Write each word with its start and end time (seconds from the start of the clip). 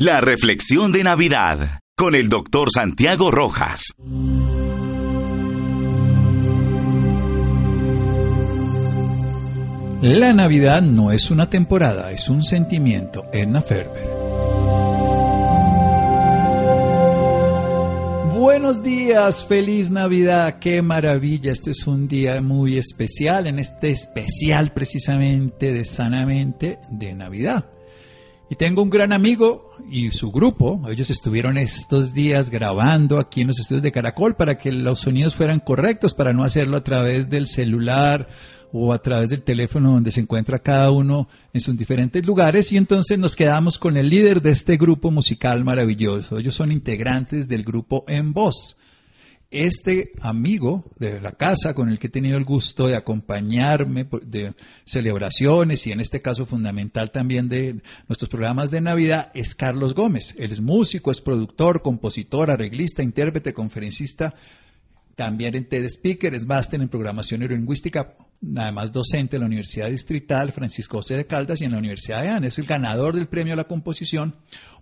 La 0.00 0.20
reflexión 0.20 0.92
de 0.92 1.02
Navidad 1.02 1.80
con 1.96 2.14
el 2.14 2.28
doctor 2.28 2.68
Santiago 2.72 3.32
Rojas. 3.32 3.94
La 10.00 10.32
Navidad 10.32 10.82
no 10.82 11.10
es 11.10 11.32
una 11.32 11.50
temporada, 11.50 12.12
es 12.12 12.28
un 12.28 12.44
sentimiento. 12.44 13.24
Edna 13.32 13.60
Ferber. 13.60 14.06
Buenos 18.38 18.84
días, 18.84 19.44
feliz 19.44 19.90
Navidad, 19.90 20.60
qué 20.60 20.80
maravilla, 20.80 21.50
este 21.50 21.72
es 21.72 21.88
un 21.88 22.06
día 22.06 22.40
muy 22.40 22.78
especial, 22.78 23.48
en 23.48 23.58
este 23.58 23.90
especial 23.90 24.72
precisamente 24.72 25.72
de 25.72 25.84
Sanamente 25.84 26.78
de 26.88 27.16
Navidad. 27.16 27.66
Y 28.48 28.54
tengo 28.54 28.82
un 28.82 28.90
gran 28.90 29.12
amigo 29.12 29.67
y 29.90 30.10
su 30.10 30.30
grupo, 30.30 30.82
ellos 30.88 31.10
estuvieron 31.10 31.56
estos 31.58 32.14
días 32.14 32.50
grabando 32.50 33.18
aquí 33.18 33.40
en 33.40 33.48
los 33.48 33.58
estudios 33.58 33.82
de 33.82 33.92
Caracol 33.92 34.34
para 34.34 34.58
que 34.58 34.72
los 34.72 35.00
sonidos 35.00 35.34
fueran 35.34 35.60
correctos, 35.60 36.14
para 36.14 36.32
no 36.32 36.44
hacerlo 36.44 36.76
a 36.76 36.84
través 36.84 37.30
del 37.30 37.46
celular 37.46 38.28
o 38.72 38.92
a 38.92 39.00
través 39.00 39.30
del 39.30 39.42
teléfono 39.42 39.92
donde 39.92 40.12
se 40.12 40.20
encuentra 40.20 40.58
cada 40.58 40.90
uno 40.90 41.28
en 41.52 41.60
sus 41.60 41.76
diferentes 41.76 42.24
lugares. 42.24 42.70
Y 42.72 42.76
entonces 42.76 43.18
nos 43.18 43.36
quedamos 43.36 43.78
con 43.78 43.96
el 43.96 44.08
líder 44.08 44.42
de 44.42 44.50
este 44.50 44.76
grupo 44.76 45.10
musical 45.10 45.64
maravilloso. 45.64 46.38
Ellos 46.38 46.54
son 46.54 46.72
integrantes 46.72 47.48
del 47.48 47.64
grupo 47.64 48.04
En 48.08 48.32
Voz 48.32 48.76
este 49.50 50.12
amigo 50.20 50.84
de 50.98 51.20
la 51.20 51.32
casa 51.32 51.74
con 51.74 51.88
el 51.88 51.98
que 51.98 52.08
he 52.08 52.10
tenido 52.10 52.36
el 52.36 52.44
gusto 52.44 52.86
de 52.86 52.96
acompañarme 52.96 54.06
de 54.22 54.52
celebraciones 54.84 55.86
y 55.86 55.92
en 55.92 56.00
este 56.00 56.20
caso 56.20 56.44
fundamental 56.44 57.10
también 57.10 57.48
de 57.48 57.80
nuestros 58.08 58.28
programas 58.28 58.70
de 58.70 58.82
Navidad 58.82 59.30
es 59.34 59.54
Carlos 59.54 59.94
Gómez. 59.94 60.34
Él 60.38 60.52
es 60.52 60.60
músico, 60.60 61.10
es 61.10 61.22
productor, 61.22 61.80
compositor, 61.80 62.50
arreglista, 62.50 63.02
intérprete, 63.02 63.54
conferencista, 63.54 64.34
también 65.18 65.56
en 65.56 65.68
TED 65.68 65.84
Speaker, 65.86 66.32
es 66.32 66.46
máster 66.46 66.80
en 66.80 66.88
programación 66.88 67.40
neurolingüística, 67.40 68.14
además 68.56 68.92
docente 68.92 69.34
en 69.34 69.40
la 69.40 69.46
Universidad 69.46 69.90
Distrital 69.90 70.52
Francisco 70.52 70.98
José 70.98 71.16
de 71.16 71.26
Caldas 71.26 71.60
y 71.60 71.64
en 71.64 71.72
la 71.72 71.78
Universidad 71.78 72.22
de 72.22 72.28
Ana. 72.28 72.46
Es 72.46 72.60
el 72.60 72.66
ganador 72.66 73.16
del 73.16 73.26
premio 73.26 73.54
a 73.54 73.56
la 73.56 73.64
composición 73.64 74.36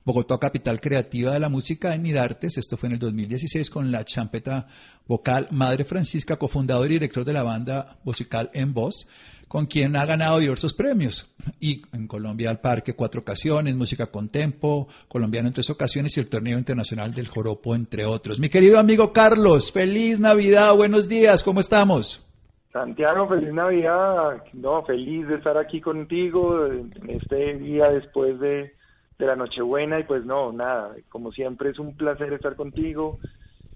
Bogotá 0.04 0.36
Capital 0.36 0.82
Creativa 0.82 1.32
de 1.32 1.40
la 1.40 1.48
Música 1.48 1.94
en 1.94 2.02
Midartes. 2.02 2.58
Esto 2.58 2.76
fue 2.76 2.88
en 2.88 2.92
el 2.92 2.98
2016 2.98 3.70
con 3.70 3.90
la 3.90 4.04
champeta 4.04 4.68
vocal 5.06 5.48
Madre 5.52 5.86
Francisca, 5.86 6.36
cofundador 6.36 6.84
y 6.88 6.96
director 6.96 7.24
de 7.24 7.32
la 7.32 7.42
banda 7.42 7.96
musical 8.04 8.50
En 8.52 8.74
Voz, 8.74 9.08
con 9.56 9.64
quien 9.64 9.96
ha 9.96 10.04
ganado 10.04 10.38
diversos 10.38 10.74
premios. 10.74 11.34
Y 11.58 11.80
en 11.94 12.06
Colombia 12.06 12.50
al 12.50 12.60
Parque 12.60 12.94
cuatro 12.94 13.22
ocasiones, 13.22 13.74
Música 13.74 14.04
con 14.08 14.28
Tempo, 14.28 14.86
Colombiano 15.08 15.48
en 15.48 15.54
tres 15.54 15.70
ocasiones 15.70 16.14
y 16.14 16.20
el 16.20 16.28
Torneo 16.28 16.58
Internacional 16.58 17.14
del 17.14 17.28
Joropo, 17.28 17.74
entre 17.74 18.04
otros. 18.04 18.38
Mi 18.38 18.50
querido 18.50 18.78
amigo 18.78 19.14
Carlos, 19.14 19.72
feliz 19.72 20.20
Navidad, 20.20 20.76
buenos 20.76 21.08
días, 21.08 21.42
¿cómo 21.42 21.60
estamos? 21.60 22.22
Santiago, 22.70 23.28
feliz 23.28 23.50
Navidad. 23.54 24.44
No, 24.52 24.84
feliz 24.84 25.26
de 25.26 25.36
estar 25.36 25.56
aquí 25.56 25.80
contigo 25.80 26.66
en 26.66 26.90
este 27.08 27.56
día 27.56 27.88
después 27.88 28.38
de 28.38 28.74
de 29.18 29.24
la 29.24 29.36
Nochebuena 29.36 29.98
y 29.98 30.04
pues 30.04 30.26
no, 30.26 30.52
nada, 30.52 30.94
como 31.08 31.32
siempre 31.32 31.70
es 31.70 31.78
un 31.78 31.96
placer 31.96 32.30
estar 32.34 32.56
contigo, 32.56 33.20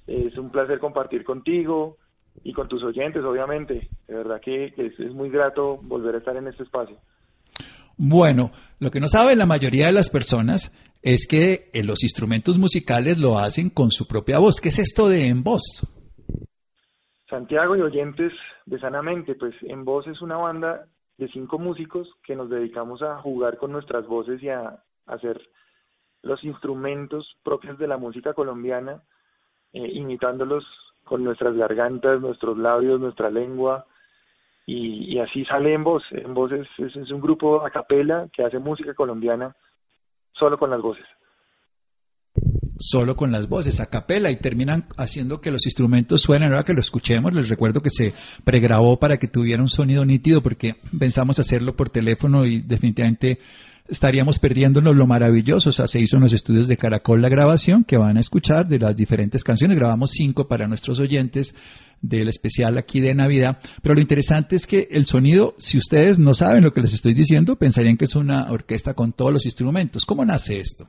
es 0.07 0.37
un 0.37 0.51
placer 0.51 0.79
compartir 0.79 1.25
contigo 1.25 1.97
y 2.43 2.53
con 2.53 2.69
tus 2.69 2.83
oyentes, 2.83 3.23
obviamente. 3.25 3.89
De 4.07 4.15
verdad 4.15 4.41
que, 4.41 4.73
es, 4.77 4.99
muy 5.13 5.31
grato 5.31 5.79
volver 5.83 6.15
a 6.15 6.19
estar 6.19 6.37
en 6.37 6.49
este 6.49 6.63
espacio. 6.63 6.97
Bueno, 7.97 8.51
lo 8.79 8.91
que 8.91 9.01
no 9.01 9.09
sabe 9.09 9.37
la 9.37 9.47
mayoría 9.47 9.87
de 9.87 9.93
las 9.93 10.09
personas 10.09 10.75
es 11.03 11.27
que 11.27 11.71
eh, 11.73 11.85
los 11.85 12.03
instrumentos 12.03 12.59
musicales 12.59 13.19
lo 13.19 13.39
hacen 13.39 13.71
con 13.71 13.91
su 13.91 14.07
propia 14.07 14.39
voz. 14.39 14.61
¿Qué 14.61 14.69
es 14.69 14.79
esto 14.79 15.09
de 15.09 15.29
En 15.29 15.43
Voz? 15.43 15.87
Santiago 17.29 17.77
y 17.77 17.81
oyentes 17.81 18.33
de 18.67 18.79
Sanamente, 18.81 19.35
pues 19.35 19.55
En 19.63 19.85
Voz 19.85 20.07
es 20.07 20.21
una 20.21 20.37
banda 20.37 20.87
de 21.19 21.29
cinco 21.29 21.59
músicos 21.59 22.09
que 22.25 22.35
nos 22.35 22.49
dedicamos 22.49 23.03
a 23.03 23.19
jugar 23.19 23.59
con 23.59 23.73
nuestras 23.73 24.07
voces 24.07 24.43
y 24.43 24.49
a, 24.49 24.83
hacer 25.07 25.41
los 26.23 26.43
instrumentos 26.45 27.37
propios 27.43 27.79
de 27.79 27.89
la 27.89 27.97
música 27.97 28.33
colombiana, 28.33 29.03
eh, 29.73 29.91
imitándolos 29.93 30.65
con 31.05 31.25
nuestras 31.25 31.57
gargantas, 31.57 32.21
nuestros 32.21 32.57
labios, 32.59 33.01
nuestra 33.01 33.31
lengua, 33.31 33.87
y, 34.67 35.19
así 35.19 35.45
sale 35.47 35.75
en 35.75 35.83
voz. 35.83 36.03
En 36.13 36.33
voz 36.33 36.53
es, 36.53 36.69
es, 36.79 37.11
un 37.11 37.21
grupo 37.21 37.67
a 37.67 37.71
capela 37.71 38.29
que 38.33 38.45
hace 38.45 38.59
música 38.59 38.95
colombiana 38.95 39.55
solo 40.33 40.59
con 40.59 40.71
las 40.71 40.81
voces 40.81 41.05
solo 42.81 43.15
con 43.15 43.31
las 43.31 43.49
voces, 43.49 43.79
a 43.81 43.91
capela, 43.91 44.31
y 44.31 44.37
terminan 44.37 44.87
haciendo 44.97 45.41
que 45.41 45.51
los 45.51 45.67
instrumentos 45.67 46.23
suenen. 46.23 46.51
Ahora 46.51 46.65
que 46.65 46.73
lo 46.73 46.81
escuchemos, 46.81 47.35
les 47.35 47.49
recuerdo 47.49 47.83
que 47.83 47.91
se 47.91 48.15
pregrabó 48.43 48.99
para 48.99 49.19
que 49.19 49.29
tuviera 49.29 49.63
un 49.63 49.69
sonido 49.69 50.05
nítido, 50.07 50.43
porque 50.43 50.77
pensamos 50.99 51.39
hacerlo 51.39 51.77
por 51.77 51.91
teléfono 51.91 52.47
y 52.47 52.63
definitivamente 52.63 53.39
estaríamos 53.91 54.39
perdiéndonos 54.39 54.95
lo 54.95 55.07
maravilloso. 55.07 55.71
O 55.71 55.73
sea, 55.73 55.87
se 55.87 56.01
hizo 56.01 56.17
en 56.17 56.23
los 56.23 56.33
estudios 56.33 56.69
de 56.69 56.77
Caracol 56.77 57.21
la 57.21 57.29
grabación 57.29 57.85
que 57.85 57.97
van 57.97 58.17
a 58.17 58.21
escuchar 58.21 58.67
de 58.67 58.79
las 58.79 58.97
diferentes 58.97 59.45
canciones. 59.45 59.79
Grabamos 59.79 60.11
cinco 60.13 60.49
para 60.49 60.67
nuestros 60.67 61.01
oyentes 61.01 61.55
del 62.01 62.29
especial 62.29 62.79
aquí 62.79 63.01
de 63.01 63.15
Navidad. 63.15 63.59
Pero 63.83 63.95
lo 63.95 64.01
interesante 64.01 64.57
es 64.57 64.67
que 64.67 64.89
el 64.91 65.05
sonido, 65.05 65.55
si 65.59 65.79
ustedes 65.79 66.19
no 66.19 66.35
saben 66.35 66.65
lo 66.65 66.73
que 66.73 66.81
les 66.81 66.95
estoy 66.95 67.15
diciendo, 67.15 67.57
pensarían 67.57 67.97
que 67.97 68.07
es 68.07 68.17
una 68.17 68.51
orquesta 68.51 68.95
con 68.95 69.13
todos 69.13 69.33
los 69.33 69.45
instrumentos. 69.45 70.07
¿Cómo 70.07 70.25
nace 70.25 70.61
esto? 70.61 70.87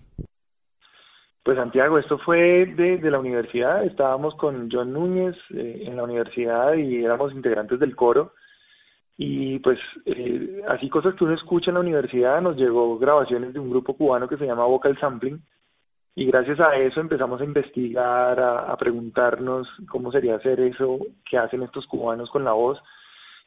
Pues 1.44 1.58
Santiago, 1.58 1.98
esto 1.98 2.20
fue 2.20 2.68
de, 2.68 3.00
la 3.10 3.20
universidad. 3.20 3.84
Estábamos 3.84 4.36
con 4.36 4.70
John 4.72 4.94
Núñez 4.94 5.36
eh, 5.56 5.84
en 5.88 5.96
la 5.96 6.04
universidad 6.04 6.76
y 6.76 7.04
éramos 7.04 7.34
integrantes 7.34 7.80
del 7.80 7.96
coro 7.96 8.34
y 9.24 9.60
pues 9.60 9.78
eh, 10.08 10.64
así 10.68 10.90
cosas 10.90 11.14
que 11.14 11.24
uno 11.24 11.36
escucha 11.36 11.70
en 11.70 11.76
la 11.76 11.82
universidad, 11.82 12.42
nos 12.42 12.58
llegó 12.58 12.98
grabaciones 12.98 13.54
de 13.54 13.60
un 13.60 13.70
grupo 13.70 13.94
cubano 13.94 14.28
que 14.28 14.36
se 14.36 14.48
llama 14.48 14.66
Vocal 14.66 14.98
Sampling 15.00 15.40
y 16.16 16.26
gracias 16.26 16.60
a 16.60 16.76
eso 16.76 17.00
empezamos 17.00 17.40
a 17.40 17.44
investigar, 17.44 18.40
a, 18.40 18.76
preguntarnos 18.78 19.68
cómo 19.92 20.12
sería 20.12 20.38
hacer 20.38 20.60
eso 20.62 20.98
que 21.30 21.38
hacen 21.38 21.62
estos 21.62 21.86
cubanos 21.86 22.32
con 22.32 22.44
la 22.44 22.54
voz 22.54 22.80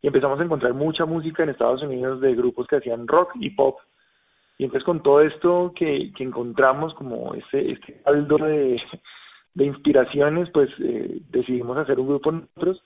y 0.00 0.06
empezamos 0.06 0.38
a 0.38 0.44
encontrar 0.44 0.74
mucha 0.74 1.06
música 1.06 1.42
en 1.42 1.48
Estados 1.48 1.82
Unidos 1.82 2.20
de 2.20 2.36
grupos 2.36 2.68
que 2.68 2.76
hacían 2.76 3.08
rock 3.08 3.32
y 3.40 3.50
pop. 3.50 3.80
Y 4.58 4.66
entonces 4.66 4.84
con 4.84 5.02
todo 5.02 5.22
esto 5.22 5.72
que, 5.74 6.12
que 6.16 6.22
encontramos 6.22 6.94
como 6.94 7.34
este, 7.34 7.72
este 7.72 8.00
caldo 8.04 8.36
de, 8.38 8.80
de 9.54 9.64
inspiraciones 9.64 10.48
pues 10.50 10.70
eh, 10.78 11.20
decidimos 11.30 11.76
hacer 11.78 11.98
un 11.98 12.06
grupo 12.06 12.30
nosotros 12.30 12.80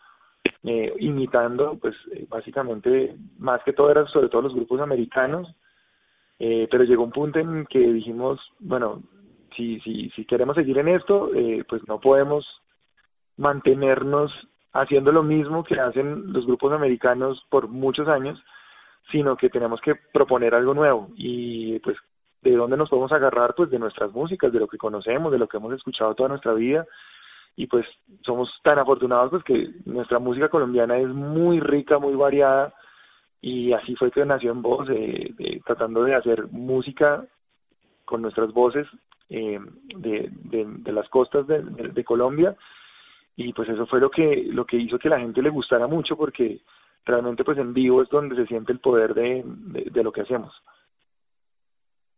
eh, 0.64 0.94
imitando, 0.98 1.78
pues 1.80 1.94
eh, 2.12 2.26
básicamente, 2.28 3.16
más 3.38 3.62
que 3.64 3.72
todo 3.72 3.90
era 3.90 4.06
sobre 4.06 4.28
todo 4.28 4.42
los 4.42 4.54
grupos 4.54 4.80
americanos, 4.80 5.48
eh, 6.38 6.68
pero 6.70 6.84
llegó 6.84 7.04
un 7.04 7.12
punto 7.12 7.38
en 7.38 7.66
que 7.66 7.78
dijimos, 7.78 8.40
bueno, 8.60 9.02
si, 9.56 9.80
si, 9.80 10.10
si 10.10 10.24
queremos 10.24 10.56
seguir 10.56 10.78
en 10.78 10.88
esto, 10.88 11.30
pues 11.68 11.86
no 11.88 11.98
podemos 11.98 12.46
mantenernos 13.36 14.30
haciendo 14.72 15.10
lo 15.10 15.22
mismo 15.22 15.64
que 15.64 15.80
hacen 15.80 16.32
los 16.32 16.46
grupos 16.46 16.72
americanos 16.72 17.42
por 17.50 17.68
muchos 17.68 18.06
años, 18.08 18.38
sino 19.10 19.36
que 19.36 19.48
tenemos 19.48 19.80
que 19.80 19.94
proponer 20.12 20.54
algo 20.54 20.74
nuevo 20.74 21.08
y 21.16 21.78
pues 21.80 21.96
de 22.42 22.52
dónde 22.52 22.76
nos 22.76 22.88
podemos 22.88 23.10
agarrar 23.10 23.54
pues 23.56 23.70
de 23.70 23.78
nuestras 23.78 24.12
músicas, 24.12 24.52
de 24.52 24.60
lo 24.60 24.68
que 24.68 24.78
conocemos, 24.78 25.32
de 25.32 25.38
lo 25.38 25.48
que 25.48 25.56
hemos 25.56 25.72
escuchado 25.72 26.14
toda 26.14 26.28
nuestra 26.28 26.52
vida 26.52 26.86
y 27.58 27.66
pues 27.66 27.84
somos 28.22 28.48
tan 28.62 28.78
afortunados 28.78 29.30
pues 29.30 29.42
que 29.42 29.70
nuestra 29.84 30.20
música 30.20 30.48
colombiana 30.48 30.96
es 30.96 31.08
muy 31.08 31.58
rica, 31.58 31.98
muy 31.98 32.14
variada 32.14 32.72
y 33.40 33.72
así 33.72 33.96
fue 33.96 34.12
que 34.12 34.24
nació 34.24 34.52
en 34.52 34.62
voz, 34.62 34.86
tratando 35.66 36.04
de 36.04 36.14
hacer 36.14 36.46
música 36.52 37.24
con 38.04 38.22
nuestras 38.22 38.52
voces 38.52 38.86
eh, 39.28 39.58
de, 39.96 40.30
de, 40.30 40.92
las 40.92 41.08
costas 41.08 41.48
de, 41.48 41.60
de, 41.60 42.04
Colombia 42.04 42.54
y 43.34 43.52
pues 43.52 43.68
eso 43.68 43.86
fue 43.86 43.98
lo 43.98 44.08
que 44.08 44.46
lo 44.52 44.64
que 44.64 44.76
hizo 44.76 44.96
que 44.96 45.08
la 45.08 45.18
gente 45.18 45.42
le 45.42 45.50
gustara 45.50 45.88
mucho 45.88 46.16
porque 46.16 46.60
realmente 47.04 47.42
pues 47.42 47.58
en 47.58 47.74
vivo 47.74 48.02
es 48.02 48.08
donde 48.08 48.36
se 48.36 48.46
siente 48.46 48.70
el 48.70 48.78
poder 48.78 49.14
de, 49.14 49.42
de 49.44 50.04
lo 50.04 50.12
que 50.12 50.20
hacemos. 50.20 50.54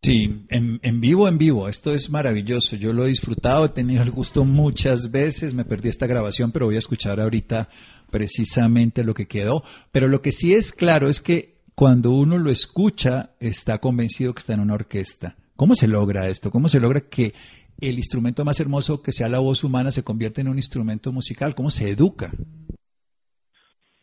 Sí, 0.03 0.47
en, 0.49 1.01
vivo, 1.01 1.29
en 1.29 1.37
vivo. 1.37 1.69
Esto 1.69 1.93
es 1.93 2.11
maravilloso. 2.11 2.77
Yo 2.77 2.95
lo 2.95 3.05
he 3.05 3.09
disfrutado, 3.09 3.67
he 3.67 3.69
tenido 3.69 4.03
el 4.03 4.11
gusto 4.11 4.47
muchas 4.47 5.11
veces. 5.11 5.55
Me 5.55 5.67
perdí 5.67 5.91
esta 5.91 6.07
grabación, 6.07 6.53
pero 6.53 6.67
voy 6.67 6.77
a 6.77 6.79
escuchar 6.79 7.21
ahorita 7.21 7.69
precisamente 8.11 9.05
lo 9.05 9.13
que 9.13 9.29
quedó. 9.29 9.63
Pero 9.93 10.09
lo 10.09 10.23
que 10.23 10.33
sí 10.33 10.55
es 10.55 10.73
claro 10.73 11.09
es 11.09 11.21
que 11.21 11.61
cuando 11.75 12.13
uno 12.13 12.39
lo 12.39 12.51
escucha, 12.51 13.31
está 13.41 13.79
convencido 13.79 14.33
que 14.33 14.41
está 14.41 14.55
en 14.55 14.61
una 14.61 14.75
orquesta. 14.75 15.37
¿Cómo 15.55 15.75
se 15.75 15.87
logra 15.87 16.29
esto? 16.29 16.51
¿Cómo 16.51 16.69
se 16.69 16.81
logra 16.81 17.03
que 17.03 17.35
el 17.79 17.99
instrumento 17.99 18.43
más 18.47 18.59
hermoso 18.59 19.03
que 19.03 19.13
sea 19.13 19.29
la 19.29 19.39
voz 19.39 19.65
humana 19.65 19.91
se 19.91 20.03
convierta 20.03 20.41
en 20.41 20.49
un 20.49 20.57
instrumento 20.57 21.13
musical? 21.13 21.55
¿Cómo 21.55 21.69
se 21.69 21.91
educa? 21.91 22.31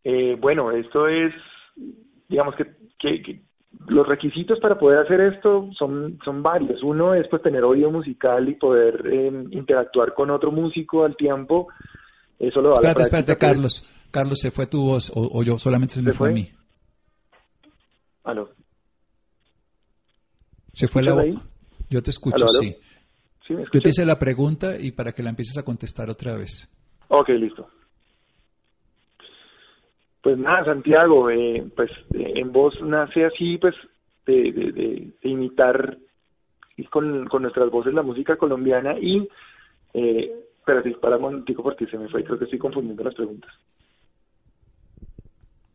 Eh, 0.03 0.37
bueno, 0.39 0.71
esto 0.71 1.07
es, 1.07 1.33
digamos 2.29 2.53
que, 2.55 2.65
que 2.99 3.46
los 3.87 4.07
requisitos 4.07 4.59
para 4.59 4.77
poder 4.77 4.99
hacer 4.99 5.21
esto 5.21 5.69
son, 5.77 6.19
son 6.23 6.43
varios. 6.43 6.81
Uno 6.83 7.13
es 7.13 7.27
pues 7.29 7.41
tener 7.41 7.63
oído 7.63 7.91
musical 7.91 8.47
y 8.49 8.55
poder 8.55 9.05
em, 9.07 9.51
interactuar 9.51 10.13
con 10.13 10.29
otro 10.29 10.51
músico 10.51 11.03
al 11.05 11.15
tiempo. 11.15 11.67
Eso 12.39 12.61
lo 12.61 12.69
da 12.69 12.75
espérate, 12.75 13.01
Espérate, 13.03 13.37
Carlos. 13.37 13.87
Carlos, 14.11 14.39
¿se 14.39 14.51
fue 14.51 14.67
tu 14.67 14.83
voz 14.83 15.11
o, 15.13 15.43
yo 15.43 15.57
solamente 15.59 15.95
se 15.95 16.01
me 16.01 16.13
fue? 16.13 16.29
a 16.29 16.31
mí? 16.31 16.49
¿Aló? 18.23 18.49
¿Se 20.73 20.87
fue 20.87 21.03
la 21.03 21.13
voz? 21.13 21.43
Yo 21.89 22.01
te 22.01 22.11
escucho, 22.11 22.47
sí. 22.47 22.75
yo 23.49 23.81
te 23.81 23.89
hice 23.89 24.05
la 24.05 24.19
pregunta 24.19 24.79
y 24.79 24.91
para 24.91 25.11
que 25.11 25.23
la 25.23 25.29
empieces 25.29 25.57
a 25.57 25.63
contestar 25.63 26.09
otra 26.09 26.35
vez. 26.35 26.69
Ok, 27.09 27.29
listo. 27.29 27.67
Pues 30.27 30.37
nada, 30.39 30.65
Santiago, 30.65 31.29
eh, 31.29 31.65
pues 31.73 31.89
eh, 32.13 32.33
en 32.35 32.51
voz 32.51 32.73
nace 32.81 33.23
así, 33.23 33.57
pues 33.59 33.73
de, 34.25 34.51
de, 34.51 35.29
imitar 35.29 35.97
con, 36.89 37.27
con, 37.27 37.43
nuestras 37.43 37.71
voces 37.71 37.93
la 37.93 38.01
música 38.01 38.35
colombiana 38.35 38.99
y, 38.99 39.25
eh, 39.93 40.29
pero 40.65 40.83
si 40.83 40.89
para 40.95 41.15
un 41.15 41.21
momentico 41.21 41.63
porque 41.63 41.85
se 41.85 41.97
me 41.97 42.09
fue, 42.09 42.25
creo 42.25 42.37
que 42.37 42.43
estoy 42.43 42.59
confundiendo 42.59 43.05
las 43.05 43.15
preguntas. 43.15 43.49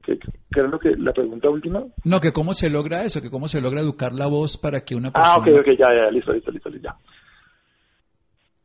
¿Qué, 0.05 0.19
era 0.55 0.69
lo 0.69 0.79
que, 0.79 0.97
la 0.99 1.15
pregunta 1.15 1.49
última? 1.49 1.85
No, 2.05 2.21
que 2.21 2.35
cómo 2.35 2.53
se 2.53 2.69
logra 2.69 3.05
eso, 3.05 3.23
que 3.23 3.31
cómo 3.31 3.49
se 3.49 3.63
logra 3.63 3.81
educar 3.81 4.13
la 4.13 4.27
voz 4.27 4.59
para 4.59 4.85
que 4.85 4.95
una 4.95 5.11
persona... 5.11 5.35
Ah, 5.35 5.39
ok, 5.39 5.47
ok, 5.61 5.79
ya, 5.79 5.95
ya, 5.95 6.11
listo, 6.11 6.31
listo, 6.31 6.51
listo, 6.51 6.69
ya. 6.69 6.95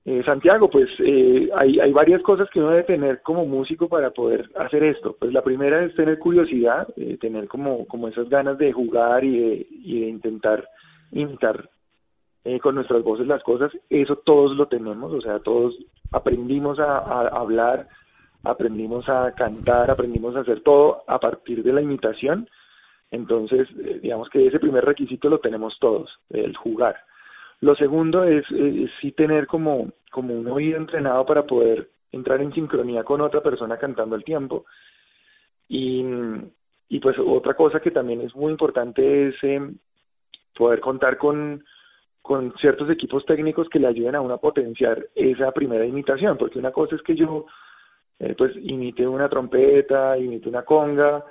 Eh, 0.10 0.24
Santiago, 0.24 0.70
pues 0.70 0.88
eh, 1.00 1.50
hay, 1.54 1.82
hay 1.82 1.92
varias 1.92 2.22
cosas 2.22 2.50
que 2.50 2.60
uno 2.60 2.70
debe 2.70 2.84
tener 2.84 3.22
como 3.24 3.46
músico 3.46 3.90
para 3.90 4.12
poder 4.12 4.50
hacer 4.56 4.82
esto. 4.84 5.18
Pues 5.20 5.34
la 5.34 5.44
primera 5.44 5.84
es 5.84 5.94
tener 5.96 6.18
curiosidad, 6.18 6.88
eh, 6.96 7.18
tener 7.20 7.50
como, 7.50 7.86
como 7.88 8.08
esas 8.08 8.30
ganas 8.30 8.58
de 8.58 8.72
jugar 8.72 9.26
y 9.26 9.38
de, 9.38 9.68
y 9.70 10.00
de 10.00 10.08
intentar 10.08 10.66
imitar 11.12 11.70
con 12.62 12.76
nuestras 12.76 13.04
voces 13.04 13.28
las 13.28 13.44
cosas. 13.44 13.70
Eso 13.90 14.16
todos 14.24 14.56
lo 14.56 14.68
tenemos, 14.68 15.12
o 15.12 15.20
sea, 15.20 15.40
todos 15.40 15.78
aprendimos 16.14 16.80
a, 16.80 17.00
a 17.00 17.28
hablar, 17.28 17.90
aprendimos 18.44 19.10
a 19.10 19.34
cantar, 19.34 19.92
aprendimos 19.92 20.34
a 20.38 20.40
hacer 20.40 20.62
todo 20.62 21.04
a 21.08 21.20
partir 21.20 21.62
de 21.62 21.74
la 21.74 21.82
imitación. 21.82 22.48
Entonces, 23.12 23.68
digamos 24.02 24.30
que 24.30 24.48
ese 24.48 24.60
primer 24.60 24.86
requisito 24.86 25.28
lo 25.28 25.40
tenemos 25.40 25.78
todos, 25.82 26.10
el 26.30 26.56
jugar. 26.56 26.96
Lo 27.62 27.76
segundo 27.76 28.24
es, 28.24 28.46
sí 29.02 29.12
tener 29.14 29.48
como, 29.48 29.92
como 30.12 30.34
un 30.34 30.48
oído 30.48 30.78
entrenado 30.78 31.26
para 31.26 31.46
poder 31.46 31.90
entrar 32.12 32.42
en 32.42 32.54
sincronía 32.54 33.04
con 33.04 33.22
otra 33.22 33.42
persona 33.42 33.78
cantando 33.78 34.16
al 34.16 34.24
tiempo. 34.24 34.66
Y, 35.68 36.06
y 36.90 37.00
pues 37.00 37.18
otra 37.20 37.56
cosa 37.56 37.80
que 37.80 37.92
también 37.92 38.22
es 38.22 38.36
muy 38.36 38.52
importante 38.52 39.30
es 39.30 39.36
em, 39.44 39.76
poder 40.56 40.80
contar 40.80 41.18
con, 41.18 41.64
con 42.22 42.54
ciertos 42.60 42.90
equipos 42.90 43.26
técnicos 43.26 43.68
que 43.70 43.80
le 43.80 43.88
ayuden 43.88 44.16
a 44.16 44.22
uno 44.22 44.36
a 44.36 44.42
potenciar 44.42 45.08
esa 45.16 45.52
primera 45.52 45.86
imitación, 45.86 46.38
porque 46.38 46.60
una 46.60 46.72
cosa 46.72 46.96
es 46.96 47.02
que 47.02 47.16
yo 47.16 47.46
eh, 48.20 48.36
pues 48.38 48.56
imite 48.56 49.08
una 49.08 49.30
trompeta, 49.30 50.18
imite 50.18 50.50
una 50.50 50.64
conga, 50.64 51.24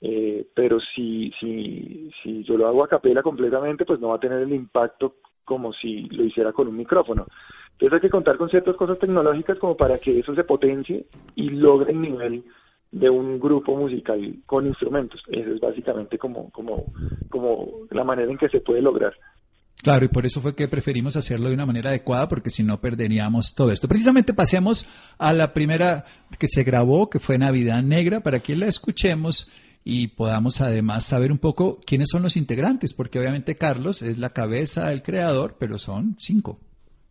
eh, 0.00 0.46
pero 0.54 0.78
si, 0.94 1.32
si, 1.40 2.10
si 2.22 2.44
yo 2.44 2.56
lo 2.56 2.66
hago 2.66 2.84
a 2.84 2.88
capela 2.88 3.22
completamente, 3.22 3.84
pues 3.84 4.00
no 4.00 4.08
va 4.08 4.16
a 4.16 4.20
tener 4.20 4.40
el 4.40 4.52
impacto 4.52 5.16
como 5.46 5.72
si 5.72 6.02
lo 6.10 6.24
hiciera 6.24 6.52
con 6.52 6.68
un 6.68 6.76
micrófono. 6.76 7.26
Entonces 7.72 7.94
hay 7.94 8.00
que 8.00 8.10
contar 8.10 8.36
con 8.36 8.50
ciertas 8.50 8.76
cosas 8.76 8.98
tecnológicas 8.98 9.58
como 9.58 9.76
para 9.76 9.98
que 9.98 10.18
eso 10.18 10.34
se 10.34 10.44
potencie 10.44 11.06
y 11.34 11.48
logre 11.48 11.92
el 11.92 12.00
nivel 12.02 12.44
de 12.90 13.08
un 13.08 13.38
grupo 13.38 13.76
musical 13.76 14.36
con 14.44 14.66
instrumentos. 14.66 15.22
Esa 15.28 15.50
es 15.50 15.60
básicamente 15.60 16.18
como, 16.18 16.50
como, 16.50 16.92
como 17.30 17.86
la 17.90 18.04
manera 18.04 18.30
en 18.30 18.38
que 18.38 18.48
se 18.48 18.60
puede 18.60 18.82
lograr. 18.82 19.14
Claro, 19.82 20.06
y 20.06 20.08
por 20.08 20.24
eso 20.24 20.40
fue 20.40 20.54
que 20.54 20.68
preferimos 20.68 21.16
hacerlo 21.16 21.48
de 21.48 21.54
una 21.54 21.66
manera 21.66 21.90
adecuada, 21.90 22.28
porque 22.28 22.50
si 22.50 22.62
no 22.64 22.80
perderíamos 22.80 23.54
todo 23.54 23.70
esto. 23.70 23.86
Precisamente 23.86 24.32
pasemos 24.32 24.86
a 25.18 25.32
la 25.32 25.52
primera 25.52 26.06
que 26.38 26.46
se 26.46 26.64
grabó, 26.64 27.10
que 27.10 27.18
fue 27.18 27.38
Navidad 27.38 27.82
Negra, 27.82 28.20
para 28.20 28.40
que 28.40 28.56
la 28.56 28.66
escuchemos 28.66 29.52
y 29.88 30.08
podamos 30.08 30.60
además 30.60 31.04
saber 31.04 31.30
un 31.30 31.38
poco 31.38 31.78
quiénes 31.86 32.08
son 32.10 32.24
los 32.24 32.36
integrantes, 32.36 32.92
porque 32.92 33.20
obviamente 33.20 33.54
Carlos 33.54 34.02
es 34.02 34.18
la 34.18 34.30
cabeza, 34.30 34.90
el 34.90 35.00
creador, 35.00 35.54
pero 35.60 35.78
son 35.78 36.16
cinco. 36.18 36.58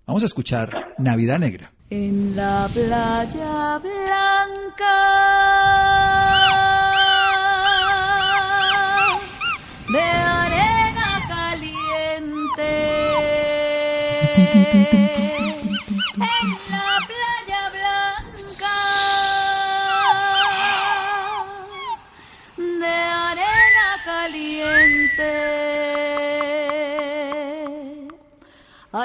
Vamos 0.05 0.23
a 0.23 0.25
escuchar 0.25 0.93
Navidad 0.97 1.39
Negra. 1.39 1.71
En 1.89 2.35
la 2.35 2.69
playa 2.73 3.79
blanca 3.79 5.05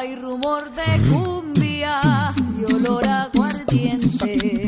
Hay 0.01 0.17
rumor 0.17 0.73
de 0.75 1.13
cumbia 1.13 2.33
y 2.57 2.73
olor 2.73 3.07
aguardiente. 3.07 4.67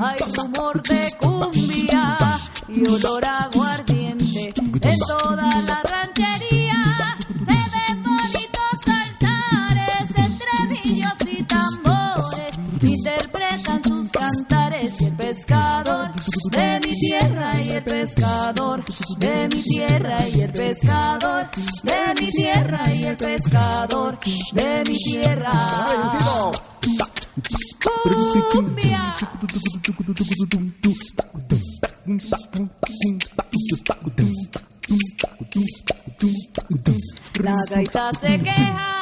Hay 0.00 0.18
rumor 0.34 0.82
de 0.82 1.08
cumbia 1.20 2.18
y 2.66 2.88
olor 2.88 3.24
a 3.24 3.44
aguardiente. 3.44 4.52
En 4.56 4.98
toda 4.98 5.48
la 5.68 5.82
ranchería 5.88 6.82
se 7.28 7.58
ven 7.72 8.02
bonitos 8.02 8.80
altares 8.88 10.08
entre 10.16 10.66
villos 10.74 11.18
y 11.30 11.44
tambores. 11.44 12.58
Interpretan 12.82 13.84
sus 13.84 14.10
cantares 14.10 15.00
y 15.00 15.04
el 15.04 15.14
pescador 15.14 16.10
de 16.50 16.80
mi 16.80 16.92
tierra 16.92 17.62
y 17.62 17.70
el 17.70 17.84
pescador 17.84 18.84
de 19.18 19.48
mi 19.48 19.62
tierra 19.62 20.16
y 20.28 20.40
el 20.40 20.52
pescador 20.52 21.48
de 21.84 22.20
mi 22.20 22.28
tierra 22.32 22.71
Gaita 37.92 38.10
se 38.18 38.38
queja, 38.42 39.01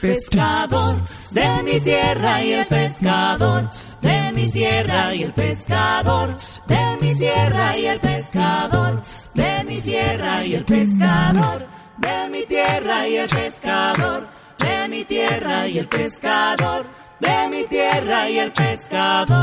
pescador 0.00 0.96
de 1.32 1.62
mi 1.64 1.80
tierra 1.80 2.44
y 2.44 2.52
el 2.52 2.66
pescador 2.66 3.68
de 4.00 4.32
mi 4.32 4.50
tierra 4.50 5.14
y 5.14 5.22
el 5.24 5.32
pescador 5.32 6.36
de 6.66 6.98
mi 7.00 7.14
tierra 7.16 7.76
y 7.76 7.86
el 7.86 8.00
pescador 8.00 9.02
de 9.34 9.64
mi 9.64 9.80
tierra 9.80 10.44
y 10.44 10.54
el 10.54 10.64
pescador 10.64 11.78
de 11.98 12.28
mi 12.30 12.44
tierra 12.44 13.08
y 13.08 13.16
el 13.16 13.28
pescador, 13.28 14.26
de 14.58 14.88
mi 14.88 15.04
tierra 15.04 15.66
y 15.66 15.78
el 15.78 15.88
pescador, 15.88 16.86
de 17.20 17.48
mi 17.48 17.64
tierra 17.64 18.30
y 18.30 18.38
el 18.38 18.52
pescador. 18.52 19.38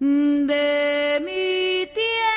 De 0.00 1.20
mi 1.20 1.86
tierra. 1.94 2.34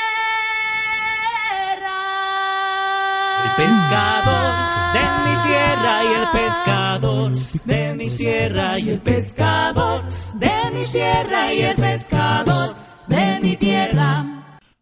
El 3.46 3.52
pescador 3.58 4.54
de 4.94 5.02
mi 5.26 5.36
tierra 5.44 6.04
y 6.04 6.08
el 6.14 6.28
pescador 6.32 7.32
de 7.66 7.96
mi 7.96 8.10
tierra 8.10 8.80
y 8.80 8.90
el 8.90 9.00
pescador 9.00 10.04
de 10.36 10.72
mi 10.72 10.84
tierra 10.86 11.54
y 11.54 11.62
el 11.62 11.76
pescador 11.76 12.76
de 13.08 13.40
mi 13.42 13.56
tierra. 13.56 14.24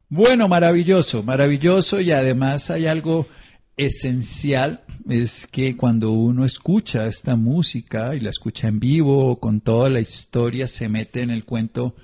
Bueno, 0.09 0.49
maravilloso, 0.49 1.23
maravilloso 1.23 2.01
y 2.01 2.11
además 2.11 2.69
hay 2.71 2.87
algo 2.87 3.25
esencial, 3.77 4.83
es 5.07 5.47
que 5.47 5.77
cuando 5.77 6.11
uno 6.11 6.43
escucha 6.43 7.05
esta 7.07 7.37
música 7.37 8.15
y 8.15 8.19
la 8.19 8.31
escucha 8.31 8.67
en 8.67 8.79
vivo 8.79 9.37
con 9.37 9.61
toda 9.61 9.89
la 9.89 10.01
historia, 10.01 10.67
se 10.67 10.89
mete 10.89 11.21
en 11.21 11.29
el 11.29 11.45
cuento 11.45 11.95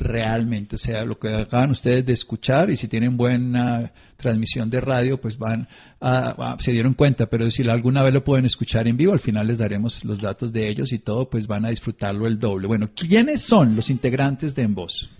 realmente, 0.00 0.76
o 0.76 0.78
sea, 0.78 1.04
lo 1.04 1.18
que 1.18 1.28
acaban 1.28 1.70
ustedes 1.70 2.04
de 2.06 2.14
escuchar 2.14 2.70
y 2.70 2.76
si 2.76 2.88
tienen 2.88 3.16
buena 3.16 3.92
transmisión 4.16 4.70
de 4.70 4.80
radio, 4.80 5.20
pues 5.20 5.38
van 5.38 5.68
a, 6.00 6.56
se 6.58 6.72
dieron 6.72 6.94
cuenta, 6.94 7.26
pero 7.26 7.50
si 7.50 7.68
alguna 7.68 8.02
vez 8.02 8.14
lo 8.14 8.24
pueden 8.24 8.46
escuchar 8.46 8.88
en 8.88 8.96
vivo, 8.96 9.12
al 9.12 9.20
final 9.20 9.46
les 9.46 9.58
daremos 9.58 10.04
los 10.04 10.20
datos 10.20 10.52
de 10.52 10.68
ellos 10.68 10.92
y 10.92 10.98
todo, 10.98 11.28
pues 11.28 11.46
van 11.46 11.64
a 11.66 11.70
disfrutarlo 11.70 12.26
el 12.26 12.38
doble. 12.38 12.66
Bueno, 12.66 12.88
¿quiénes 12.94 13.42
son 13.42 13.76
los 13.76 13.90
integrantes 13.90 14.56
de 14.56 14.62
En 14.62 14.74
Voz? 14.74 15.10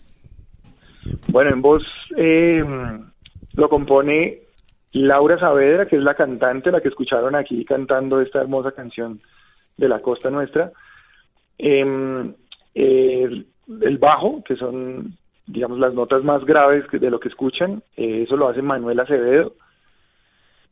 Bueno, 1.29 1.51
en 1.53 1.63
voz 1.63 1.83
eh, 2.17 2.63
lo 3.55 3.69
compone 3.69 4.41
Laura 4.93 5.39
Saavedra, 5.39 5.87
que 5.87 5.97
es 5.97 6.03
la 6.03 6.15
cantante, 6.15 6.71
la 6.71 6.81
que 6.81 6.89
escucharon 6.89 7.37
aquí 7.37 7.65
cantando 7.65 8.21
esta 8.21 8.41
hermosa 8.41 8.73
canción 8.73 9.21
de 9.77 9.89
la 9.89 10.01
costa 10.01 10.31
nuestra. 10.31 10.73
Em, 11.59 12.35
el, 12.75 13.47
el 13.81 13.99
bajo, 13.99 14.43
que 14.45 14.57
son, 14.57 15.17
digamos, 15.47 15.79
las 15.79 15.95
notas 15.95 16.25
más 16.25 16.45
graves 16.45 16.85
de 16.91 17.11
lo 17.11 17.21
que 17.21 17.29
escuchan, 17.29 17.83
eh, 17.97 18.23
eso 18.25 18.37
lo 18.37 18.49
hace 18.49 18.63
Manuel 18.63 19.01
Acevedo. 19.01 19.55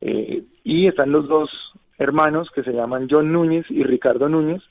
Eh, 0.00 0.44
y 0.64 0.86
están 0.86 1.10
los 1.10 1.28
dos 1.28 1.50
hermanos 1.98 2.48
que 2.54 2.62
se 2.62 2.72
llaman 2.72 3.08
John 3.10 3.32
Núñez 3.32 3.66
y 3.70 3.82
Ricardo 3.82 4.28
Núñez. 4.28 4.62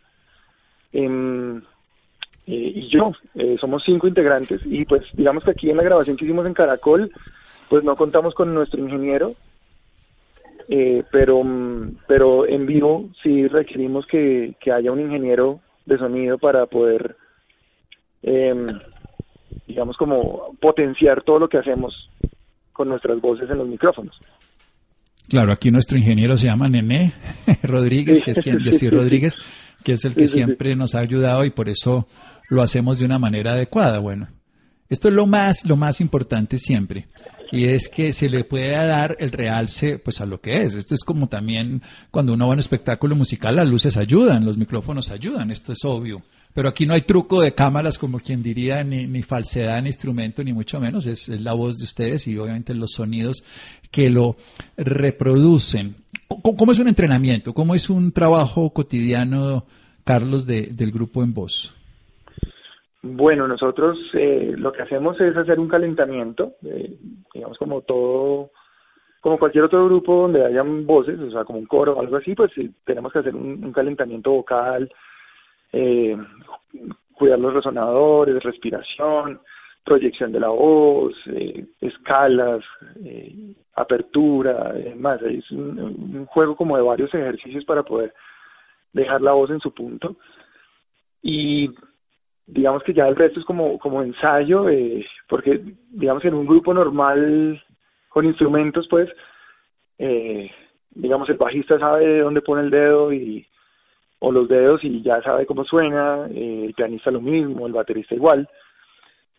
Em, 0.93 1.57
eh, 1.57 2.71
y 2.75 2.89
yo, 2.89 3.11
eh, 3.35 3.57
somos 3.59 3.83
cinco 3.85 4.07
integrantes 4.07 4.61
y 4.65 4.85
pues 4.85 5.03
digamos 5.13 5.43
que 5.43 5.51
aquí 5.51 5.69
en 5.69 5.77
la 5.77 5.83
grabación 5.83 6.15
que 6.15 6.23
hicimos 6.23 6.45
en 6.45 6.53
Caracol, 6.53 7.11
pues 7.69 7.83
no 7.83 7.95
contamos 7.97 8.33
con 8.33 8.53
nuestro 8.53 8.79
ingeniero, 8.79 9.35
eh, 10.69 11.03
pero, 11.11 11.43
mm, 11.43 11.97
pero 12.07 12.47
en 12.47 12.65
vivo 12.65 13.09
sí 13.21 13.47
requerimos 13.47 14.05
que, 14.07 14.55
que 14.61 14.71
haya 14.71 14.93
un 14.93 15.01
ingeniero 15.01 15.59
de 15.85 15.97
sonido 15.97 16.37
para 16.37 16.65
poder, 16.67 17.17
em, 18.21 18.67
digamos 19.67 19.97
como 19.97 20.55
potenciar 20.59 21.23
todo 21.23 21.39
lo 21.39 21.49
que 21.49 21.57
hacemos 21.57 22.09
con 22.73 22.89
nuestras 22.89 23.19
voces 23.19 23.49
en 23.49 23.57
los 23.57 23.67
micrófonos. 23.67 24.15
Claro, 25.27 25.51
aquí 25.51 25.71
nuestro 25.71 25.97
ingeniero 25.97 26.37
se 26.37 26.45
llama 26.45 26.69
Nené 26.69 27.13
Rodríguez, 27.63 28.21
que 28.21 28.31
es 28.31 28.39
quien 28.39 28.63
decir 28.63 28.93
Rodríguez, 28.93 29.37
que 29.83 29.93
es 29.93 30.05
el 30.05 30.15
que 30.15 30.27
siempre 30.27 30.75
nos 30.75 30.95
ha 30.95 30.99
ayudado 30.99 31.43
y 31.43 31.49
por 31.49 31.67
eso 31.67 32.07
lo 32.49 32.61
hacemos 32.61 32.99
de 32.99 33.05
una 33.05 33.19
manera 33.19 33.51
adecuada. 33.51 33.99
Bueno, 33.99 34.29
esto 34.89 35.09
es 35.09 35.13
lo 35.13 35.27
más, 35.27 35.65
lo 35.65 35.75
más 35.75 35.99
importante 35.99 36.57
siempre. 36.57 37.07
Y 37.51 37.65
es 37.65 37.89
que 37.89 38.13
se 38.13 38.29
le 38.29 38.43
puede 38.43 38.71
dar 38.71 39.15
el 39.19 39.31
realce 39.31 39.99
pues 39.99 40.21
a 40.21 40.25
lo 40.25 40.39
que 40.39 40.63
es. 40.63 40.75
Esto 40.75 40.95
es 40.95 41.03
como 41.03 41.27
también 41.27 41.81
cuando 42.11 42.33
uno 42.33 42.45
va 42.47 42.53
a 42.53 42.55
un 42.55 42.59
espectáculo 42.59 43.15
musical, 43.15 43.55
las 43.55 43.67
luces 43.67 43.97
ayudan, 43.97 44.45
los 44.45 44.57
micrófonos 44.57 45.11
ayudan, 45.11 45.51
esto 45.51 45.73
es 45.73 45.83
obvio. 45.83 46.23
Pero 46.57 46.69
aquí 46.69 46.87
no 46.87 46.95
hay 46.95 47.01
truco 47.01 47.39
de 47.39 47.53
cámaras 47.53 47.99
como 47.99 48.17
quien 48.17 48.41
diría, 48.41 48.83
ni, 48.83 49.21
falsedad 49.21 49.77
en 49.77 49.85
instrumento, 49.85 50.43
ni 50.43 50.53
mucho 50.53 50.79
menos. 50.79 51.05
Es, 51.05 51.29
la 51.29 51.53
voz 51.53 51.77
de 51.77 51.83
ustedes 51.83 52.27
y 52.27 52.35
obviamente 52.35 52.73
los 52.73 52.93
sonidos 52.93 53.43
que 53.91 54.09
lo 54.09 54.37
reproducen. 54.75 55.97
¿Cómo, 56.27 56.71
es 56.71 56.79
un 56.79 56.87
entrenamiento? 56.87 57.53
¿Cómo 57.53 57.75
es 57.75 57.91
un 57.91 58.11
trabajo 58.11 58.71
cotidiano, 58.71 59.65
Carlos, 60.03 60.47
de, 60.47 60.69
del 60.75 60.91
grupo 60.91 61.21
en 61.21 61.35
voz? 61.35 61.75
Bueno, 63.03 63.47
nosotros 63.47 63.95
eh, 64.15 64.55
lo 64.57 64.73
que 64.73 64.81
hacemos 64.81 65.21
es 65.21 65.37
hacer 65.37 65.59
un 65.59 65.67
calentamiento, 65.67 66.53
eh, 66.65 66.97
digamos 67.35 67.55
como 67.59 67.81
todo, 67.81 68.49
como 69.21 69.37
cualquier 69.37 69.65
otro 69.65 69.85
grupo 69.85 70.23
donde 70.23 70.43
hayan 70.43 70.87
voces, 70.87 71.19
o 71.19 71.29
sea, 71.29 71.43
como 71.43 71.59
un 71.59 71.67
coro 71.67 71.93
o 71.93 72.01
algo 72.01 72.15
así, 72.15 72.33
pues 72.33 72.51
sí, 72.55 72.67
tenemos 72.83 73.13
que 73.13 73.19
hacer 73.19 73.35
un 73.35 73.71
calentamiento 73.71 74.31
vocal, 74.31 74.89
eh, 75.73 76.17
cuidar 77.13 77.39
los 77.39 77.53
resonadores, 77.53 78.43
respiración, 78.43 79.39
proyección 79.83 80.31
de 80.31 80.39
la 80.39 80.49
voz, 80.49 81.13
eh, 81.27 81.65
escalas, 81.81 82.63
eh, 83.03 83.53
apertura, 83.75 84.73
más. 84.97 85.21
Es 85.21 85.49
un, 85.51 86.25
juego 86.27 86.55
como 86.55 86.77
de 86.77 86.83
varios 86.83 87.13
ejercicios 87.13 87.63
para 87.65 87.83
poder 87.83 88.13
dejar 88.93 89.21
la 89.21 89.31
voz 89.31 89.49
en 89.49 89.59
su 89.59 89.73
punto. 89.73 90.17
Y 91.21 91.69
digamos 92.47 92.81
que 92.83 92.93
ya 92.93 93.07
el 93.07 93.15
resto 93.15 93.39
es 93.39 93.45
como, 93.45 93.77
como 93.77 94.01
ensayo, 94.01 94.69
eh, 94.69 95.05
porque 95.27 95.61
digamos 95.91 96.23
en 96.25 96.33
un 96.33 96.47
grupo 96.47 96.73
normal 96.73 97.61
con 98.09 98.25
instrumentos, 98.25 98.87
pues, 98.89 99.09
eh, 99.99 100.49
digamos 100.91 101.29
el 101.29 101.37
bajista 101.37 101.77
sabe 101.77 102.19
dónde 102.19 102.41
pone 102.41 102.61
el 102.63 102.69
dedo 102.69 103.13
y 103.13 103.45
o 104.19 104.31
los 104.31 104.47
dedos 104.47 104.83
y 104.83 105.01
ya 105.01 105.21
sabe 105.21 105.45
cómo 105.45 105.63
suena, 105.63 106.27
eh, 106.31 106.65
el 106.65 106.73
pianista 106.73 107.11
lo 107.11 107.21
mismo, 107.21 107.67
el 107.67 107.73
baterista 107.73 108.15
igual, 108.15 108.47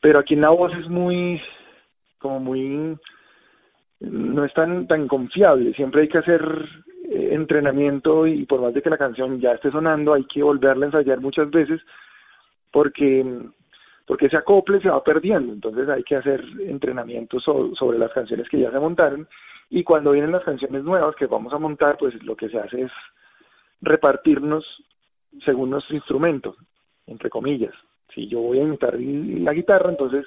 pero 0.00 0.18
aquí 0.20 0.34
en 0.34 0.42
la 0.42 0.50
voz 0.50 0.72
es 0.74 0.88
muy, 0.88 1.40
como 2.18 2.40
muy, 2.40 2.96
no 4.00 4.44
es 4.44 4.54
tan, 4.54 4.86
tan 4.86 5.08
confiable, 5.08 5.72
siempre 5.74 6.02
hay 6.02 6.08
que 6.08 6.18
hacer 6.18 6.42
eh, 7.10 7.30
entrenamiento 7.32 8.26
y 8.26 8.44
por 8.46 8.60
más 8.60 8.74
de 8.74 8.82
que 8.82 8.90
la 8.90 8.98
canción 8.98 9.40
ya 9.40 9.52
esté 9.52 9.70
sonando, 9.70 10.14
hay 10.14 10.24
que 10.24 10.42
volverla 10.42 10.86
a 10.86 10.88
ensayar 10.88 11.20
muchas 11.20 11.50
veces 11.50 11.80
porque 12.70 13.24
porque 14.06 14.24
ese 14.24 14.38
acople 14.38 14.80
se 14.80 14.88
va 14.88 15.04
perdiendo, 15.04 15.52
entonces 15.52 15.86
hay 15.86 16.02
que 16.02 16.16
hacer 16.16 16.42
entrenamiento 16.60 17.38
so- 17.40 17.74
sobre 17.74 17.98
las 17.98 18.10
canciones 18.12 18.48
que 18.48 18.58
ya 18.58 18.70
se 18.70 18.78
montaron. 18.78 19.28
Y 19.68 19.84
cuando 19.84 20.12
vienen 20.12 20.32
las 20.32 20.44
canciones 20.44 20.82
nuevas 20.82 21.14
que 21.16 21.26
vamos 21.26 21.52
a 21.52 21.58
montar, 21.58 21.98
pues 21.98 22.14
lo 22.24 22.34
que 22.34 22.48
se 22.48 22.58
hace 22.58 22.84
es 22.84 22.92
repartirnos 23.80 24.64
según 25.44 25.70
nuestro 25.70 25.94
instrumento, 25.96 26.56
entre 27.06 27.30
comillas. 27.30 27.74
Si 28.14 28.26
yo 28.28 28.40
voy 28.40 28.58
a 28.58 28.62
imitar 28.62 28.94
la 28.98 29.52
guitarra, 29.52 29.90
entonces 29.90 30.26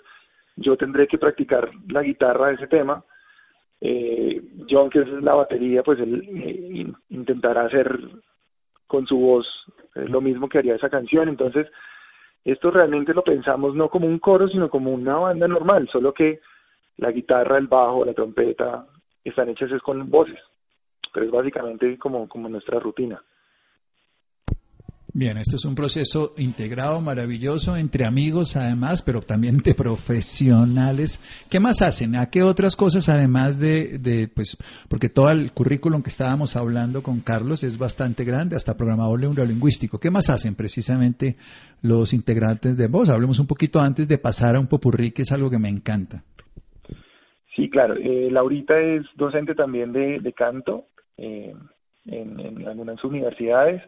yo 0.55 0.77
tendré 0.77 1.08
que 1.08 1.17
practicar 1.17 1.70
la 1.89 2.01
guitarra 2.03 2.48
de 2.48 2.53
ese 2.55 2.67
tema. 2.67 3.03
Eh, 3.81 4.41
John, 4.70 4.89
que 4.89 5.00
es 5.00 5.08
la 5.08 5.34
batería, 5.34 5.81
pues 5.84 6.00
él 6.00 6.22
eh, 6.36 6.70
in- 6.72 6.96
intentará 7.10 7.65
hacer 7.65 8.00
con 8.86 9.08
su 9.08 9.17
voz 9.17 9.48
eh, 9.96 10.05
lo 10.08 10.22
mismo 10.22 10.48
que 10.48 10.60
haría 10.60 10.75
esa 10.75 10.89
canción. 10.89 11.29
Entonces, 11.29 11.67
esto 12.46 12.70
realmente 12.72 13.13
lo 13.13 13.24
pensamos 13.24 13.74
no 13.75 13.89
como 13.89 14.08
un 14.08 14.20
coro, 14.20 14.48
sino 14.48 14.70
como 14.70 14.91
una 14.91 15.15
banda 15.15 15.48
normal, 15.48 15.89
solo 15.91 16.13
que 16.13 16.39
la 16.98 17.12
guitarra, 17.12 17.58
el 17.58 17.67
bajo, 17.67 18.05
la 18.05 18.13
trompeta 18.13 18.86
están 19.24 19.50
hechas 19.50 19.72
es 19.72 19.81
con 19.81 20.10
voces. 20.10 20.39
Pero 21.13 21.25
es 21.25 21.31
básicamente 21.31 21.98
como, 21.98 22.29
como 22.29 22.48
nuestra 22.50 22.79
rutina. 22.79 23.22
Bien, 25.13 25.38
esto 25.38 25.58
es 25.58 25.65
un 25.65 25.75
proceso 25.75 26.34
integrado, 26.38 27.01
maravilloso, 27.01 27.75
entre 27.75 28.06
amigos 28.06 28.56
además, 28.56 29.03
pero 29.03 29.22
también 29.22 29.58
de 29.58 29.74
profesionales. 29.74 31.20
¿Qué 31.50 31.60
más 31.60 31.82
hacen? 31.82 32.15
¿A 32.15 32.30
qué 32.30 32.44
otras 32.44 32.77
cosas 32.77 33.10
además 33.10 33.60
de, 33.60 33.98
de, 33.98 34.30
pues, 34.30 34.58
porque 34.88 35.10
todo 35.10 35.30
el 35.30 35.51
currículum 35.51 36.01
que 36.01 36.10
estábamos 36.10 36.56
hablando 36.56 37.03
con 37.03 37.20
Carlos 37.20 37.65
es 37.65 37.77
bastante 37.77 38.24
grande, 38.24 38.56
hasta 38.56 38.77
programador 38.77 39.20
neurolingüístico. 39.20 40.00
¿Qué 40.00 40.10
más 40.10 40.30
hacen 40.30 40.56
precisamente 40.56 41.36
los 41.82 42.13
integrantes 42.13 42.77
de 42.77 42.88
Voz? 42.88 43.10
Hablemos 43.10 43.38
un 43.39 43.48
poquito 43.48 43.82
antes 43.82 44.08
de 44.08 44.18
pasar 44.18 44.56
a 44.56 44.62
un 44.62 44.68
popurrí, 44.68 45.12
que 45.12 45.24
es 45.24 45.32
algo 45.34 45.50
que 45.50 45.60
me 45.60 45.68
encanta. 45.68 46.24
Sí, 47.53 47.70
claro. 47.70 47.96
Eh, 47.96 48.30
Laurita 48.32 48.80
es 48.80 49.03
docente 49.18 49.56
también 49.56 49.91
de, 49.91 50.22
de 50.22 50.32
canto 50.32 50.86
eh, 51.18 51.53
en 52.06 52.65
algunas 52.65 53.03
universidades. 53.03 53.84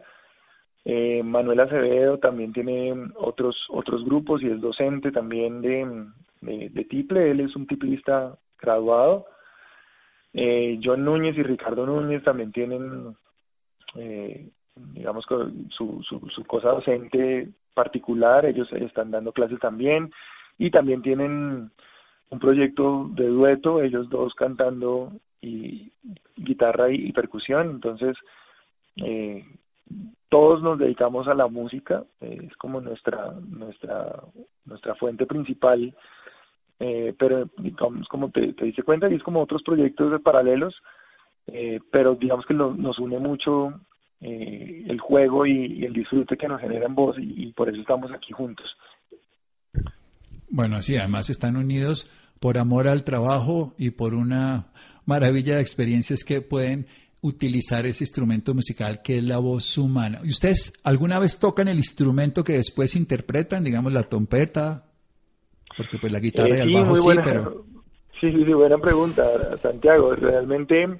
Eh, 0.84 1.22
Manuel 1.22 1.60
Acevedo 1.60 2.18
también 2.18 2.52
tiene 2.52 2.92
otros 3.16 3.56
otros 3.70 4.04
grupos 4.04 4.42
y 4.42 4.48
es 4.48 4.60
docente 4.60 5.10
también 5.12 5.62
de, 5.62 6.06
de, 6.42 6.84
tiple. 6.84 7.30
Él 7.30 7.40
es 7.40 7.56
un 7.56 7.66
tiplista 7.66 8.36
graduado. 8.60 9.26
Eh, 10.34 10.78
John 10.82 11.04
Núñez 11.04 11.36
y 11.38 11.42
Ricardo 11.42 11.86
Núñez 11.86 12.22
también 12.22 12.52
tienen, 12.52 13.16
eh, 13.94 14.50
digamos, 14.74 15.24
su, 15.70 16.02
su, 16.02 16.28
su 16.28 16.44
cosa 16.44 16.70
docente 16.70 17.48
particular. 17.72 18.44
Ellos 18.44 18.70
están 18.72 19.10
dando 19.10 19.32
clases 19.32 19.60
también 19.60 20.10
y 20.58 20.70
también 20.70 21.02
tienen 21.02 21.70
un 22.30 22.38
proyecto 22.38 23.08
de 23.12 23.26
dueto, 23.26 23.82
ellos 23.82 24.08
dos 24.10 24.34
cantando 24.34 25.12
y 25.40 25.92
guitarra 26.36 26.90
y, 26.90 26.96
y 27.08 27.12
percusión, 27.12 27.70
entonces 27.70 28.16
eh, 28.96 29.44
todos 30.28 30.62
nos 30.62 30.78
dedicamos 30.78 31.28
a 31.28 31.34
la 31.34 31.46
música, 31.46 32.04
eh, 32.20 32.38
es 32.48 32.56
como 32.56 32.80
nuestra 32.80 33.32
nuestra 33.48 34.20
nuestra 34.64 34.94
fuente 34.96 35.26
principal, 35.26 35.94
eh, 36.80 37.14
pero 37.18 37.48
digamos 37.58 38.08
como 38.08 38.30
te, 38.30 38.52
te 38.54 38.64
diste 38.64 38.82
cuenta 38.82 39.08
y 39.08 39.14
es 39.14 39.22
como 39.22 39.40
otros 39.42 39.62
proyectos 39.62 40.10
de 40.10 40.18
paralelos, 40.18 40.74
eh, 41.46 41.80
pero 41.92 42.16
digamos 42.16 42.46
que 42.46 42.54
nos 42.54 42.98
une 42.98 43.18
mucho 43.18 43.80
el 44.20 44.98
juego 45.00 45.44
y, 45.44 45.84
el 45.84 45.92
disfrute 45.92 46.38
que 46.38 46.48
nos 46.48 46.58
genera 46.58 46.86
en 46.86 46.94
voz 46.94 47.16
y 47.18 47.52
por 47.52 47.68
eso 47.68 47.78
estamos 47.78 48.10
aquí 48.10 48.32
juntos. 48.32 48.66
Bueno, 50.48 50.80
sí, 50.80 50.96
además 50.96 51.28
están 51.28 51.56
unidos 51.56 52.10
por 52.40 52.58
amor 52.58 52.88
al 52.88 53.04
trabajo 53.04 53.74
y 53.76 53.90
por 53.90 54.14
una 54.14 54.66
maravilla 55.04 55.56
de 55.56 55.60
experiencias 55.60 56.24
que 56.24 56.40
pueden 56.40 56.86
utilizar 57.24 57.86
ese 57.86 58.04
instrumento 58.04 58.52
musical 58.52 59.00
que 59.02 59.16
es 59.16 59.24
la 59.24 59.38
voz 59.38 59.78
humana. 59.78 60.20
¿Y 60.22 60.28
ustedes 60.28 60.74
alguna 60.84 61.18
vez 61.18 61.38
tocan 61.38 61.68
el 61.68 61.78
instrumento 61.78 62.44
que 62.44 62.52
después 62.52 62.94
interpretan, 62.94 63.64
digamos 63.64 63.94
la 63.94 64.02
trompeta? 64.02 64.84
Porque 65.74 65.96
pues 65.98 66.12
la 66.12 66.20
guitarra 66.20 66.56
Eh, 66.56 66.58
y 66.58 66.60
el 66.60 66.68
sí, 66.68 66.74
bajo 66.74 66.86
muy 66.90 66.96
sí, 66.96 67.02
buena, 67.02 67.24
pero 67.24 67.64
sí, 68.20 68.30
sí, 68.30 68.44
sí, 68.44 68.52
buena 68.52 68.76
pregunta, 68.76 69.56
Santiago. 69.56 70.14
Realmente, 70.14 70.98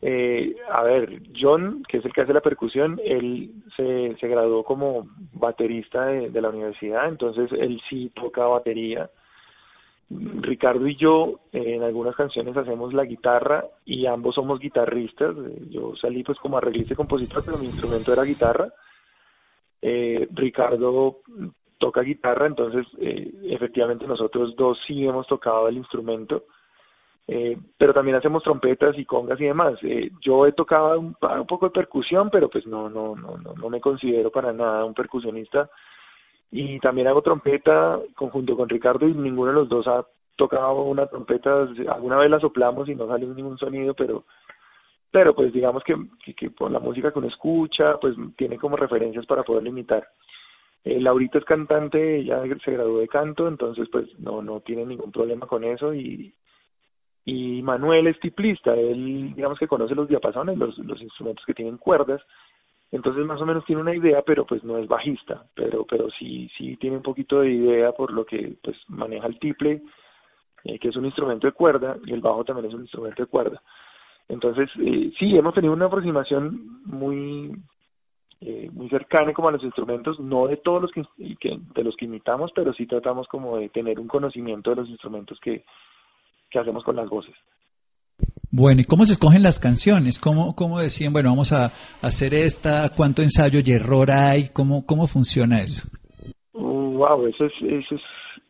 eh, 0.00 0.54
a 0.70 0.84
ver, 0.84 1.22
John, 1.38 1.82
que 1.88 1.98
es 1.98 2.04
el 2.04 2.12
que 2.12 2.20
hace 2.20 2.32
la 2.32 2.40
percusión, 2.40 3.00
él 3.04 3.50
se, 3.76 4.16
se 4.20 4.28
graduó 4.28 4.62
como 4.62 5.08
baterista 5.32 6.06
de, 6.06 6.30
de 6.30 6.40
la 6.40 6.50
universidad, 6.50 7.08
entonces 7.08 7.50
él 7.58 7.80
sí 7.90 8.12
toca 8.14 8.46
batería. 8.46 9.10
Ricardo 10.10 10.86
y 10.86 10.96
yo 10.96 11.40
en 11.52 11.82
algunas 11.82 12.16
canciones 12.16 12.56
hacemos 12.56 12.94
la 12.94 13.04
guitarra 13.04 13.64
y 13.84 14.06
ambos 14.06 14.34
somos 14.34 14.58
guitarristas. 14.58 15.36
Eh, 15.36 15.62
Yo 15.70 15.94
salí 15.96 16.22
pues 16.22 16.38
como 16.38 16.56
arreglista 16.56 16.94
y 16.94 16.96
compositor, 16.96 17.44
pero 17.44 17.58
mi 17.58 17.66
instrumento 17.66 18.12
era 18.12 18.22
guitarra. 18.22 18.72
Eh, 19.82 20.26
Ricardo 20.32 21.18
toca 21.78 22.00
guitarra, 22.00 22.46
entonces 22.46 22.86
eh, 22.98 23.32
efectivamente 23.44 24.06
nosotros 24.06 24.56
dos 24.56 24.78
sí 24.86 25.06
hemos 25.06 25.26
tocado 25.26 25.68
el 25.68 25.76
instrumento, 25.76 26.44
eh, 27.28 27.56
pero 27.76 27.92
también 27.92 28.16
hacemos 28.16 28.42
trompetas 28.42 28.98
y 28.98 29.04
congas 29.04 29.40
y 29.40 29.44
demás. 29.44 29.78
Eh, 29.82 30.10
yo 30.20 30.46
he 30.46 30.52
tocado 30.52 30.98
un, 30.98 31.14
un 31.20 31.46
poco 31.46 31.66
de 31.66 31.72
percusión, 31.72 32.30
pero 32.30 32.48
pues 32.48 32.66
no, 32.66 32.88
no, 32.88 33.14
no, 33.14 33.36
no, 33.36 33.52
no 33.54 33.68
me 33.68 33.80
considero 33.80 34.30
para 34.30 34.52
nada 34.52 34.84
un 34.84 34.94
percusionista. 34.94 35.70
Y 36.50 36.78
también 36.80 37.08
hago 37.08 37.22
trompeta 37.22 37.98
conjunto 38.14 38.56
con 38.56 38.68
Ricardo 38.68 39.06
y 39.06 39.14
ninguno 39.14 39.50
de 39.50 39.58
los 39.58 39.68
dos 39.68 39.86
ha 39.86 40.06
tocado 40.36 40.82
una 40.82 41.06
trompeta. 41.06 41.68
Alguna 41.92 42.16
vez 42.16 42.30
la 42.30 42.40
soplamos 42.40 42.88
y 42.88 42.94
no 42.94 43.06
salió 43.06 43.28
ningún 43.34 43.58
sonido, 43.58 43.94
pero 43.94 44.24
pero 45.10 45.34
pues 45.34 45.52
digamos 45.52 45.82
que, 45.84 45.96
que, 46.24 46.34
que 46.34 46.50
por 46.50 46.70
la 46.70 46.80
música 46.80 47.10
que 47.10 47.18
uno 47.18 47.28
escucha, 47.28 47.98
pues 47.98 48.14
tiene 48.36 48.58
como 48.58 48.76
referencias 48.76 49.24
para 49.26 49.42
poderlo 49.42 49.70
imitar. 49.70 50.06
Eh, 50.84 51.00
Laurita 51.00 51.38
es 51.38 51.44
cantante, 51.44 52.18
ella 52.18 52.42
se 52.64 52.72
graduó 52.72 52.98
de 52.98 53.08
canto, 53.08 53.48
entonces 53.48 53.88
pues 53.90 54.06
no, 54.18 54.42
no 54.42 54.60
tiene 54.60 54.84
ningún 54.84 55.10
problema 55.10 55.46
con 55.46 55.64
eso 55.64 55.94
y, 55.94 56.34
y 57.24 57.62
Manuel 57.62 58.06
es 58.06 58.20
tiplista, 58.20 58.74
él 58.74 59.34
digamos 59.34 59.58
que 59.58 59.66
conoce 59.66 59.94
los 59.94 60.08
diapasones, 60.08 60.56
los, 60.56 60.78
los 60.78 61.00
instrumentos 61.02 61.44
que 61.44 61.54
tienen 61.54 61.78
cuerdas, 61.78 62.22
entonces 62.90 63.24
más 63.26 63.40
o 63.40 63.46
menos 63.46 63.64
tiene 63.64 63.82
una 63.82 63.94
idea, 63.94 64.22
pero 64.22 64.46
pues 64.46 64.64
no 64.64 64.78
es 64.78 64.88
bajista, 64.88 65.44
pero 65.54 65.84
pero 65.86 66.08
sí 66.18 66.50
sí 66.56 66.76
tiene 66.76 66.96
un 66.96 67.02
poquito 67.02 67.40
de 67.40 67.50
idea 67.50 67.92
por 67.92 68.12
lo 68.12 68.24
que 68.24 68.56
pues 68.62 68.76
maneja 68.88 69.26
el 69.26 69.38
tiple, 69.38 69.82
eh, 70.64 70.78
que 70.78 70.88
es 70.88 70.96
un 70.96 71.04
instrumento 71.06 71.46
de 71.46 71.52
cuerda, 71.52 71.96
y 72.06 72.12
el 72.12 72.20
bajo 72.20 72.44
también 72.44 72.66
es 72.68 72.74
un 72.74 72.82
instrumento 72.82 73.22
de 73.22 73.28
cuerda. 73.28 73.62
Entonces, 74.28 74.68
eh, 74.78 75.12
sí, 75.18 75.36
hemos 75.36 75.54
tenido 75.54 75.72
una 75.72 75.86
aproximación 75.86 76.82
muy 76.84 77.52
eh, 78.40 78.70
muy 78.72 78.88
cercana 78.88 79.32
como 79.32 79.48
a 79.48 79.52
los 79.52 79.64
instrumentos, 79.64 80.20
no 80.20 80.46
de 80.46 80.58
todos 80.58 80.82
los 80.82 80.92
que, 80.92 81.02
que- 81.40 81.58
de 81.74 81.84
los 81.84 81.96
que 81.96 82.04
imitamos, 82.04 82.52
pero 82.54 82.72
sí 82.72 82.86
tratamos 82.86 83.26
como 83.28 83.56
de 83.58 83.68
tener 83.70 83.98
un 83.98 84.06
conocimiento 84.08 84.70
de 84.70 84.76
los 84.76 84.88
instrumentos 84.88 85.40
que, 85.40 85.64
que 86.50 86.58
hacemos 86.58 86.84
con 86.84 86.96
las 86.96 87.08
voces. 87.08 87.34
Bueno, 88.50 88.80
¿y 88.80 88.84
cómo 88.84 89.04
se 89.04 89.12
escogen 89.12 89.42
las 89.42 89.58
canciones? 89.58 90.18
¿Cómo, 90.18 90.54
cómo 90.56 90.80
decían, 90.80 91.12
bueno, 91.12 91.30
vamos 91.30 91.52
a 91.52 91.66
hacer 92.00 92.32
esta, 92.32 92.90
cuánto 92.96 93.20
ensayo 93.20 93.60
y 93.62 93.72
error 93.72 94.10
hay? 94.10 94.48
¿Cómo, 94.54 94.86
cómo 94.86 95.06
funciona 95.06 95.60
eso? 95.60 95.86
Wow, 96.54 97.26
eso 97.26 97.44
es, 97.44 97.52
eso 97.60 97.94
es, 97.94 98.00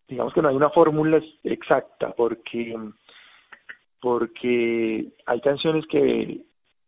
digamos 0.08 0.32
que 0.32 0.40
no 0.40 0.48
hay 0.48 0.54
una 0.54 0.70
fórmula 0.70 1.20
exacta, 1.42 2.14
porque, 2.16 2.76
porque 4.00 5.12
hay 5.26 5.40
canciones 5.40 5.84
que, 5.90 6.42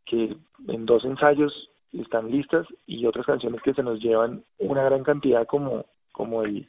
que 0.07 0.37
en 0.69 0.87
dos 0.87 1.05
ensayos 1.05 1.53
están 1.93 2.31
listas 2.31 2.67
y 2.87 3.07
otras 3.07 3.27
canciones 3.27 3.61
que 3.63 3.75
se 3.75 3.83
nos 3.83 4.01
llevan 4.01 4.45
una 4.59 4.85
gran 4.85 5.03
cantidad 5.03 5.47
como, 5.47 5.85
como 6.13 6.45
el, 6.45 6.69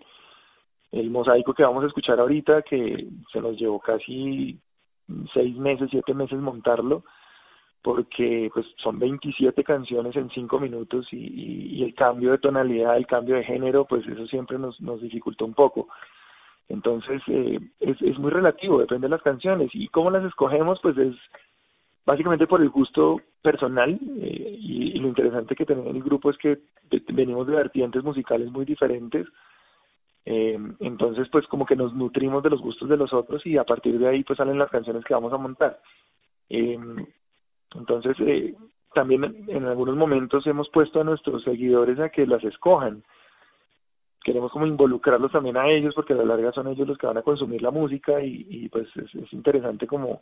el 0.91 1.11
mosaico 1.11 1.53
que 1.53 1.63
vamos 1.63 1.83
a 1.83 1.87
escuchar 1.87 2.19
ahorita, 2.19 2.63
que 2.63 3.07
se 3.31 3.39
nos 3.39 3.57
llevó 3.57 3.79
casi 3.79 4.59
seis 5.33 5.55
meses, 5.57 5.89
siete 5.91 6.13
meses 6.13 6.39
montarlo, 6.39 7.03
porque 7.81 8.49
pues 8.53 8.65
son 8.77 8.99
27 8.99 9.63
canciones 9.63 10.15
en 10.15 10.29
cinco 10.29 10.59
minutos 10.59 11.07
y, 11.11 11.83
el 11.83 11.95
cambio 11.95 12.31
de 12.31 12.37
tonalidad, 12.37 12.95
el 12.95 13.07
cambio 13.07 13.35
de 13.35 13.43
género, 13.43 13.85
pues 13.85 14.05
eso 14.07 14.27
siempre 14.27 14.59
nos, 14.59 14.79
nos 14.81 15.01
dificultó 15.01 15.45
un 15.45 15.53
poco. 15.53 15.87
Entonces 16.69 17.21
eh, 17.27 17.59
es, 17.79 18.01
es 18.01 18.19
muy 18.19 18.31
relativo, 18.31 18.79
depende 18.79 19.07
de 19.07 19.11
las 19.11 19.23
canciones 19.23 19.71
y 19.73 19.87
cómo 19.87 20.11
las 20.11 20.23
escogemos, 20.23 20.79
pues 20.81 20.97
es 20.97 21.15
básicamente 22.05 22.47
por 22.47 22.61
el 22.61 22.69
gusto 22.69 23.19
personal 23.41 23.99
eh, 24.17 24.57
y, 24.59 24.95
y 24.95 24.99
lo 24.99 25.07
interesante 25.07 25.55
que 25.55 25.65
tenemos 25.65 25.89
en 25.89 25.97
el 25.97 26.03
grupo 26.03 26.29
es 26.29 26.37
que 26.37 26.59
venimos 27.13 27.47
de 27.47 27.55
vertientes 27.55 28.03
musicales 28.03 28.51
muy 28.51 28.65
diferentes 28.65 29.27
eh, 30.25 30.57
entonces 30.79 31.27
pues 31.31 31.47
como 31.47 31.65
que 31.65 31.75
nos 31.75 31.93
nutrimos 31.93 32.43
de 32.43 32.51
los 32.51 32.61
gustos 32.61 32.87
de 32.87 32.97
los 32.97 33.11
otros 33.11 33.45
y 33.45 33.57
a 33.57 33.63
partir 33.63 33.97
de 33.97 34.07
ahí 34.07 34.23
pues 34.23 34.37
salen 34.37 34.59
las 34.59 34.69
canciones 34.69 35.03
que 35.03 35.13
vamos 35.13 35.33
a 35.33 35.37
montar 35.37 35.79
Eh, 36.49 36.77
entonces 37.75 38.15
eh, 38.19 38.53
también 38.93 39.23
en 39.47 39.65
algunos 39.65 39.95
momentos 39.95 40.45
hemos 40.45 40.69
puesto 40.69 40.99
a 40.99 41.03
nuestros 41.03 41.43
seguidores 41.43 41.97
a 41.99 42.09
que 42.09 42.27
las 42.27 42.43
escojan 42.43 43.03
queremos 44.23 44.51
como 44.51 44.67
involucrarlos 44.67 45.31
también 45.31 45.57
a 45.57 45.67
ellos 45.69 45.95
porque 45.95 46.13
a 46.13 46.17
la 46.17 46.25
larga 46.25 46.51
son 46.51 46.67
ellos 46.67 46.87
los 46.87 46.97
que 46.97 47.07
van 47.07 47.17
a 47.17 47.23
consumir 47.23 47.61
la 47.61 47.71
música 47.71 48.21
y, 48.21 48.69
pues 48.69 48.87
es, 48.97 49.15
es 49.15 49.33
interesante 49.33 49.87
como 49.87 50.21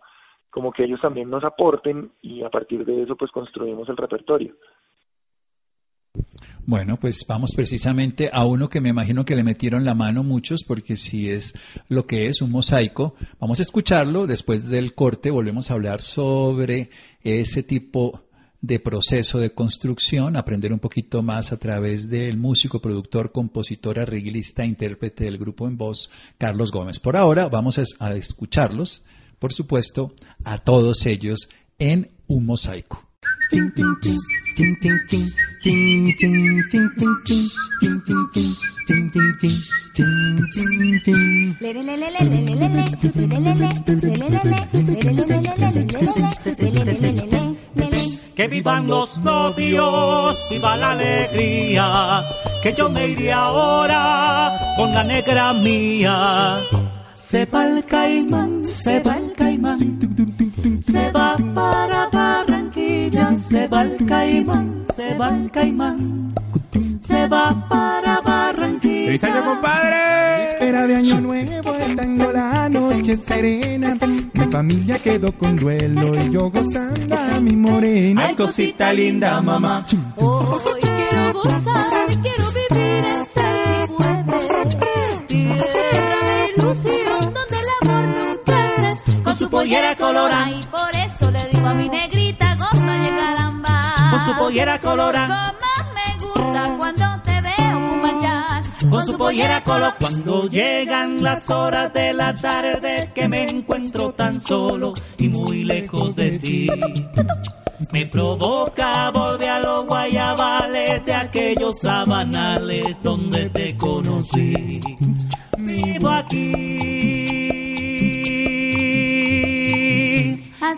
como 0.49 0.71
que 0.71 0.83
ellos 0.83 1.01
también 1.01 1.29
nos 1.29 1.43
aporten 1.43 2.11
y 2.21 2.43
a 2.43 2.49
partir 2.49 2.85
de 2.85 3.03
eso 3.03 3.15
pues 3.15 3.31
construimos 3.31 3.87
el 3.89 3.97
repertorio. 3.97 4.55
Bueno, 6.65 6.99
pues 6.99 7.25
vamos 7.27 7.53
precisamente 7.55 8.29
a 8.31 8.45
uno 8.45 8.69
que 8.69 8.79
me 8.79 8.89
imagino 8.89 9.25
que 9.25 9.35
le 9.35 9.43
metieron 9.43 9.85
la 9.85 9.95
mano 9.95 10.23
muchos, 10.23 10.63
porque 10.63 10.97
si 10.97 11.29
es 11.29 11.55
lo 11.87 12.05
que 12.05 12.27
es 12.27 12.43
un 12.43 12.51
mosaico, 12.51 13.15
vamos 13.39 13.57
a 13.57 13.63
escucharlo. 13.63 14.27
Después 14.27 14.67
del 14.67 14.93
corte 14.93 15.31
volvemos 15.31 15.71
a 15.71 15.73
hablar 15.73 16.01
sobre 16.01 16.91
ese 17.23 17.63
tipo 17.63 18.23
de 18.61 18.79
proceso 18.79 19.39
de 19.39 19.51
construcción, 19.51 20.35
aprender 20.35 20.73
un 20.73 20.79
poquito 20.79 21.23
más 21.23 21.51
a 21.53 21.57
través 21.57 22.09
del 22.09 22.37
músico, 22.37 22.79
productor, 22.79 23.31
compositor, 23.31 23.99
arreglista, 23.99 24.65
intérprete 24.65 25.23
del 25.23 25.37
grupo 25.37 25.67
en 25.67 25.77
voz, 25.77 26.11
Carlos 26.37 26.71
Gómez. 26.71 26.99
Por 26.99 27.15
ahora 27.15 27.47
vamos 27.47 27.79
a, 27.99 28.15
escucharlos, 28.15 29.03
por 29.39 29.53
supuesto, 29.53 30.13
a 30.43 30.59
todos 30.59 31.05
ellos 31.05 31.49
en 31.79 32.11
un 32.27 32.45
mosaico. 32.45 33.08
Que 48.35 48.47
vivan 48.47 48.87
los 48.87 49.17
novios, 49.19 50.47
viva 50.49 50.77
la 50.77 50.91
alegría, 50.91 52.23
que 52.63 52.73
yo 52.73 52.89
me 52.89 53.07
iré 53.09 53.33
ahora 53.33 54.57
con 54.77 54.93
la 54.93 55.03
negra 55.03 55.53
mía. 55.53 56.59
Se 57.13 57.45
va 57.45 57.67
el 57.67 57.83
caimán, 57.85 58.65
se 58.65 59.01
va 59.01 59.17
el 59.17 59.33
caimán, 59.33 59.77
se 60.81 61.11
va 61.11 61.35
para 61.53 62.09
Barranquilla, 62.09 62.58
se 63.49 63.67
va 63.67 63.81
el 63.81 64.05
caimán, 64.05 64.85
se 64.95 65.15
va 65.15 65.29
el 65.29 65.49
caimán, 65.49 66.35
se 66.99 67.27
va 67.27 67.67
para 67.67 68.21
Barranquilla. 68.21 69.05
¡Feliz 69.07 69.23
año, 69.23 69.45
compadre! 69.45 70.49
Espera 70.49 70.87
de 70.87 70.95
año 70.95 71.21
nuevo, 71.21 71.73
estando 71.73 72.31
la 72.31 72.69
noche 72.69 73.17
serena. 73.17 73.97
Mi 74.33 74.45
familia 74.51 74.99
quedó 74.99 75.31
con 75.31 75.55
duelo 75.55 76.13
y 76.21 76.29
yo 76.29 76.51
gozando 76.51 77.17
a 77.17 77.39
mi 77.39 77.55
morena. 77.55 78.25
Ay, 78.27 78.35
cosita 78.35 78.93
linda, 78.93 79.41
mamá. 79.41 79.83
Hoy 80.17 80.81
quiero 80.81 81.33
gozar, 81.33 82.07
quiero 82.21 82.45
vivir 82.51 83.05
en 83.05 83.25
si 83.25 83.93
puede. 83.93 85.25
Tierra 85.25 86.19
de 86.23 86.53
ilusión 86.55 87.21
donde 87.21 87.57
el 87.57 87.89
amor 87.89 88.05
no 89.25 89.49
pollera 89.49 89.95
colorada. 89.95 90.98
Como 94.49 94.55
me 95.93 96.15
gusta 96.19 96.77
cuando 96.79 97.05
te 97.23 97.39
veo 97.39 97.79
manchar. 98.01 98.61
Con 98.89 99.05
su 99.05 99.15
pollera 99.15 99.63
color 99.63 99.93
cuando 99.99 100.49
llegan 100.49 101.21
las 101.21 101.47
horas 101.51 101.93
de 101.93 102.13
la 102.13 102.33
tarde 102.33 103.11
que 103.13 103.27
me 103.27 103.47
encuentro 103.47 104.11
tan 104.13 104.41
solo 104.41 104.93
y 105.19 105.27
muy 105.27 105.65
lejos 105.65 106.15
de 106.15 106.39
ti. 106.39 106.67
Me 107.91 108.07
provoca 108.07 109.11
volver 109.11 109.49
a 109.49 109.59
los 109.59 109.85
guayabales 109.85 111.05
de 111.05 111.13
aquellos 111.13 111.79
sabanales 111.81 112.87
donde 113.03 113.51
te 113.51 113.77
conocí. 113.77 114.79
Vivo 115.59 116.09
aquí. 116.09 117.68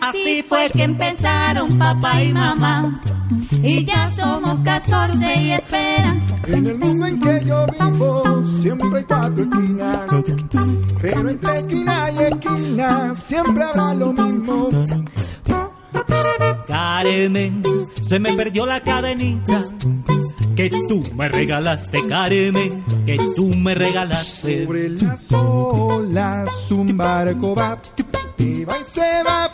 Así 0.00 0.42
fue 0.48 0.70
que 0.70 0.84
empezaron 0.84 1.78
papá 1.78 2.22
y 2.22 2.32
mamá. 2.32 2.94
Y 3.62 3.84
ya 3.84 4.10
somos 4.10 4.58
14 4.64 5.40
y 5.40 5.52
esperan. 5.52 6.22
En 6.46 6.66
el 6.66 6.78
mundo 6.78 7.06
en 7.06 7.20
que 7.20 7.44
yo 7.44 7.66
vivo 7.66 8.44
siempre 8.44 8.98
hay 8.98 9.04
cuatro 9.04 9.44
esquinas, 9.44 10.00
pero 11.00 11.28
entre 11.30 11.58
esquina 11.58 12.04
y 12.10 12.22
esquina 12.22 13.16
siempre 13.16 13.64
habrá 13.64 13.94
lo 13.94 14.12
mismo. 14.12 14.68
Carmen, 16.66 17.62
se 18.02 18.18
me 18.18 18.32
perdió 18.32 18.66
la 18.66 18.82
cadenita 18.82 19.64
que 20.56 20.70
tú 20.88 21.02
me 21.14 21.28
regalaste, 21.28 21.98
Carmen, 22.08 22.84
que 23.06 23.16
tú 23.36 23.50
me 23.58 23.74
regalaste. 23.74 24.64
Sobre 24.64 24.88
las 24.90 25.32
olas 25.32 26.70
un 26.70 26.96
barco 26.96 27.54
va, 27.54 27.78
y 28.42 28.64
va 28.64 28.78
y 28.78 28.84
se 28.84 29.22
va, 29.22 29.50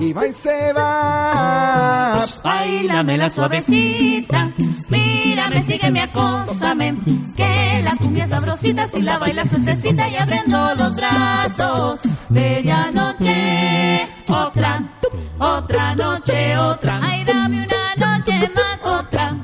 y 0.00 0.12
va 0.12 0.26
y 0.26 0.34
se 0.34 0.72
va. 0.72 2.18
Bailame 2.42 3.16
la 3.16 3.30
suavecita. 3.30 4.50
Mírame, 4.90 5.62
sígueme, 5.62 6.02
acósame. 6.02 6.96
Que 7.36 7.80
la 7.84 7.96
cumbia 7.96 8.26
sabrosita 8.26 8.88
si 8.88 9.02
la 9.02 9.18
baila 9.18 9.44
sueltecita 9.44 10.08
y 10.08 10.16
abriendo 10.16 10.74
los 10.74 10.96
brazos. 10.96 12.00
Bella 12.28 12.90
noche, 12.90 14.08
otra, 14.28 14.90
otra 15.38 15.94
noche, 15.94 16.58
otra. 16.58 17.00
Ay, 17.02 17.24
dame 17.24 17.66
una 17.66 18.18
noche 18.18 18.50
más, 18.54 18.92
otra. 19.00 19.36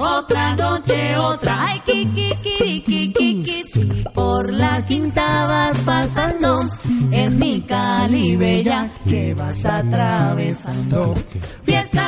Otra 0.00 0.54
noche, 0.54 1.16
otra. 1.16 1.66
Ay, 1.66 1.80
kiki, 1.80 2.30
kiki, 2.30 2.47
la 4.58 4.84
quinta 4.84 5.44
vas 5.46 5.78
pasando 5.82 6.56
en 7.12 7.38
mi 7.38 7.62
Cali 7.62 8.36
bella 8.36 8.90
que 9.08 9.34
vas 9.34 9.64
atravesando. 9.64 11.14
Fiesta, 11.62 12.02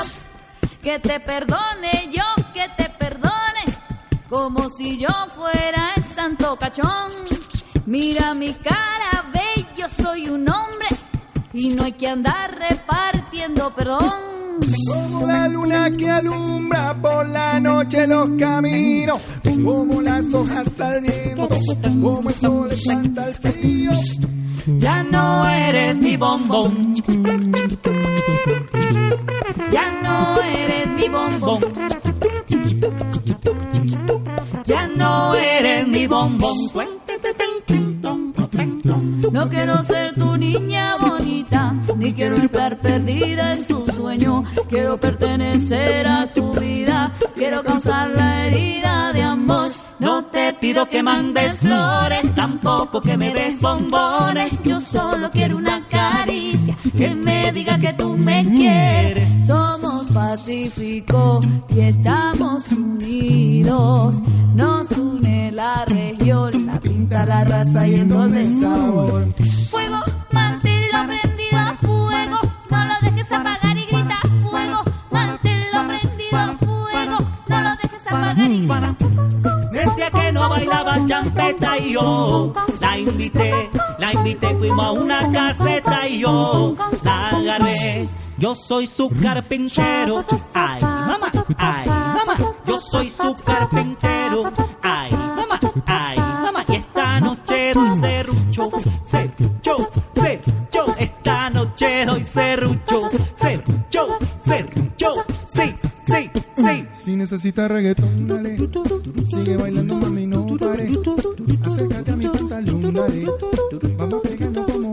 que 0.83 0.99
te 0.99 1.21
perdone 1.21 2.11
yo, 2.13 2.25
que 2.53 2.67
te 2.77 2.91
perdone, 2.99 3.65
como 4.29 4.69
si 4.69 4.99
yo 4.99 5.15
fuera 5.35 5.95
el 5.97 6.05
santo 6.05 6.57
cachón. 6.57 7.13
Mira 7.87 8.35
mi 8.35 8.53
cara, 8.55 9.25
ve, 9.33 9.67
yo 9.77 9.89
soy 9.89 10.29
un 10.29 10.49
hombre 10.49 10.89
y 11.53 11.69
no 11.71 11.85
hay 11.85 11.93
que 11.93 12.09
andar 12.09 12.57
repartiendo 12.59 13.75
perdón. 13.75 14.31
Como 14.87 15.27
la 15.27 15.49
luna 15.49 15.91
que 15.91 16.11
alumbra 16.11 16.95
por 17.01 17.27
la 17.27 17.59
noche 17.59 18.07
los 18.07 18.29
caminos, 18.31 19.21
como 19.65 20.03
las 20.03 20.33
hojas 20.35 20.81
al 20.81 21.01
viento, 21.01 21.49
como 21.83 22.29
el 22.29 22.35
sol 22.35 22.73
espanta 22.73 23.29
el 23.29 23.35
frío. 23.35 23.91
Ya 24.79 25.03
no 25.03 25.49
eres 25.49 25.99
mi 26.01 26.17
bombón. 26.17 26.95
Ya 29.71 29.91
no 30.03 30.43
eres 30.43 30.89
mi 30.89 31.09
bombón. 31.09 31.61
Ya 34.67 34.87
no 34.89 35.35
eres 35.35 35.89
mi 35.89 36.07
bombón. 36.07 36.57
No 38.53 39.49
quiero 39.49 39.79
ser 39.79 40.15
tu 40.15 40.37
niña 40.37 40.97
bonita, 40.97 41.73
ni 41.97 42.13
quiero 42.13 42.37
estar 42.37 42.79
perdida 42.79 43.53
en 43.53 43.65
tu 43.67 43.85
sueño. 43.87 44.45
Quiero 44.69 44.97
pertenecer 44.97 46.07
a 46.07 46.27
tu 46.27 46.53
vida, 46.55 47.13
quiero 47.35 47.63
causar 47.63 48.11
la 48.11 48.47
herida 48.47 49.13
de 49.13 49.23
amor. 49.23 49.71
No 49.99 50.25
te 50.25 50.53
pido 50.55 50.89
que 50.89 51.03
mandes 51.03 51.57
flores, 51.59 52.35
tampoco 52.35 53.01
que 53.01 53.17
me 53.17 53.33
des 53.33 53.61
bombones. 53.61 54.61
Yo 54.65 54.81
solo 54.81 55.31
quiero 55.31 55.57
una 55.57 55.87
caricia 55.87 56.77
que 56.97 57.15
me 57.15 57.53
diga 57.53 57.79
que 57.79 57.93
tú 57.93 58.17
me 58.17 58.45
quieres. 58.45 59.47
Pacíficos 60.12 61.44
y 61.68 61.81
estamos 61.81 62.70
unidos. 62.73 64.20
Nos 64.55 64.90
une 64.92 65.53
la 65.53 65.85
región, 65.85 66.66
la 66.66 66.81
pinta, 66.81 67.27
la 67.27 67.44
raza 67.44 67.87
y 67.87 67.94
el 67.94 68.09
don 68.09 68.33
de 68.33 68.44
sabor. 68.44 69.35
Fuego, 69.70 69.99
manténlo 70.33 70.99
prendido 71.07 71.59
a 71.59 71.75
fuego. 71.81 72.38
No 72.70 72.85
lo 72.85 72.94
dejes 73.03 73.33
apagar 73.33 73.77
y 73.77 73.87
grita 73.87 74.20
fuego. 74.42 74.81
Manténlo 75.11 75.87
prendido 75.87 76.38
a 76.38 76.55
fuego. 76.59 77.18
No 77.49 77.61
lo 77.61 77.70
dejes 77.70 78.07
apagar 78.07 78.51
y 78.51 78.59
grita. 78.59 79.60
Que 80.09 80.33
no 80.33 80.49
bailaba 80.49 80.97
champeta 81.07 81.79
y 81.79 81.93
yo 81.93 82.53
la 82.81 82.99
invité, 82.99 83.71
la 83.99 84.13
invité, 84.15 84.55
fuimos 84.57 84.87
a 84.87 84.93
una 84.93 85.31
caseta 85.31 86.09
y 86.09 86.21
yo 86.21 86.75
la 87.05 87.29
agarré. 87.29 88.09
Yo 88.39 88.55
soy 88.55 88.87
su 88.87 89.11
carpintero, 89.11 90.25
ay 90.55 90.81
mamá, 90.81 91.31
ay 91.59 91.87
mamá, 91.87 92.37
yo 92.67 92.79
soy 92.79 93.11
su 93.11 93.35
carpintero, 93.45 94.45
ay 94.81 95.13
mamá, 95.13 95.61
ay 95.85 96.19
mamá, 96.19 96.65
y 96.67 96.77
esta 96.77 97.21
noche 97.21 97.73
doy 97.75 98.01
serrucho, 98.01 98.71
serrucho, 99.03 99.91
serrucho, 100.15 100.95
esta 100.99 101.51
noche 101.51 102.07
doy 102.07 102.25
serrucho, 102.25 103.11
serrucho, 103.35 104.19
serrucho, 104.41 105.15
sí, 105.47 105.75
sí. 106.61 106.87
Si 106.92 107.16
necesitas 107.16 107.70
reggaetón, 107.70 108.27
dale. 108.27 108.57
Sigue 109.25 109.57
bailando, 109.57 109.96
mami, 109.96 110.27
no 110.27 110.57
pare. 110.57 110.90
Acércate 111.62 112.11
a 112.11 112.16
mi 112.16 112.27
pantalón, 112.27 112.94
dale. 112.94 113.27
Vamos 113.96 114.20
pegando 114.23 114.66
como 114.66 114.89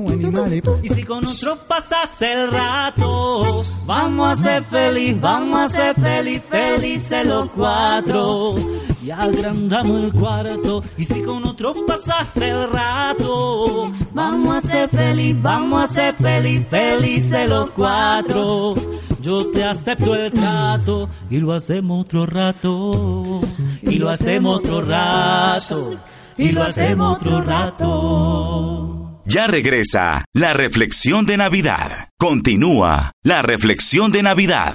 Y 0.84 0.90
si 0.90 1.04
con 1.04 1.26
otro 1.26 1.58
pasas 1.68 2.22
el 2.22 2.52
rato, 2.52 3.64
vamos 3.86 4.40
a 4.40 4.42
ser 4.42 4.64
feliz, 4.64 5.20
vamos 5.20 5.60
a 5.60 5.70
ser 5.70 5.96
feliz, 5.96 6.42
felices 6.50 7.26
los 7.26 7.50
cuatro. 7.52 8.56
Y 9.02 9.12
agrandamos 9.12 10.04
el 10.04 10.14
cuarto. 10.14 10.84
Y 10.98 11.04
si 11.04 11.22
con 11.22 11.46
otro 11.46 11.74
pasas 11.86 12.36
el 12.38 12.70
rato, 12.72 13.92
Vamos 14.18 14.58
a 14.58 14.62
ser 14.62 14.90
feliz, 14.90 15.36
vamos 15.44 15.84
a 15.84 15.88
ser 15.88 16.16
feliz, 16.16 16.66
felices 16.70 17.48
los 17.48 17.70
cuatro. 17.70 18.74
Yo 19.22 19.48
te 19.52 19.64
acepto 19.64 20.16
el 20.16 20.32
trato 20.32 21.08
y 21.30 21.38
lo 21.38 21.54
hacemos 21.54 22.06
otro 22.06 22.26
rato. 22.26 23.42
Y 23.84 24.00
lo 24.00 24.10
hacemos 24.10 24.58
otro 24.58 24.82
rato. 24.82 25.96
Y 26.36 26.52
lo 26.52 26.64
hacemos 26.64 27.18
otro 27.18 27.42
rato. 27.42 28.97
Ya 29.30 29.46
regresa 29.46 30.24
la 30.34 30.54
reflexión 30.54 31.26
de 31.26 31.36
Navidad. 31.36 32.08
Continúa 32.18 33.12
la 33.24 33.42
reflexión 33.42 34.10
de 34.10 34.24
Navidad. 34.24 34.74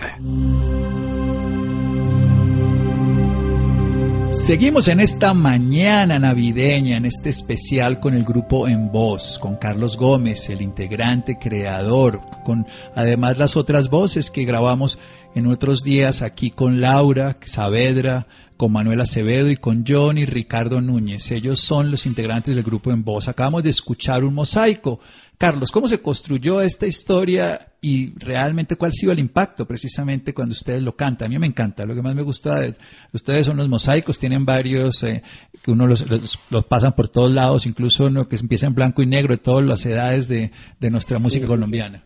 Seguimos 4.35 4.89
en 4.89 5.01
esta 5.01 5.33
mañana 5.33 6.19
navideña, 6.19 6.99
en 6.99 7.07
este 7.07 7.31
especial 7.31 7.99
con 7.99 8.13
el 8.13 8.25
grupo 8.25 8.69
En 8.69 8.93
Voz, 8.93 9.39
con 9.39 9.57
Carlos 9.57 9.97
Gómez, 9.97 10.51
el 10.51 10.61
integrante 10.61 11.39
creador, 11.39 12.21
con 12.45 12.67
además 12.95 13.39
las 13.39 13.57
otras 13.57 13.89
voces 13.89 14.31
que 14.31 14.45
grabamos 14.45 14.99
en 15.35 15.47
otros 15.47 15.83
días 15.83 16.23
aquí 16.23 16.51
con 16.51 16.81
Laura 16.81 17.37
Saavedra, 17.45 18.27
con 18.57 18.73
Manuel 18.73 19.01
Acevedo 19.01 19.51
y 19.51 19.57
con 19.57 19.85
Johnny 19.87 20.25
Ricardo 20.25 20.81
Núñez. 20.81 21.33
Ellos 21.33 21.61
son 21.61 21.91
los 21.91 22.07
integrantes 22.07 22.55
del 22.55 22.63
grupo 22.63 22.93
En 22.93 23.03
Voz. 23.03 23.29
Acabamos 23.29 23.63
de 23.63 23.71
escuchar 23.71 24.25
un 24.25 24.35
mosaico. 24.35 25.01
Carlos, 25.37 25.73
¿cómo 25.73 25.89
se 25.89 26.01
construyó 26.01 26.61
esta 26.61 26.87
historia 26.87 27.73
y 27.81 28.13
realmente 28.17 28.77
cuál 28.77 28.93
ha 28.93 28.95
sido 28.95 29.11
el 29.11 29.19
impacto 29.19 29.67
precisamente 29.67 30.33
cuando 30.33 30.53
ustedes 30.53 30.81
lo 30.81 30.95
cantan? 30.95 31.27
A 31.27 31.29
mí 31.31 31.39
me 31.41 31.49
encanta, 31.49 31.85
lo 31.85 31.97
que 31.97 32.03
más 32.03 32.15
me 32.15 32.23
gusta 32.23 32.61
de 32.61 32.77
ustedes 33.13 33.47
son 33.47 33.57
los 33.57 33.69
mosaicos, 33.69 34.21
tienen 34.21 34.45
varios 34.45 35.03
eh, 35.03 35.25
que 35.61 35.73
uno 35.73 35.89
los, 35.89 36.09
los, 36.09 36.39
los 36.49 36.65
pasan 36.67 36.93
por 36.93 37.09
todos 37.09 37.33
lados, 37.33 37.67
incluso 37.67 38.07
uno 38.07 38.29
que 38.29 38.37
empieza 38.37 38.69
en 38.69 38.75
blanco 38.75 39.03
y 39.03 39.07
negro 39.07 39.35
de 39.35 39.39
todas 39.39 39.65
las 39.65 39.85
edades 39.85 40.29
de, 40.29 40.53
de 40.79 40.91
nuestra 40.91 41.19
música 41.19 41.47
colombiana. 41.49 42.05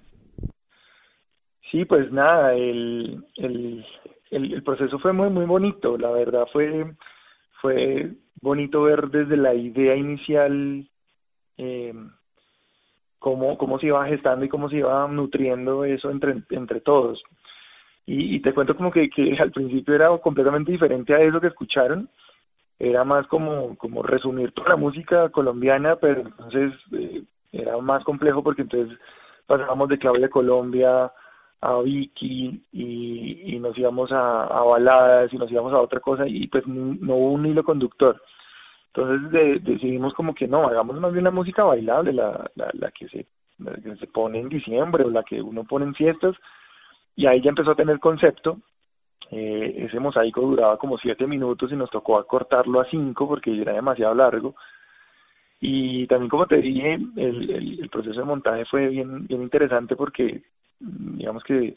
Sí, 1.76 1.84
pues 1.84 2.10
nada, 2.10 2.54
el, 2.54 3.22
el, 3.36 3.84
el, 4.30 4.62
proceso 4.62 4.98
fue 4.98 5.12
muy, 5.12 5.28
muy 5.28 5.44
bonito, 5.44 5.98
la 5.98 6.10
verdad 6.10 6.46
fue, 6.50 6.94
fue 7.60 8.12
bonito 8.40 8.84
ver 8.84 9.10
desde 9.10 9.36
la 9.36 9.52
idea 9.52 9.94
inicial 9.94 10.88
eh, 11.58 11.92
cómo, 13.18 13.58
cómo 13.58 13.78
se 13.78 13.88
iba 13.88 14.06
gestando 14.06 14.46
y 14.46 14.48
cómo 14.48 14.70
se 14.70 14.76
iba 14.76 15.06
nutriendo 15.08 15.84
eso 15.84 16.10
entre, 16.10 16.36
entre 16.48 16.80
todos. 16.80 17.22
Y, 18.06 18.36
y 18.36 18.40
te 18.40 18.54
cuento 18.54 18.74
como 18.74 18.90
que, 18.90 19.10
que 19.10 19.36
al 19.38 19.52
principio 19.52 19.94
era 19.94 20.16
completamente 20.16 20.72
diferente 20.72 21.12
a 21.12 21.20
eso 21.20 21.42
que 21.42 21.48
escucharon. 21.48 22.08
Era 22.78 23.04
más 23.04 23.26
como, 23.26 23.76
como 23.76 24.02
resumir 24.02 24.52
toda 24.52 24.70
la 24.70 24.76
música 24.76 25.28
colombiana, 25.28 25.96
pero 25.96 26.22
entonces 26.22 26.72
eh, 26.92 27.22
era 27.52 27.76
más 27.82 28.02
complejo 28.02 28.42
porque 28.42 28.62
entonces 28.62 28.98
pasábamos 29.46 29.90
de 29.90 29.98
Claudia 29.98 30.30
Colombia 30.30 31.12
a 31.60 31.80
Vicky 31.80 32.62
y, 32.72 33.54
y 33.54 33.58
nos 33.58 33.76
íbamos 33.78 34.12
a, 34.12 34.44
a 34.44 34.62
baladas 34.62 35.32
y 35.32 35.38
nos 35.38 35.50
íbamos 35.50 35.72
a 35.72 35.80
otra 35.80 36.00
cosa 36.00 36.26
y 36.26 36.46
pues 36.48 36.66
no, 36.66 37.14
hubo 37.16 37.32
un 37.32 37.46
hilo 37.46 37.64
conductor. 37.64 38.20
Entonces 38.88 39.30
de- 39.30 39.58
decidimos 39.60 40.14
como 40.14 40.34
que 40.34 40.46
no, 40.48 40.66
hagamos 40.66 40.98
más 41.00 41.12
bien 41.12 41.24
la 41.24 41.30
música 41.30 41.64
bailable, 41.64 42.12
la, 42.12 42.50
la, 42.54 42.70
la 42.74 42.90
que 42.90 43.08
se 43.08 43.26
la 43.58 43.72
que 43.72 43.96
se 43.96 44.06
pone 44.06 44.38
en 44.40 44.48
diciembre 44.50 45.04
o 45.04 45.10
la 45.10 45.22
que 45.22 45.40
uno 45.40 45.64
pone 45.64 45.86
en 45.86 45.94
fiestas 45.94 46.36
y 47.16 47.26
ahí 47.26 47.40
ya 47.40 47.50
empezó 47.50 47.70
a 47.72 47.76
tener 47.76 47.98
concepto. 48.00 48.58
Eh, 49.30 49.86
ese 49.88 49.98
mosaico 49.98 50.40
duraba 50.42 50.76
como 50.78 50.98
siete 50.98 51.26
minutos 51.26 51.72
y 51.72 51.76
nos 51.76 51.90
tocó 51.90 52.16
acortarlo 52.18 52.80
a 52.80 52.84
cinco 52.90 53.26
porque 53.26 53.60
era 53.60 53.72
demasiado 53.72 54.14
largo. 54.14 54.54
Y 55.60 56.06
también 56.06 56.28
como 56.28 56.46
te 56.46 56.58
dije, 56.58 56.94
el, 57.16 57.50
el, 57.50 57.80
el 57.80 57.88
proceso 57.88 58.20
de 58.20 58.26
montaje 58.26 58.64
fue 58.66 58.88
bien, 58.88 59.26
bien 59.26 59.42
interesante 59.42 59.96
porque 59.96 60.42
digamos 60.80 61.42
que 61.44 61.76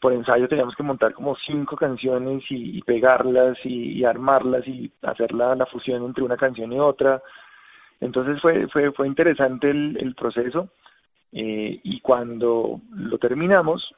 por 0.00 0.12
ensayo 0.12 0.48
teníamos 0.48 0.74
que 0.76 0.82
montar 0.82 1.12
como 1.12 1.36
cinco 1.36 1.76
canciones 1.76 2.42
y, 2.50 2.80
pegarlas 2.82 3.58
y, 3.64 4.04
armarlas 4.04 4.66
y 4.66 4.90
hacer 5.02 5.32
la, 5.32 5.54
la 5.54 5.66
fusión 5.66 6.04
entre 6.04 6.24
una 6.24 6.36
canción 6.36 6.72
y 6.72 6.78
otra. 6.78 7.22
Entonces 8.00 8.40
fue, 8.40 8.66
fue, 8.68 8.92
fue 8.92 9.06
interesante 9.06 9.70
el, 9.70 9.96
el 10.00 10.14
proceso 10.14 10.70
eh, 11.32 11.80
y 11.82 12.00
cuando 12.00 12.80
lo 12.90 13.18
terminamos 13.18 13.94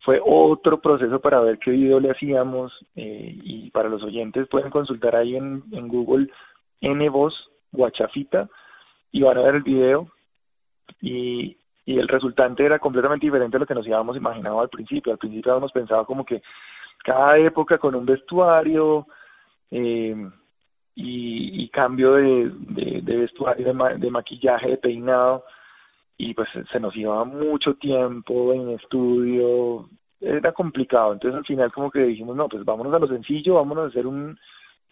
fue 0.00 0.20
otro 0.24 0.80
proceso 0.80 1.20
para 1.20 1.40
ver 1.40 1.58
qué 1.58 1.70
video 1.70 2.00
le 2.00 2.10
hacíamos 2.10 2.72
eh, 2.96 3.36
y 3.42 3.70
para 3.70 3.88
los 3.88 4.02
oyentes 4.02 4.48
pueden 4.48 4.70
consultar 4.70 5.16
ahí 5.16 5.36
en, 5.36 5.64
en 5.72 5.88
Google 5.88 6.28
N-Voz 6.80 7.34
Guachafita 7.72 8.48
y 9.12 9.22
van 9.22 9.38
a 9.38 9.42
ver 9.42 9.56
el 9.56 9.62
video 9.62 10.08
y, 11.00 11.56
y 11.88 11.98
el 11.98 12.06
resultante 12.06 12.66
era 12.66 12.78
completamente 12.78 13.24
diferente 13.24 13.56
a 13.56 13.60
lo 13.60 13.64
que 13.64 13.74
nos 13.74 13.86
habíamos 13.86 14.14
imaginado 14.14 14.60
al 14.60 14.68
principio. 14.68 15.10
Al 15.10 15.18
principio 15.18 15.52
habíamos 15.52 15.72
pensado 15.72 16.04
como 16.04 16.22
que 16.22 16.42
cada 17.02 17.38
época 17.38 17.78
con 17.78 17.94
un 17.94 18.04
vestuario 18.04 19.06
eh, 19.70 20.14
y, 20.94 21.66
cambio 21.70 22.12
de 22.12 23.16
vestuario, 23.16 23.64
de, 23.64 23.72
ma- 23.72 23.94
de 23.94 24.10
maquillaje, 24.10 24.68
de 24.68 24.76
peinado 24.76 25.44
y 26.18 26.34
pues 26.34 26.50
se 26.70 26.78
nos 26.78 26.94
llevaba 26.94 27.24
mucho 27.24 27.72
tiempo 27.76 28.52
en 28.52 28.70
estudio, 28.70 29.88
era 30.20 30.52
complicado, 30.52 31.14
entonces 31.14 31.38
al 31.38 31.46
final 31.46 31.72
como 31.72 31.90
que 31.90 32.00
dijimos, 32.00 32.36
no, 32.36 32.48
pues 32.50 32.66
vámonos 32.66 32.92
a 32.92 32.98
lo 32.98 33.06
sencillo, 33.06 33.54
vámonos 33.54 33.84
a 33.84 33.88
hacer 33.88 34.06
un 34.06 34.38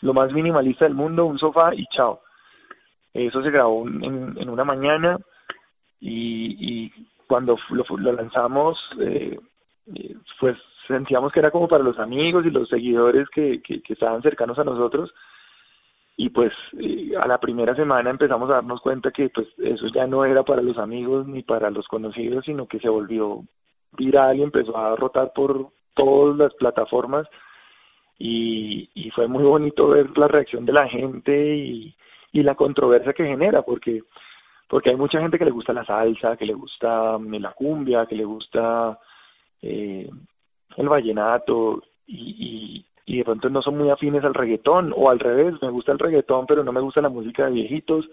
lo 0.01 0.15
más 0.15 0.33
minimalista 0.33 0.87
del 0.87 0.95
mundo, 0.95 1.27
un 1.27 1.39
sofá 1.39 1.75
y 1.75 1.85
chao. 1.95 2.21
Eso 3.13 3.43
se 3.43 3.51
grabó 3.51 3.87
en, 3.87 4.35
en 4.39 4.49
una 4.49 4.65
mañana 4.65 5.19
y, 6.01 6.57
y 6.87 6.93
cuando 7.27 7.57
lo, 7.71 7.85
lo 7.97 8.13
lanzamos, 8.13 8.79
eh, 9.01 9.39
eh, 9.95 10.17
pues 10.39 10.57
sentíamos 10.87 11.33
que 11.33 11.41
era 11.41 11.51
como 11.51 11.69
para 11.69 11.85
los 11.85 11.99
amigos 11.99 12.47
y 12.47 12.51
los 12.51 12.69
seguidores 12.69 13.29
que, 13.31 13.61
que, 13.63 13.83
que 13.83 13.93
estaban 13.93 14.23
cercanos 14.23 14.59
a 14.59 14.65
nosotros. 14.65 15.13
Y 16.17 16.31
pues 16.31 16.53
eh, 16.79 17.13
a 17.21 17.27
la 17.27 17.39
primera 17.39 17.75
semana 17.75 18.11
empezamos 18.11 18.49
a 18.49 18.55
darnos 18.55 18.81
cuenta 18.81 19.11
que 19.11 19.29
pues 19.29 19.49
eso 19.59 19.87
ya 19.89 20.07
no 20.07 20.25
era 20.25 20.45
para 20.45 20.63
los 20.63 20.79
amigos 20.79 21.27
ni 21.27 21.43
para 21.43 21.71
los 21.71 21.87
conocidos 21.89 22.47
sino 22.47 22.67
que 22.67 22.79
se 22.79 22.89
volvió 22.89 23.43
viral 23.93 24.39
y 24.39 24.43
empezó 24.43 24.77
a 24.79 24.97
rotar 24.97 25.33
por 25.35 25.69
todas 25.95 26.37
las 26.39 26.55
plataformas. 26.55 27.27
Y, 28.19 28.89
y 28.95 29.11
fue 29.11 29.29
muy 29.29 29.45
bonito 29.45 29.89
ver 29.89 30.17
la 30.17 30.27
reacción 30.27 30.65
de 30.65 30.73
la 30.73 30.89
gente 30.89 31.55
y, 31.55 31.95
y 32.33 32.43
la 32.43 32.55
controversia 32.55 33.13
que 33.13 33.27
genera 33.27 33.61
porque 33.61 34.03
porque 34.69 34.91
hay 34.91 34.97
mucha 34.97 35.21
gente 35.21 35.39
que 35.39 35.45
le 35.45 35.51
gusta 35.51 35.73
la 35.73 35.85
salsa 35.85 36.37
que 36.37 36.47
le 36.47 36.55
gusta 36.55 37.19
mm, 37.19 37.35
la 37.37 37.53
cumbia 37.53 38.07
que 38.07 38.17
le 38.17 38.25
gusta 38.25 38.99
eh, 39.63 40.09
el 40.77 40.89
vallenato 40.89 41.83
y, 42.07 42.85
y, 43.07 43.15
y 43.15 43.19
de 43.19 43.25
pronto 43.25 43.49
no 43.49 43.63
son 43.63 43.79
muy 43.79 43.91
afines 43.91 44.25
al 44.25 44.35
reggaetón 44.35 44.93
o 44.95 45.11
al 45.11 45.19
revés, 45.19 45.55
me 45.63 45.71
gusta 45.71 45.93
el 45.93 45.99
reggaetón 45.99 46.47
pero 46.47 46.65
no 46.65 46.73
me 46.73 46.81
gusta 46.81 47.01
la 47.01 47.09
música 47.09 47.47
de 47.47 47.53
viejitos. 47.53 48.07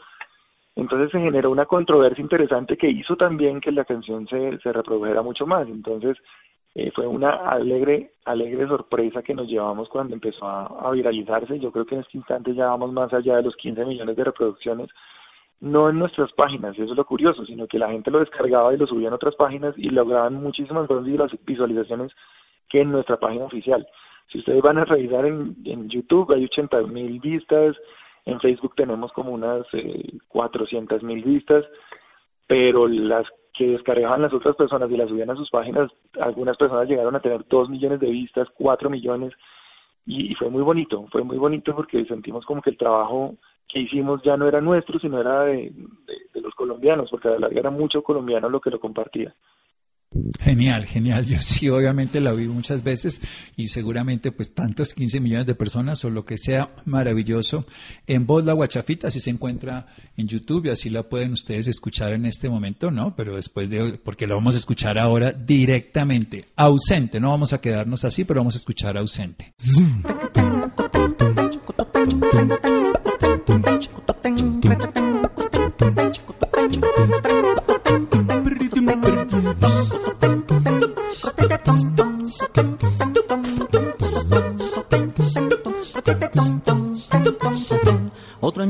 Entonces 0.75 1.11
se 1.11 1.19
generó 1.19 1.51
una 1.51 1.65
controversia 1.65 2.21
interesante 2.21 2.77
que 2.77 2.89
hizo 2.89 3.15
también 3.15 3.61
que 3.61 3.71
la 3.71 3.85
canción 3.85 4.27
se, 4.27 4.57
se 4.59 4.73
reprodujera 4.73 5.21
mucho 5.21 5.45
más. 5.45 5.67
Entonces 5.67 6.17
eh, 6.73 6.91
fue 6.95 7.05
una 7.05 7.29
alegre, 7.29 8.13
alegre 8.25 8.67
sorpresa 8.67 9.21
que 9.21 9.35
nos 9.35 9.47
llevamos 9.47 9.87
cuando 9.89 10.15
empezó 10.15 10.47
a, 10.47 10.65
a 10.65 10.91
viralizarse. 10.91 11.59
Yo 11.59 11.71
creo 11.71 11.85
que 11.85 11.95
en 11.95 12.01
este 12.01 12.17
instante 12.17 12.55
ya 12.55 12.67
vamos 12.67 12.91
más 12.91 13.13
allá 13.13 13.37
de 13.37 13.43
los 13.43 13.55
15 13.55 13.85
millones 13.85 14.15
de 14.15 14.23
reproducciones 14.23 14.89
no 15.59 15.89
en 15.89 15.99
nuestras 15.99 16.31
páginas, 16.33 16.77
eso 16.77 16.91
es 16.91 16.97
lo 16.97 17.05
curioso, 17.05 17.45
sino 17.45 17.67
que 17.67 17.79
la 17.79 17.89
gente 17.89 18.11
lo 18.11 18.19
descargaba 18.19 18.73
y 18.73 18.77
lo 18.77 18.85
subía 18.85 19.07
en 19.07 19.13
otras 19.13 19.35
páginas 19.35 19.73
y 19.77 19.89
lograban 19.89 20.35
muchísimas 20.35 20.89
más 20.89 21.03
visualizaciones 21.45 22.11
que 22.69 22.81
en 22.81 22.91
nuestra 22.91 23.17
página 23.17 23.45
oficial. 23.45 23.87
Si 24.31 24.39
ustedes 24.39 24.61
van 24.61 24.77
a 24.77 24.85
revisar 24.85 25.25
en, 25.25 25.55
en 25.65 25.89
YouTube, 25.89 26.31
hay 26.33 26.45
80 26.45 26.81
mil 26.83 27.19
vistas, 27.19 27.75
en 28.25 28.39
Facebook 28.39 28.73
tenemos 28.75 29.11
como 29.13 29.31
unas 29.31 29.65
eh, 29.73 30.17
400 30.27 31.03
mil 31.03 31.23
vistas, 31.23 31.65
pero 32.47 32.87
las 32.87 33.25
que 33.53 33.67
descargaban 33.67 34.21
las 34.21 34.33
otras 34.33 34.55
personas 34.55 34.89
y 34.89 34.97
las 34.97 35.09
subían 35.09 35.29
a 35.29 35.35
sus 35.35 35.49
páginas, 35.49 35.91
algunas 36.19 36.57
personas 36.57 36.87
llegaron 36.87 37.15
a 37.15 37.21
tener 37.21 37.45
2 37.47 37.69
millones 37.69 37.99
de 37.99 38.09
vistas, 38.09 38.47
4 38.55 38.89
millones, 38.89 39.33
y, 40.05 40.31
y 40.31 40.35
fue 40.35 40.49
muy 40.49 40.63
bonito, 40.63 41.07
fue 41.11 41.23
muy 41.23 41.37
bonito 41.37 41.75
porque 41.75 42.03
sentimos 42.05 42.45
como 42.45 42.61
que 42.61 42.71
el 42.71 42.77
trabajo 42.77 43.35
que 43.67 43.79
hicimos 43.79 44.21
ya 44.23 44.37
no 44.37 44.47
era 44.47 44.61
nuestro, 44.61 44.99
sino 44.99 45.19
era 45.19 45.43
de, 45.45 45.71
de, 45.71 46.15
de 46.33 46.41
los 46.41 46.53
colombianos, 46.55 47.09
porque 47.09 47.27
a 47.27 47.31
la 47.31 47.39
larga 47.39 47.59
era 47.59 47.69
mucho 47.71 48.03
colombiano 48.03 48.49
lo 48.49 48.61
que 48.61 48.69
lo 48.69 48.79
compartía. 48.79 49.33
Genial, 50.39 50.85
genial. 50.85 51.25
Yo 51.25 51.41
sí, 51.41 51.69
obviamente 51.69 52.21
la 52.21 52.33
vi 52.33 52.47
muchas 52.47 52.83
veces 52.83 53.21
y 53.55 53.67
seguramente 53.67 54.31
pues 54.31 54.53
tantos 54.53 54.93
15 54.93 55.19
millones 55.19 55.47
de 55.47 55.55
personas 55.55 56.05
o 56.05 56.09
lo 56.09 56.23
que 56.23 56.37
sea 56.37 56.69
maravilloso. 56.85 57.65
En 58.05 58.27
voz 58.27 58.45
la 58.45 58.53
guachafita 58.53 59.07
así 59.07 59.19
se 59.19 59.31
encuentra 59.31 59.87
en 60.15 60.27
YouTube 60.27 60.67
y 60.67 60.69
así 60.69 60.89
la 60.89 61.03
pueden 61.03 61.33
ustedes 61.33 61.67
escuchar 61.67 62.13
en 62.13 62.25
este 62.25 62.49
momento, 62.49 62.91
¿no? 62.91 63.15
Pero 63.15 63.35
después 63.35 63.69
de, 63.69 63.99
porque 64.03 64.27
la 64.27 64.35
vamos 64.35 64.53
a 64.53 64.57
escuchar 64.59 64.99
ahora 64.99 65.31
directamente, 65.31 66.45
ausente. 66.55 67.19
No 67.19 67.29
vamos 67.29 67.53
a 67.53 67.61
quedarnos 67.61 68.05
así, 68.05 68.23
pero 68.23 68.41
vamos 68.41 68.55
a 68.55 68.59
escuchar 68.59 68.97
ausente. 68.97 69.53
Otro 73.45 73.83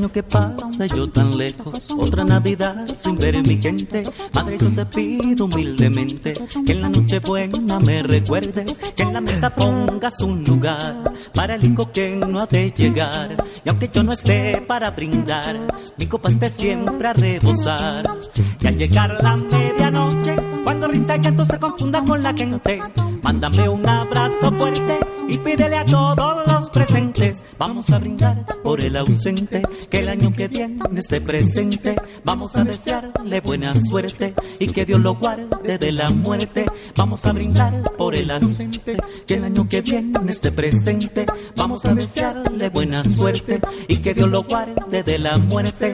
año 0.04 0.12
que 0.12 0.24
pasa 0.24 0.86
yo 0.88 1.10
tan 1.10 1.38
lejos, 1.38 1.88
otra 1.98 2.26
Navidad 2.26 2.86
sin 2.98 3.16
ver 3.16 3.42
mi 3.42 3.62
gente. 3.62 4.04
Madre, 4.34 4.58
yo 4.58 4.70
te 4.70 4.86
pido 4.86 5.46
humildemente 5.46 6.34
que 6.66 6.74
en 6.74 6.82
la 6.82 6.90
noche 6.90 7.20
buena 7.20 7.80
me 7.80 8.04
recuerdes, 8.04 8.78
que 8.96 9.04
en 9.04 9.14
la 9.14 9.22
mesa 9.22 9.50
pongas 9.50 10.22
un 10.22 10.44
lugar 10.44 11.14
para 11.34 11.56
el 11.56 11.64
hijo 11.64 11.90
que 11.94 12.18
no 12.18 12.40
ha 12.40 12.48
de 12.48 12.72
llegar. 12.72 13.46
Y 13.64 13.70
aunque 13.70 13.90
yo 13.94 14.04
no 14.04 14.12
esté 14.12 14.62
para 14.68 14.92
brindar, 14.92 15.58
mi 15.98 16.06
copa 16.06 16.30
esté 16.30 16.50
siempre 16.50 17.08
a 17.08 17.14
rebosar. 17.14 18.20
Y 18.60 18.68
al 18.68 18.78
llegar 18.78 19.24
la 19.24 19.38
medianoche, 19.38 20.36
cuando 20.84 21.00
risa 21.00 21.16
y 21.16 21.22
llanto 21.22 21.46
se 21.46 21.60
confunda 21.60 22.04
con 22.04 22.22
la 22.22 22.34
gente, 22.34 22.82
mándame 23.22 23.70
un 23.70 23.88
abrazo 23.88 24.52
fuerte 24.52 25.00
y 25.30 25.38
pídele 25.38 25.78
a 25.78 25.86
todos 25.86 26.52
los 26.52 26.70
presentes. 26.72 27.42
Vamos 27.58 27.90
a 27.90 28.00
brindar 28.00 28.46
por 28.62 28.84
el 28.84 28.98
ausente, 28.98 29.62
que 29.90 30.00
el 30.00 30.10
año 30.10 30.34
que 30.34 30.50
viene 30.50 30.84
esté 30.98 31.22
presente. 31.22 31.96
Vamos 32.26 32.58
a 32.58 32.66
desearle 32.66 33.40
buena 33.40 33.74
suerte 33.80 34.34
y 34.60 34.68
que 34.68 34.84
Dios 34.84 35.00
lo 35.00 35.16
guarde 35.16 35.78
de 35.78 35.92
la 35.94 36.10
muerte. 36.10 36.66
Vamos 36.98 37.26
a 37.26 37.32
brindar 37.32 37.82
por 37.98 38.14
el 38.16 38.30
ausente, 38.30 38.98
que 39.26 39.36
el 39.36 39.46
año 39.46 39.70
que 39.70 39.80
viene 39.80 40.20
esté 40.28 40.52
presente. 40.52 41.26
Vamos 41.56 41.86
a 41.86 41.94
desearle 41.94 42.70
buena 42.70 43.06
suerte 43.06 43.62
y 43.88 43.98
que 43.98 44.14
Dios 44.14 44.30
lo 44.30 44.44
guarde 44.44 45.02
de 45.04 45.18
la 45.18 45.38
muerte. 45.38 45.94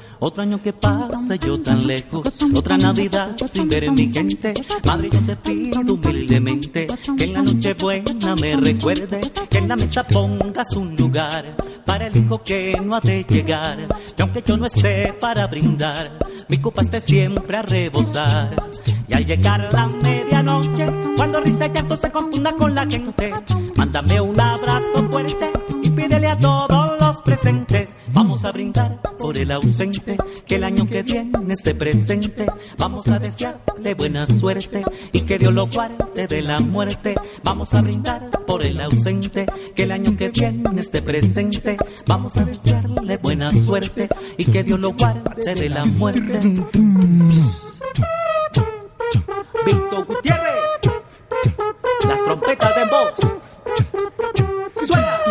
Otro 0.23 0.43
año 0.43 0.61
que 0.61 0.71
pasa, 0.71 1.35
yo 1.35 1.59
tan 1.59 1.87
lejos. 1.87 2.29
Otra 2.55 2.77
Navidad 2.77 3.35
sin 3.43 3.67
ver 3.67 3.85
en 3.85 3.95
mi 3.95 4.13
gente. 4.13 4.53
Madre, 4.85 5.09
yo 5.11 5.19
te 5.21 5.35
pido 5.35 5.81
humildemente 5.81 6.85
que 7.17 7.23
en 7.23 7.33
la 7.33 7.41
noche 7.41 7.73
buena 7.73 8.35
me 8.35 8.55
recuerdes. 8.55 9.33
Que 9.49 9.57
en 9.57 9.67
la 9.67 9.75
mesa 9.75 10.03
pongas 10.03 10.75
un 10.75 10.95
lugar 10.95 11.43
para 11.87 12.05
el 12.05 12.15
hijo 12.15 12.43
que 12.43 12.79
no 12.79 12.97
ha 12.97 13.01
de 13.01 13.25
llegar. 13.27 13.79
Y 14.15 14.21
aunque 14.21 14.43
yo 14.45 14.57
no 14.57 14.67
esté 14.67 15.11
para 15.19 15.47
brindar, 15.47 16.19
mi 16.47 16.59
copa 16.59 16.83
esté 16.83 17.01
siempre 17.01 17.57
a 17.57 17.63
rebosar. 17.63 18.55
Y 19.07 19.13
al 19.15 19.25
llegar 19.25 19.73
la 19.73 19.87
medianoche, 19.87 20.85
cuando 21.15 21.41
risa 21.41 21.65
y 21.65 21.71
llanto 21.71 21.97
se 21.97 22.11
confunda 22.11 22.51
con 22.53 22.75
la 22.75 22.85
gente, 22.85 23.33
mándame 23.75 24.21
un 24.21 24.39
abrazo 24.39 25.09
fuerte 25.09 25.60
pídele 26.01 26.27
a 26.27 26.37
todos 26.37 26.99
los 26.99 27.21
presentes. 27.21 27.97
Vamos 28.07 28.43
a 28.45 28.51
brindar 28.51 29.01
por 29.19 29.37
el 29.37 29.51
ausente, 29.51 30.17
que 30.47 30.55
el 30.55 30.63
año 30.63 30.87
que 30.87 31.03
viene 31.03 31.53
esté 31.53 31.75
presente. 31.75 32.47
Vamos 32.77 33.07
a 33.07 33.19
desearle 33.19 33.93
buena 33.93 34.25
suerte 34.25 34.83
y 35.11 35.21
que 35.21 35.37
Dios 35.37 35.53
lo 35.53 35.67
guarde 35.67 36.27
de 36.27 36.41
la 36.41 36.59
muerte. 36.59 37.15
Vamos 37.43 37.73
a 37.73 37.81
brindar 37.81 38.29
por 38.47 38.65
el 38.65 38.81
ausente, 38.81 39.45
que 39.75 39.83
el 39.83 39.91
año 39.91 40.17
que 40.17 40.29
viene 40.29 40.79
esté 40.79 41.01
presente. 41.01 41.77
Vamos 42.07 42.35
a 42.37 42.45
desearle 42.45 43.17
buena 43.17 43.51
suerte 43.51 44.09
y 44.37 44.45
que 44.45 44.63
Dios 44.63 44.79
lo 44.79 44.93
guarde 44.93 45.53
de 45.53 45.69
la 45.69 45.85
muerte. 45.85 46.39
Víctor 49.65 50.05
Gutiérrez, 50.05 50.55
las 52.07 52.23
trompetas 52.23 52.75
de 52.75 52.85
voz. 52.85 53.17
Suena. 54.87 55.30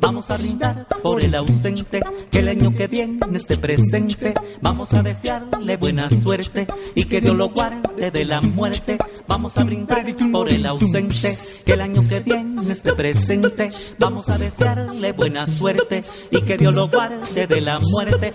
Vamos 0.00 0.30
a 0.30 0.36
brindar 0.36 0.86
por 1.02 1.24
el 1.24 1.34
ausente, 1.34 2.02
que 2.30 2.38
el 2.38 2.48
año 2.48 2.74
que 2.74 2.86
viene 2.86 3.20
esté 3.34 3.56
presente. 3.56 4.34
Vamos 4.60 4.92
a 4.94 5.02
desearle 5.02 5.76
buena 5.76 6.08
suerte 6.10 6.66
y 6.94 7.04
que 7.04 7.20
Dios 7.20 7.36
lo 7.36 7.48
guarde 7.48 8.10
de 8.10 8.24
la 8.24 8.40
muerte. 8.40 8.98
Vamos 9.26 9.58
a 9.58 9.64
brindar 9.64 10.04
por 10.32 10.48
el 10.48 10.66
ausente, 10.66 11.36
que 11.64 11.72
el 11.72 11.80
año 11.80 12.00
que 12.08 12.20
viene 12.20 12.62
esté 12.62 12.92
presente. 12.92 13.68
Vamos 13.98 14.28
a 14.28 14.38
desearle 14.38 15.12
buena 15.12 15.46
suerte 15.46 16.02
y 16.30 16.42
que 16.42 16.58
Dios 16.58 16.74
lo 16.74 16.88
guarde 16.88 17.46
de 17.46 17.60
la 17.60 17.78
muerte. 17.80 18.34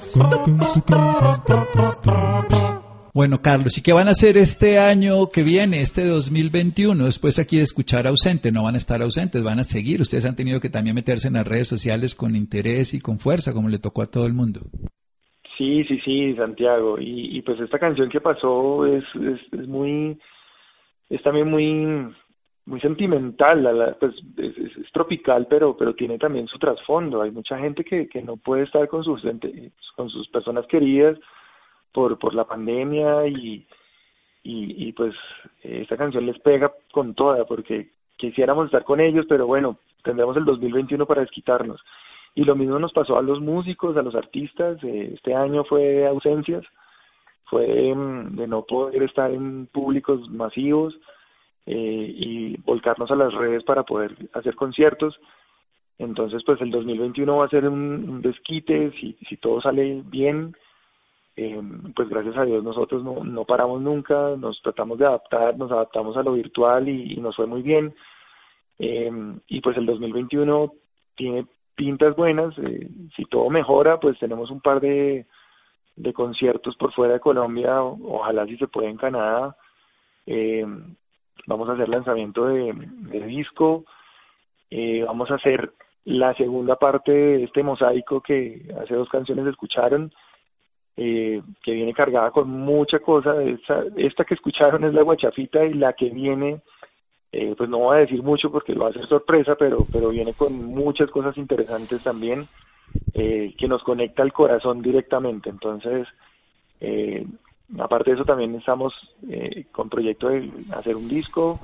Bueno, 3.17 3.41
Carlos, 3.41 3.75
¿y 3.79 3.81
qué 3.81 3.93
van 3.93 4.09
a 4.09 4.11
hacer 4.11 4.37
este 4.37 4.77
año 4.77 5.31
que 5.33 5.41
viene, 5.41 5.81
este 5.81 6.05
2021? 6.05 7.05
Después 7.05 7.39
aquí 7.39 7.57
de 7.57 7.63
escuchar 7.63 8.05
ausente, 8.05 8.51
no 8.51 8.65
van 8.65 8.75
a 8.75 8.77
estar 8.77 9.01
ausentes, 9.01 9.43
van 9.43 9.57
a 9.57 9.63
seguir. 9.63 10.01
Ustedes 10.01 10.27
han 10.27 10.35
tenido 10.35 10.59
que 10.59 10.69
también 10.69 10.93
meterse 10.93 11.27
en 11.27 11.33
las 11.33 11.47
redes 11.47 11.67
sociales 11.67 12.13
con 12.13 12.35
interés 12.35 12.93
y 12.93 12.99
con 12.99 13.17
fuerza, 13.17 13.53
como 13.53 13.69
le 13.69 13.79
tocó 13.79 14.03
a 14.03 14.11
todo 14.11 14.27
el 14.27 14.33
mundo. 14.35 14.59
Sí, 15.57 15.83
sí, 15.85 15.99
sí, 16.05 16.35
Santiago. 16.35 16.99
Y, 16.99 17.35
y 17.35 17.41
pues 17.41 17.59
esta 17.59 17.79
canción 17.79 18.07
que 18.07 18.21
pasó 18.21 18.85
es, 18.85 19.03
es, 19.15 19.41
es 19.51 19.67
muy, 19.67 20.19
es 21.09 21.19
también 21.23 21.49
muy, 21.49 22.13
muy 22.67 22.79
sentimental, 22.81 23.95
pues 23.99 24.13
es, 24.37 24.77
es- 24.77 24.91
tropical, 24.93 25.47
pero, 25.49 25.75
pero 25.75 25.95
tiene 25.95 26.19
también 26.19 26.45
su 26.45 26.59
trasfondo. 26.59 27.23
Hay 27.23 27.31
mucha 27.31 27.57
gente 27.57 27.83
que, 27.83 28.07
que 28.07 28.21
no 28.21 28.37
puede 28.37 28.65
estar 28.65 28.87
con 28.87 29.03
sus, 29.03 29.23
con 29.95 30.07
sus 30.11 30.27
personas 30.29 30.67
queridas 30.67 31.17
por, 31.97 32.19
por 32.19 32.35
la 32.35 32.43
pandemia 32.43 33.25
y, 33.25 33.65
y, 34.43 34.91
pues 34.93 35.15
esta 35.63 35.97
canción 35.97 36.27
les 36.27 36.37
pega 36.37 36.71
con 36.91 37.15
toda, 37.15 37.43
porque 37.45 37.89
quisiéramos 38.17 38.67
estar 38.67 38.83
con 38.83 38.99
ellos, 38.99 39.25
pero 39.27 39.47
bueno, 39.47 39.79
tendremos 40.03 40.37
el 40.37 40.45
2021 40.45 41.07
para 41.07 41.21
desquitarnos. 41.21 41.81
Y 42.35 42.43
lo 42.43 42.55
mismo 42.55 42.77
nos 42.77 42.93
pasó 42.93 43.17
a 43.17 43.23
los 43.23 43.41
músicos, 43.41 43.97
a 43.97 44.03
los 44.03 44.13
artistas, 44.13 44.77
eh, 44.83 45.13
este 45.15 45.33
año 45.33 45.63
fue 45.63 45.81
de 45.81 46.07
ausencias, 46.07 46.63
fue 47.45 47.65
mm, 47.95 48.35
de 48.35 48.45
no 48.45 48.61
poder 48.61 49.01
estar 49.01 49.31
en 49.31 49.65
públicos 49.65 50.29
masivos 50.29 50.93
eh, 51.65 52.13
y 52.15 52.57
volcarnos 52.57 53.09
a 53.09 53.15
las 53.15 53.33
redes 53.33 53.63
para 53.63 53.81
poder 53.81 54.15
hacer 54.33 54.53
conciertos. 54.53 55.19
Entonces, 55.97 56.43
pues 56.45 56.61
el 56.61 56.69
2021 56.69 57.37
va 57.37 57.45
a 57.45 57.49
ser 57.49 57.67
un 57.67 58.21
desquite, 58.21 58.91
si, 58.99 59.17
si 59.27 59.37
todo 59.37 59.61
sale 59.61 60.03
bien, 60.05 60.55
eh, 61.39 61.61
pues 61.95 62.09
gracias 62.09 62.35
a 62.35 62.45
Dios 62.45 62.63
nosotros 62.63 63.03
no, 63.03 63.23
no 63.23 63.45
paramos 63.45 63.79
nunca, 63.79 64.35
nos 64.35 64.59
tratamos 64.63 64.97
de 64.97 65.05
adaptar, 65.05 65.55
nos 65.55 65.71
adaptamos 65.71 66.17
a 66.17 66.23
lo 66.23 66.33
virtual 66.33 66.89
y, 66.89 67.13
y 67.13 67.17
nos 67.17 67.35
fue 67.35 67.45
muy 67.45 67.61
bien. 67.61 67.93
Eh, 68.79 69.11
y 69.47 69.61
pues 69.61 69.77
el 69.77 69.85
2021 69.85 70.73
tiene 71.15 71.45
pintas 71.75 72.15
buenas, 72.15 72.57
eh, 72.57 72.89
si 73.15 73.25
todo 73.25 73.51
mejora, 73.51 73.99
pues 73.99 74.17
tenemos 74.17 74.49
un 74.49 74.61
par 74.61 74.81
de, 74.81 75.27
de 75.95 76.13
conciertos 76.13 76.75
por 76.75 76.91
fuera 76.91 77.13
de 77.13 77.19
Colombia, 77.19 77.83
ojalá 77.83 78.47
si 78.47 78.57
se 78.57 78.67
puede 78.67 78.89
en 78.89 78.97
Canadá. 78.97 79.55
Vamos 81.45 81.69
a 81.69 81.73
hacer 81.73 81.87
lanzamiento 81.87 82.45
de, 82.45 82.73
de 82.73 83.25
disco, 83.27 83.85
vamos 85.05 85.29
a 85.29 85.35
hacer 85.35 85.71
la 86.03 86.33
segunda 86.33 86.77
parte 86.77 87.11
de 87.11 87.43
este 87.43 87.61
mosaico 87.61 88.21
que 88.21 88.73
hace 88.81 88.95
dos 88.95 89.07
canciones 89.09 89.45
escucharon, 89.45 90.11
eh, 90.97 91.41
que 91.63 91.71
viene 91.71 91.93
cargada 91.93 92.31
con 92.31 92.49
mucha 92.49 92.99
cosa. 92.99 93.41
Esta, 93.43 93.83
esta 93.95 94.25
que 94.25 94.33
escucharon 94.33 94.83
es 94.83 94.93
la 94.93 95.03
guachafita 95.03 95.63
y 95.65 95.73
la 95.75 95.93
que 95.93 96.09
viene, 96.09 96.61
eh, 97.31 97.53
pues 97.57 97.69
no 97.69 97.79
voy 97.79 97.97
a 97.97 97.99
decir 98.01 98.21
mucho 98.23 98.51
porque 98.51 98.73
va 98.73 98.89
a 98.89 98.93
ser 98.93 99.07
sorpresa, 99.07 99.55
pero, 99.55 99.85
pero 99.91 100.09
viene 100.09 100.33
con 100.33 100.53
muchas 100.53 101.09
cosas 101.11 101.37
interesantes 101.37 102.01
también 102.03 102.47
eh, 103.13 103.53
que 103.57 103.67
nos 103.67 103.83
conecta 103.83 104.23
al 104.23 104.33
corazón 104.33 104.81
directamente. 104.81 105.49
Entonces, 105.49 106.07
eh, 106.79 107.25
aparte 107.79 108.11
de 108.11 108.15
eso 108.15 108.25
también 108.25 108.55
estamos 108.55 108.93
eh, 109.29 109.65
con 109.71 109.89
proyecto 109.89 110.29
de 110.29 110.51
hacer 110.71 110.95
un 110.95 111.07
disco. 111.07 111.59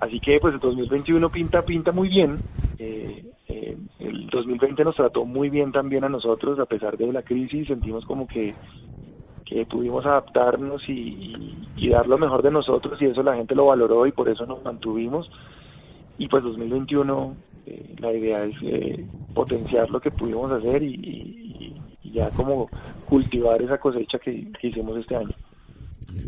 Así 0.00 0.20
que 0.20 0.38
pues 0.40 0.54
el 0.54 0.60
2021 0.60 1.30
pinta 1.30 1.62
pinta 1.62 1.92
muy 1.92 2.08
bien. 2.08 2.38
Eh, 2.78 3.24
eh, 3.48 3.76
el 3.98 4.26
2020 4.28 4.84
nos 4.84 4.96
trató 4.96 5.24
muy 5.24 5.50
bien 5.50 5.72
también 5.72 6.04
a 6.04 6.08
nosotros 6.08 6.58
a 6.58 6.66
pesar 6.66 6.96
de 6.96 7.12
la 7.12 7.22
crisis. 7.22 7.68
Sentimos 7.68 8.04
como 8.04 8.26
que 8.26 8.54
que 9.44 9.64
pudimos 9.64 10.04
adaptarnos 10.04 10.86
y, 10.90 11.56
y, 11.74 11.88
dar 11.88 12.06
lo 12.06 12.18
mejor 12.18 12.42
de 12.42 12.50
nosotros 12.50 13.00
y 13.00 13.06
eso 13.06 13.22
la 13.22 13.34
gente 13.34 13.54
lo 13.54 13.64
valoró 13.64 14.06
y 14.06 14.12
por 14.12 14.28
eso 14.28 14.44
nos 14.44 14.62
mantuvimos. 14.62 15.30
Y 16.18 16.28
pues 16.28 16.44
2021 16.44 17.34
eh, 17.68 17.94
la 17.98 18.12
idea 18.12 18.44
es 18.44 18.56
eh, 18.62 19.06
potenciar 19.34 19.90
lo 19.90 20.00
que 20.00 20.10
pudimos 20.10 20.50
hacer 20.52 20.82
y, 20.82 21.74
ya 22.02 22.30
como 22.30 22.70
cultivar 23.06 23.60
esa 23.60 23.76
cosecha 23.78 24.18
que 24.18 24.50
hicimos 24.62 24.96
este 24.96 25.14
año. 25.16 25.34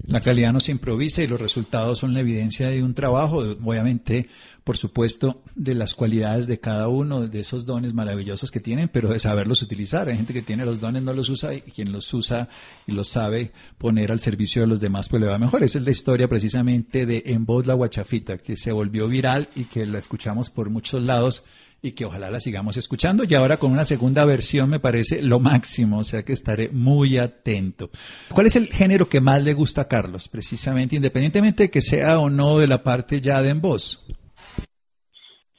La 0.07 0.21
calidad 0.21 0.53
no 0.53 0.61
se 0.61 0.73
improvisa 0.73 1.23
y 1.23 1.27
los 1.27 1.41
resultados 1.41 1.99
son 1.99 2.13
la 2.13 2.21
evidencia 2.21 2.69
de 2.69 2.83
un 2.83 2.95
trabajo, 2.95 3.39
obviamente, 3.39 4.29
por 4.63 4.77
supuesto, 4.77 5.43
de 5.55 5.75
las 5.75 5.95
cualidades 5.95 6.47
de 6.47 6.61
cada 6.61 6.89
uno, 6.89 7.27
de 7.27 7.41
esos 7.41 7.65
dones 7.65 7.95
maravillosos 7.95 8.51
que 8.51 8.61
tienen, 8.61 8.89
pero 8.89 9.09
de 9.09 9.19
saberlos 9.19 9.63
utilizar. 9.63 10.09
Hay 10.09 10.17
gente 10.17 10.35
que 10.35 10.43
tiene 10.43 10.67
los 10.67 10.81
dones, 10.81 11.03
no 11.03 11.15
los 11.15 11.31
usa, 11.31 11.55
y 11.55 11.63
quien 11.63 11.93
los 11.93 12.13
usa 12.13 12.49
y 12.87 12.93
los 12.93 13.09
sabe 13.09 13.53
poner 13.79 14.13
al 14.13 14.21
servicio 14.21 14.63
de 14.63 14.69
los 14.69 14.81
demás, 14.81 15.09
pues 15.09 15.23
le 15.23 15.29
va 15.29 15.39
mejor. 15.39 15.63
Esa 15.63 15.79
es 15.79 15.85
la 15.85 15.93
historia 15.93 16.29
precisamente 16.29 17.07
de 17.07 17.23
En 17.27 17.47
Voz 17.47 17.67
la 17.67 17.75
Guachafita, 17.75 18.37
que 18.39 18.57
se 18.57 18.73
volvió 18.73 19.09
viral 19.09 19.49
y 19.55 19.65
que 19.65 19.87
la 19.87 19.99
escuchamos 19.99 20.51
por 20.51 20.69
muchos 20.69 21.03
lados 21.03 21.45
y 21.83 21.93
que 21.93 22.05
ojalá 22.05 22.31
la 22.31 22.41
sigamos 22.41 22.77
escuchando. 22.77 23.25
Y 23.29 23.35
ahora 23.35 23.59
con 23.59 23.73
una 23.73 23.85
segunda 23.85 24.25
versión 24.25 24.71
me 24.71 24.81
parece 24.81 25.23
lo 25.23 25.41
máximo, 25.41 25.99
o 25.99 26.05
sea 26.05 26.23
que 26.25 26.33
estaré 26.33 26.69
muy 26.69 27.19
atento. 27.19 27.91
¿Cuál 28.33 28.47
es 28.47 28.57
el 28.57 28.67
género 28.67 29.09
que 29.09 29.21
más 29.21 29.43
le 29.43 29.55
gusta 29.55 29.83
a 29.83 29.89
Carlos, 29.89 30.29
precisamente, 30.29 30.97
independientemente 30.97 31.65
de 31.65 31.71
que 31.71 31.81
sea 31.81 32.19
o 32.21 32.31
no 32.31 32.59
de 32.59 32.67
la 32.67 32.83
parte 32.83 33.21
ya 33.21 33.43
de 33.43 33.51
en 33.51 33.61
voz? 33.61 34.07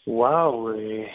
Wow, 0.06 0.74
eh, 0.74 1.08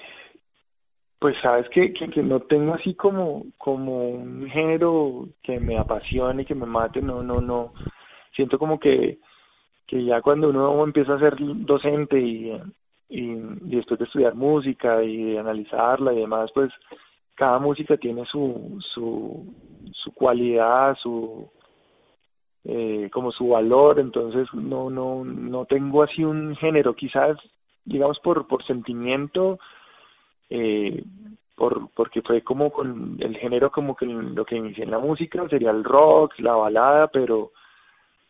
pues 1.19 1.37
sabes 1.43 1.69
que, 1.71 1.93
que, 1.93 2.23
no 2.23 2.41
tengo 2.41 2.75
así 2.75 2.95
como, 2.95 3.47
como 3.59 4.09
un 4.09 4.49
género 4.49 5.29
que 5.43 5.59
me 5.59 5.79
apasione, 5.79 6.45
que 6.45 6.55
me 6.55 6.67
mate, 6.67 7.03
no, 7.03 7.23
no, 7.23 7.41
no. 7.41 7.73
Siento 8.35 8.59
como 8.59 8.79
que, 8.79 9.19
que 9.87 10.05
ya 10.05 10.21
cuando 10.21 10.51
uno 10.51 10.85
empieza 10.85 11.15
a 11.15 11.19
ser 11.19 11.37
docente 11.39 12.21
y, 12.21 12.53
y, 13.09 13.35
después 13.63 13.99
de 13.99 14.07
estudiar 14.07 14.35
música 14.35 15.03
y 15.03 15.37
analizarla 15.37 16.13
y 16.13 16.21
demás, 16.21 16.51
pues 16.55 16.73
cada 17.35 17.59
música 17.59 17.97
tiene 17.97 18.25
su, 18.25 18.79
su, 18.95 19.55
su 19.93 20.13
cualidad, 20.13 20.97
su, 21.03 21.49
eh, 22.65 23.11
como 23.13 23.31
su 23.31 23.49
valor, 23.49 24.01
entonces 24.01 24.49
no, 24.55 24.91
no, 24.91 25.25
no 25.25 25.67
tengo 25.67 26.03
así 26.03 26.25
un 26.25 26.57
género, 26.57 26.95
quizás, 26.95 27.37
digamos, 27.85 28.19
por, 28.21 28.47
por 28.47 28.65
sentimiento, 28.65 29.59
eh, 30.51 31.05
por, 31.55 31.91
porque 31.95 32.23
fue 32.23 32.43
como 32.43 32.71
con 32.71 33.17
el 33.21 33.37
género 33.37 33.71
como 33.71 33.97
que 33.97 34.07
lo 34.07 34.45
que 34.45 34.57
inicié 34.57 34.85
en 34.85 34.91
la 34.91 34.99
música 34.99 35.49
sería 35.49 35.71
el 35.71 35.85
rock, 35.85 36.39
la 36.39 36.55
balada, 36.55 37.09
pero 37.09 37.53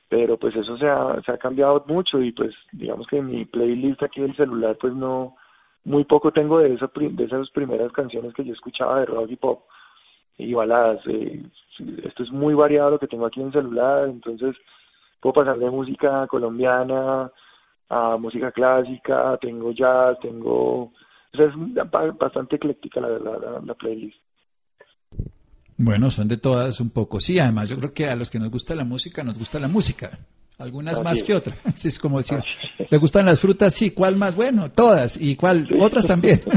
pero 0.09 0.39
pues 0.39 0.55
eso 0.55 0.77
se 0.77 0.89
ha, 0.89 1.39
cambiado 1.39 1.85
mucho 1.89 2.21
y 2.23 2.33
pues 2.33 2.55
digamos 2.73 3.07
que 3.07 3.21
mi 3.21 3.45
playlist 3.45 4.03
aquí 4.03 4.21
del 4.21 4.37
celular 4.37 4.77
pues 4.81 4.95
no 4.95 5.37
muy 5.85 6.05
poco 6.05 6.33
tengo 6.33 6.59
de 6.59 6.75
esa 6.75 6.91
de 6.95 7.25
esas 7.25 7.51
primeras 7.51 7.93
canciones 7.93 8.33
que 8.35 8.45
yo 8.45 8.53
escuchaba 8.53 9.01
de 9.01 9.07
rock 9.07 9.31
y 9.31 9.37
pop 9.37 9.65
y 10.39 10.55
baladas 10.55 11.01
eh, 11.07 11.43
esto 12.05 12.23
es 12.23 12.31
muy 12.31 12.55
variado 12.55 12.91
lo 12.91 12.99
que 12.99 13.09
tengo 13.09 13.27
aquí 13.27 13.41
en 13.41 13.49
el 13.49 13.53
celular 13.53 14.09
entonces 14.09 14.57
puedo 15.21 15.35
pasar 15.35 15.59
de 15.59 15.71
música 15.71 16.27
colombiana 16.29 17.31
a 17.89 18.17
música 18.17 18.53
clásica 18.53 19.39
tengo 19.41 19.73
jazz 19.73 20.19
tengo 20.21 20.93
es 21.39 21.53
bastante 22.19 22.57
ecléctica 22.57 23.01
la, 23.01 23.09
la, 23.19 23.61
la 23.65 23.75
playlist. 23.75 24.19
Bueno, 25.79 26.11
son 26.11 26.29
de 26.29 26.39
todas 26.39 26.81
un 26.81 26.91
poco. 26.91 27.21
Sí, 27.21 27.39
además 27.39 27.69
yo 27.69 27.77
creo 27.77 27.93
que 27.93 28.09
a 28.09 28.17
los 28.17 28.31
que 28.31 28.39
nos 28.39 28.51
gusta 28.51 28.75
la 28.75 28.85
música, 28.85 29.23
nos 29.23 29.39
gusta 29.39 29.59
la 29.59 29.69
música. 29.69 30.19
Algunas 30.59 31.03
más 31.03 31.23
que 31.23 31.35
otras. 31.35 31.57
es 31.85 31.99
como 31.99 32.19
decir, 32.19 32.39
¿le 32.89 32.97
gustan 32.97 33.27
las 33.27 33.41
frutas? 33.41 33.75
Sí, 33.75 33.91
¿cuál 33.91 34.17
más? 34.17 34.35
Bueno, 34.35 34.71
todas. 34.71 35.21
¿Y 35.21 35.37
cuál? 35.37 35.69
Otras 35.79 36.07
también. 36.07 36.43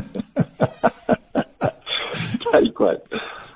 Tal 2.52 2.74
cual. 2.74 3.02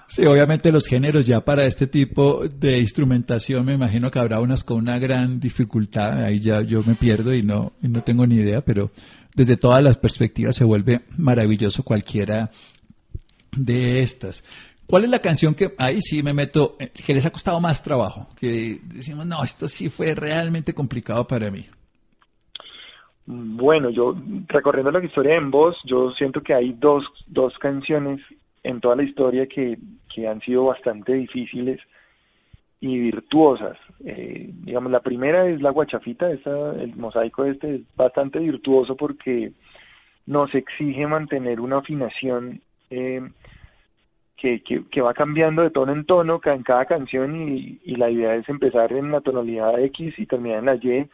Sí, 0.08 0.26
obviamente 0.26 0.72
los 0.72 0.86
géneros 0.86 1.26
ya 1.26 1.44
para 1.44 1.66
este 1.66 1.88
tipo 1.88 2.44
de 2.48 2.78
instrumentación 2.80 3.66
me 3.66 3.74
imagino 3.74 4.12
que 4.12 4.20
habrá 4.20 4.40
unas 4.42 4.64
con 4.64 4.78
una 4.78 5.00
gran 5.00 5.40
dificultad, 5.40 6.24
ahí 6.24 6.40
ya 6.40 6.62
yo 6.62 6.84
me 6.86 6.94
pierdo 6.94 7.34
y 7.34 7.42
no, 7.42 7.74
y 7.82 7.88
no 7.88 8.04
tengo 8.04 8.28
ni 8.28 8.36
idea, 8.36 8.62
pero 8.62 8.92
desde 9.34 9.58
todas 9.58 9.84
las 9.84 9.98
perspectivas 9.98 10.56
se 10.56 10.66
vuelve 10.66 11.02
maravilloso 11.18 11.82
cualquiera 11.82 12.52
de 13.58 14.04
estas. 14.04 14.44
¿Cuál 14.94 15.06
es 15.06 15.10
la 15.10 15.24
canción 15.24 15.56
que 15.56 15.72
ahí 15.80 16.00
sí 16.02 16.22
me 16.22 16.36
meto, 16.36 16.76
eh, 16.80 16.88
que 16.88 17.16
les 17.16 17.26
ha 17.26 17.32
costado 17.32 17.60
más 17.60 17.82
trabajo? 17.82 18.28
Que 18.40 18.78
decimos, 18.84 19.26
no, 19.26 19.44
esto 19.44 19.68
sí 19.68 19.90
fue 19.90 20.14
realmente 20.14 20.76
complicado 20.76 21.26
para 21.28 21.50
mí. 21.50 21.66
Bueno, 23.26 23.90
yo 23.90 24.16
recorriendo 24.48 24.92
la 24.92 25.04
historia 25.04 25.36
en 25.36 25.50
voz, 25.50 25.76
yo 25.86 26.12
siento 26.12 26.42
que 26.44 26.54
hay 26.54 26.74
dos, 26.74 27.04
dos 27.26 27.58
canciones 27.58 28.22
en 28.62 28.82
toda 28.82 28.96
la 28.96 29.02
historia 29.02 29.48
que, 29.48 29.80
que 30.14 30.28
han 30.28 30.42
sido 30.42 30.66
bastante 30.66 31.14
difíciles 31.14 31.80
y 32.80 32.96
virtuosas. 33.00 33.76
Eh, 34.06 34.52
digamos, 34.54 34.92
la 34.92 35.00
primera 35.00 35.50
es 35.50 35.60
la 35.60 35.72
guachafita, 35.72 36.30
esa, 36.30 36.72
el 36.74 36.96
mosaico 36.98 37.46
este 37.46 37.78
es 37.78 37.82
bastante 37.96 38.38
virtuoso 38.38 38.96
porque 38.96 39.54
nos 40.28 40.54
exige 40.54 41.08
mantener 41.08 41.62
una 41.62 41.80
afinación 41.80 42.62
eh, 42.92 43.28
que, 44.44 45.02
va 45.02 45.14
cambiando 45.14 45.62
de 45.62 45.70
tono 45.70 45.94
en 45.94 46.06
tono 46.06 46.42
en 46.44 46.64
cada 46.64 46.86
canción 46.86 47.36
y, 47.36 47.80
y, 47.84 47.96
la 47.96 48.10
idea 48.10 48.36
es 48.36 48.48
empezar 48.50 48.92
en 48.92 49.12
la 49.12 49.22
tonalidad 49.22 49.80
X 49.80 50.14
y 50.18 50.26
terminar 50.26 50.60
en 50.60 50.66
la 50.66 50.76
Y 50.76 51.10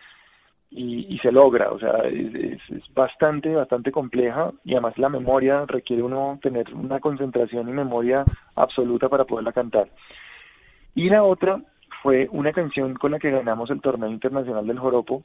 y, 0.72 1.18
se 1.20 1.32
logra, 1.32 1.72
o 1.72 1.80
sea, 1.80 2.04
es, 2.06 2.60
bastante, 2.94 3.54
bastante 3.54 3.92
compleja 3.92 4.52
y 4.64 4.74
además 4.74 4.98
la 4.98 5.10
memoria 5.10 5.66
requiere 5.68 6.04
uno 6.04 6.40
tener 6.42 6.72
una 6.74 7.00
concentración 7.00 7.70
y 7.70 7.72
memoria 7.72 8.24
absoluta 8.56 9.10
para 9.10 9.26
poderla 9.26 9.52
cantar. 9.52 9.90
Y 10.94 11.10
la 11.10 11.24
otra 11.24 11.60
fue 12.04 12.28
una 12.32 12.54
canción 12.54 12.94
con 12.96 13.12
la 13.12 13.20
que 13.20 13.32
ganamos 13.32 13.70
el 13.72 13.82
torneo 13.82 14.10
internacional 14.10 14.68
del 14.68 14.80
Joropo, 14.80 15.24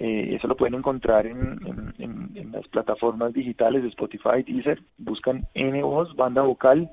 eh, 0.00 0.34
eso 0.34 0.48
lo 0.48 0.56
pueden 0.56 0.74
encontrar 0.74 1.26
en, 1.26 1.60
las 2.52 2.66
plataformas 2.66 3.32
digitales 3.32 3.82
de 3.84 3.90
Spotify, 3.90 4.42
Deezer, 4.44 4.82
buscan 4.98 5.46
N 5.54 5.80
voz, 5.84 6.16
banda 6.16 6.42
vocal 6.42 6.90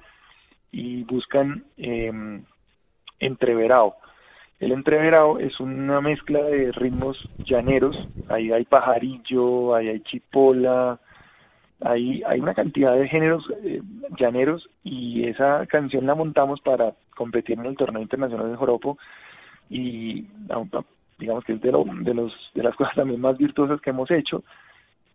y 0.71 1.03
buscan 1.03 1.65
eh, 1.77 2.11
entreverado 3.19 3.95
el 4.59 4.71
entreverado 4.71 5.37
es 5.37 5.59
una 5.59 6.01
mezcla 6.01 6.41
de 6.41 6.71
ritmos 6.71 7.17
llaneros, 7.45 8.07
ahí 8.27 8.51
hay 8.51 8.65
pajarillo, 8.65 9.75
ahí 9.75 9.89
hay 9.89 9.99
chipola, 9.99 10.99
ahí 11.81 12.23
hay 12.25 12.39
una 12.39 12.55
cantidad 12.55 12.95
de 12.95 13.07
géneros 13.07 13.45
eh, 13.63 13.81
llaneros 14.19 14.67
y 14.83 15.27
esa 15.27 15.67
canción 15.67 16.07
la 16.07 16.15
montamos 16.15 16.59
para 16.61 16.95
competir 17.15 17.59
en 17.59 17.67
el 17.67 17.77
torneo 17.77 18.01
internacional 18.01 18.49
de 18.49 18.57
Joropo. 18.57 18.97
Y 19.69 20.25
digamos 21.17 21.43
que 21.43 21.53
es 21.53 21.61
de, 21.61 21.71
lo, 21.71 21.83
de, 21.83 22.13
los, 22.13 22.33
de 22.53 22.63
las 22.63 22.75
cosas 22.77 22.95
también 22.95 23.21
más 23.21 23.37
virtuosas 23.37 23.81
que 23.81 23.89
hemos 23.89 24.09
hecho 24.11 24.43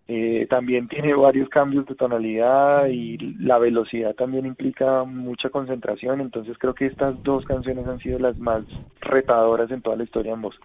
eh, 0.09 0.47
también 0.51 0.89
tiene 0.89 1.15
varios 1.15 1.49
cambios 1.49 1.87
de 1.87 1.95
tonalidad 1.95 2.87
y 2.89 3.17
la 3.39 3.59
velocidad 3.59 4.15
también 4.15 4.47
implica 4.47 5.05
mucha 5.05 5.49
concentración, 5.49 6.21
entonces 6.21 6.57
creo 6.59 6.75
que 6.75 6.87
estas 6.87 7.23
dos 7.23 7.45
canciones 7.45 7.87
han 7.87 8.01
sido 8.01 8.19
las 8.19 8.37
más 8.37 8.65
retadoras 9.01 9.71
en 9.71 9.81
toda 9.81 9.97
la 9.97 10.05
historia 10.05 10.33
en 10.33 10.43
voz. 10.43 10.57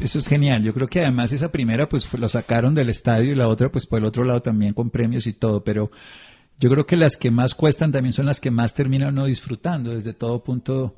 Eso 0.00 0.18
es 0.18 0.26
genial. 0.26 0.64
Yo 0.64 0.72
creo 0.72 0.88
que 0.88 1.02
además 1.02 1.32
esa 1.32 1.52
primera 1.52 1.86
pues 1.88 2.12
lo 2.18 2.28
sacaron 2.28 2.74
del 2.74 2.88
estadio 2.88 3.32
y 3.32 3.36
la 3.36 3.46
otra 3.46 3.68
pues 3.68 3.86
por 3.86 3.98
el 3.98 4.06
otro 4.06 4.24
lado 4.24 4.40
también 4.40 4.72
con 4.72 4.90
premios 4.90 5.26
y 5.26 5.34
todo, 5.34 5.62
pero 5.62 5.90
yo 6.58 6.70
creo 6.70 6.86
que 6.86 6.96
las 6.96 7.16
que 7.16 7.30
más 7.30 7.54
cuestan 7.54 7.92
también 7.92 8.14
son 8.14 8.26
las 8.26 8.40
que 8.40 8.50
más 8.50 8.74
terminan 8.74 9.14
no 9.14 9.26
disfrutando 9.26 9.94
desde 9.94 10.14
todo 10.14 10.42
punto 10.42 10.94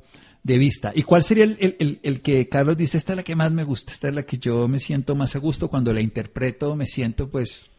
de 0.47 0.57
vista. 0.57 0.93
¿Y 0.95 1.03
cuál 1.03 1.23
sería 1.23 1.43
el, 1.43 1.57
el, 1.59 1.99
el, 2.01 2.21
que 2.21 2.47
Carlos 2.47 2.77
dice, 2.77 2.97
esta 2.97 3.11
es 3.11 3.17
la 3.17 3.23
que 3.23 3.35
más 3.35 3.51
me 3.51 3.65
gusta, 3.65 3.91
esta 3.91 4.07
es 4.07 4.15
la 4.15 4.23
que 4.23 4.37
yo 4.37 4.69
me 4.69 4.79
siento 4.79 5.13
más 5.13 5.35
a 5.35 5.39
gusto 5.39 5.67
cuando 5.67 5.93
la 5.93 5.99
interpreto, 5.99 6.77
me 6.77 6.85
siento 6.85 7.29
pues 7.29 7.75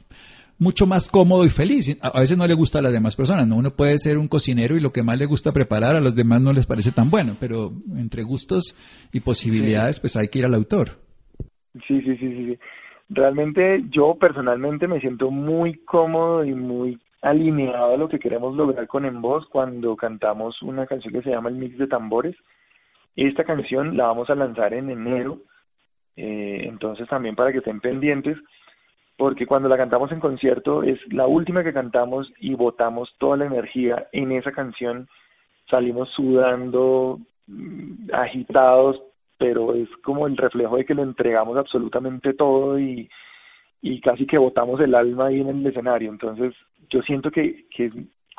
mucho 0.58 0.86
más 0.86 1.08
cómodo 1.08 1.46
y 1.46 1.48
feliz. 1.48 1.98
A 2.02 2.20
veces 2.20 2.36
no 2.36 2.46
le 2.46 2.52
gusta 2.52 2.80
a 2.80 2.82
las 2.82 2.92
demás 2.92 3.16
personas, 3.16 3.46
¿no? 3.46 3.56
Uno 3.56 3.70
puede 3.70 3.96
ser 3.96 4.18
un 4.18 4.28
cocinero 4.28 4.76
y 4.76 4.80
lo 4.80 4.92
que 4.92 5.02
más 5.02 5.18
le 5.18 5.24
gusta 5.24 5.52
preparar 5.52 5.96
a 5.96 6.00
los 6.00 6.14
demás 6.14 6.42
no 6.42 6.52
les 6.52 6.66
parece 6.66 6.92
tan 6.92 7.08
bueno, 7.08 7.36
pero 7.40 7.72
entre 7.96 8.22
gustos 8.22 8.76
y 9.14 9.20
posibilidades 9.20 9.98
pues 9.98 10.14
hay 10.18 10.28
que 10.28 10.40
ir 10.40 10.44
al 10.44 10.54
autor. 10.54 10.90
Sí, 11.86 12.02
sí, 12.02 12.16
sí, 12.18 12.34
sí. 12.36 12.58
Realmente 13.08 13.82
yo 13.88 14.16
personalmente 14.16 14.86
me 14.86 15.00
siento 15.00 15.30
muy 15.30 15.78
cómodo 15.86 16.44
y 16.44 16.52
muy 16.52 17.00
alineado 17.22 17.94
a 17.94 17.96
lo 17.96 18.10
que 18.10 18.18
queremos 18.18 18.54
lograr 18.54 18.86
con 18.86 19.06
En 19.06 19.22
Voz 19.22 19.46
cuando 19.48 19.96
cantamos 19.96 20.60
una 20.60 20.86
canción 20.86 21.14
que 21.14 21.22
se 21.22 21.30
llama 21.30 21.48
El 21.48 21.56
Mix 21.56 21.78
de 21.78 21.86
Tambores 21.86 22.36
esta 23.26 23.44
canción 23.44 23.96
la 23.96 24.06
vamos 24.06 24.30
a 24.30 24.34
lanzar 24.34 24.74
en 24.74 24.90
enero, 24.90 25.38
eh, 26.16 26.62
entonces 26.64 27.08
también 27.08 27.34
para 27.34 27.52
que 27.52 27.58
estén 27.58 27.80
pendientes, 27.80 28.38
porque 29.16 29.46
cuando 29.46 29.68
la 29.68 29.76
cantamos 29.76 30.12
en 30.12 30.20
concierto 30.20 30.84
es 30.84 31.00
la 31.12 31.26
última 31.26 31.64
que 31.64 31.72
cantamos 31.72 32.32
y 32.38 32.54
botamos 32.54 33.12
toda 33.18 33.38
la 33.38 33.46
energía 33.46 34.06
en 34.12 34.30
esa 34.32 34.52
canción, 34.52 35.08
salimos 35.68 36.08
sudando, 36.10 37.18
mm, 37.48 38.10
agitados, 38.12 39.02
pero 39.36 39.74
es 39.74 39.88
como 40.04 40.26
el 40.26 40.36
reflejo 40.36 40.76
de 40.76 40.84
que 40.84 40.94
lo 40.94 41.02
entregamos 41.02 41.56
absolutamente 41.56 42.34
todo 42.34 42.78
y, 42.78 43.08
y 43.82 44.00
casi 44.00 44.26
que 44.26 44.38
botamos 44.38 44.80
el 44.80 44.94
alma 44.94 45.26
ahí 45.26 45.40
en 45.40 45.48
el 45.48 45.66
escenario. 45.66 46.10
Entonces 46.10 46.54
yo 46.90 47.02
siento 47.02 47.30
que, 47.30 47.66
que 47.74 47.90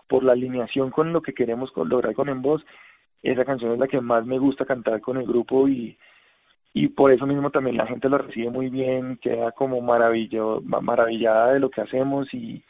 por 0.08 0.24
la 0.24 0.34
alineación 0.34 0.92
con 0.92 1.14
lo 1.14 1.22
que 1.22 1.34
queremos 1.34 1.72
lograr 1.76 2.14
con 2.14 2.30
En 2.30 2.42
Voz, 2.42 2.64
esa 3.22 3.46
canción 3.46 3.74
es 3.74 3.80
la 3.80 3.88
que 3.88 4.02
más 4.02 4.26
me 4.26 4.40
gusta 4.40 4.66
cantar 4.66 5.02
con 5.02 5.18
el 5.18 5.26
grupo 5.26 5.68
y, 5.68 5.98
y 6.74 6.88
por 6.90 7.12
eso 7.12 7.26
mismo 7.26 7.50
también 7.50 7.78
la 7.78 7.88
gente 7.88 8.10
lo 8.10 8.18
recibe 8.18 8.50
muy 8.50 8.70
bien, 8.70 9.18
queda 9.18 9.52
como 9.52 9.82
maravillo, 9.82 10.62
maravillada 10.62 11.54
de 11.54 11.60
lo 11.60 11.70
que 11.70 11.82
hacemos 11.82 12.34
y, 12.34 12.64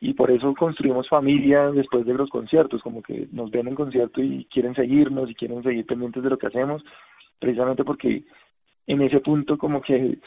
y 0.00 0.12
por 0.14 0.30
eso 0.30 0.54
construimos 0.54 1.08
familia 1.08 1.70
después 1.70 2.04
de 2.04 2.14
los 2.14 2.28
conciertos, 2.28 2.82
como 2.82 3.02
que 3.02 3.28
nos 3.32 3.50
ven 3.50 3.68
en 3.68 3.74
concierto 3.74 4.22
y 4.22 4.46
quieren 4.46 4.74
seguirnos 4.74 5.30
y 5.30 5.34
quieren 5.34 5.62
seguir 5.62 5.86
pendientes 5.86 6.22
de 6.22 6.30
lo 6.30 6.38
que 6.38 6.48
hacemos, 6.48 6.84
precisamente 7.38 7.84
porque 7.84 8.24
en 8.86 9.02
ese 9.02 9.20
punto 9.20 9.56
como 9.56 9.80
que 9.80 10.18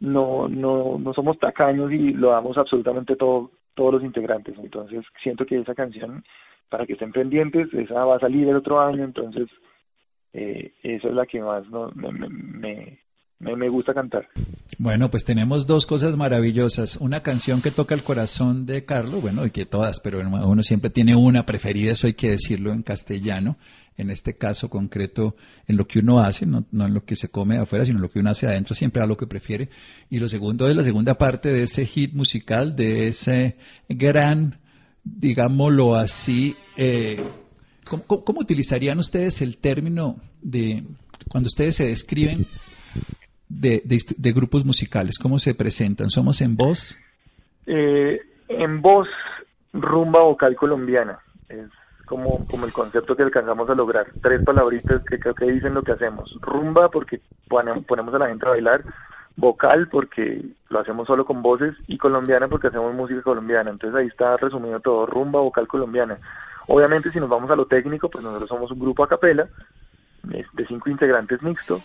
no, 0.00 0.48
no, 0.48 0.98
no 0.98 1.14
somos 1.14 1.38
tacaños 1.38 1.92
y 1.92 2.12
lo 2.12 2.30
damos 2.30 2.58
absolutamente 2.58 3.14
todo, 3.14 3.52
todos 3.74 3.94
los 3.94 4.02
integrantes, 4.02 4.58
entonces 4.58 5.04
siento 5.22 5.46
que 5.46 5.60
esa 5.60 5.74
canción 5.74 6.24
para 6.72 6.86
que 6.86 6.94
estén 6.94 7.12
pendientes, 7.12 7.68
esa 7.74 8.02
va 8.02 8.16
a 8.16 8.20
salir 8.20 8.48
el 8.48 8.56
otro 8.56 8.80
año, 8.80 9.04
entonces 9.04 9.46
eh, 10.32 10.72
esa 10.82 11.08
es 11.08 11.14
la 11.14 11.26
que 11.26 11.38
más 11.42 11.68
no, 11.68 11.90
me, 11.94 12.28
me, 13.38 13.56
me, 13.56 13.68
gusta 13.68 13.92
cantar. 13.92 14.26
Bueno, 14.78 15.10
pues 15.10 15.26
tenemos 15.26 15.66
dos 15.66 15.86
cosas 15.86 16.16
maravillosas. 16.16 16.96
Una 16.96 17.22
canción 17.22 17.60
que 17.60 17.70
toca 17.70 17.94
el 17.94 18.02
corazón 18.02 18.64
de 18.64 18.86
Carlos, 18.86 19.20
bueno, 19.20 19.44
y 19.44 19.50
que 19.50 19.66
todas, 19.66 20.00
pero 20.00 20.20
uno 20.20 20.62
siempre 20.62 20.88
tiene 20.88 21.14
una 21.14 21.44
preferida, 21.44 21.92
eso 21.92 22.06
hay 22.06 22.14
que 22.14 22.30
decirlo 22.30 22.72
en 22.72 22.82
castellano, 22.82 23.58
en 23.98 24.08
este 24.08 24.38
caso 24.38 24.70
concreto, 24.70 25.36
en 25.68 25.76
lo 25.76 25.86
que 25.86 25.98
uno 25.98 26.20
hace, 26.20 26.46
no, 26.46 26.64
no 26.72 26.86
en 26.86 26.94
lo 26.94 27.04
que 27.04 27.16
se 27.16 27.28
come 27.28 27.58
afuera, 27.58 27.84
sino 27.84 27.98
en 27.98 28.02
lo 28.02 28.10
que 28.10 28.20
uno 28.20 28.30
hace 28.30 28.46
adentro, 28.46 28.74
siempre 28.74 29.02
a 29.02 29.06
lo 29.06 29.18
que 29.18 29.26
prefiere. 29.26 29.68
Y 30.08 30.20
lo 30.20 30.30
segundo 30.30 30.70
es 30.70 30.74
la 30.74 30.84
segunda 30.84 31.18
parte 31.18 31.52
de 31.52 31.64
ese 31.64 31.84
hit 31.84 32.14
musical, 32.14 32.74
de 32.74 33.08
ese 33.08 33.58
gran 33.90 34.61
digámoslo 35.04 35.94
así, 35.94 36.56
eh, 36.76 37.22
¿cómo, 37.88 38.40
utilizarían 38.40 38.98
ustedes 38.98 39.42
el 39.42 39.58
término 39.58 40.16
de 40.40 40.84
cuando 41.28 41.48
ustedes 41.48 41.76
se 41.76 41.86
describen 41.86 42.46
de, 43.48 43.82
de, 43.84 44.32
grupos 44.32 44.64
musicales? 44.64 45.18
¿Cómo 45.18 45.38
se 45.38 45.54
presentan? 45.54 46.10
¿Somos 46.10 46.40
en 46.40 46.56
voz? 46.56 46.98
Eh, 47.66 48.20
en 48.48 48.80
voz 48.80 49.08
rumba 49.72 50.20
vocal 50.20 50.56
colombiana. 50.56 51.18
Es 51.48 51.68
como, 52.06 52.44
como 52.46 52.66
el 52.66 52.72
concepto 52.72 53.16
que 53.16 53.22
alcanzamos 53.22 53.68
a 53.70 53.74
lograr. 53.74 54.06
Tres 54.22 54.44
palabritas 54.44 55.02
que 55.04 55.18
creo 55.18 55.34
que 55.34 55.50
dicen 55.50 55.74
lo 55.74 55.82
que 55.82 55.92
hacemos. 55.92 56.36
Rumba 56.40 56.90
porque 56.90 57.20
ponemos 57.48 58.14
a 58.14 58.18
la 58.18 58.28
gente 58.28 58.46
a 58.46 58.50
bailar, 58.50 58.84
vocal 59.36 59.88
porque 59.88 60.44
lo 60.68 60.80
hacemos 60.80 61.06
solo 61.06 61.24
con 61.24 61.42
voces 61.42 61.74
y 61.86 61.98
colombiana 61.98 62.48
porque 62.48 62.68
hacemos 62.68 62.94
música 62.94 63.22
colombiana. 63.22 63.70
Entonces 63.70 63.98
ahí 63.98 64.06
está 64.06 64.36
resumido 64.36 64.80
todo, 64.80 65.06
rumba 65.06 65.40
vocal 65.40 65.66
colombiana. 65.66 66.18
Obviamente 66.68 67.10
si 67.10 67.20
nos 67.20 67.28
vamos 67.28 67.50
a 67.50 67.56
lo 67.56 67.66
técnico, 67.66 68.08
pues 68.08 68.24
nosotros 68.24 68.48
somos 68.48 68.70
un 68.70 68.78
grupo 68.78 69.04
a 69.04 69.08
capela 69.08 69.48
de 70.22 70.66
cinco 70.66 70.88
integrantes 70.88 71.42
mixto 71.42 71.80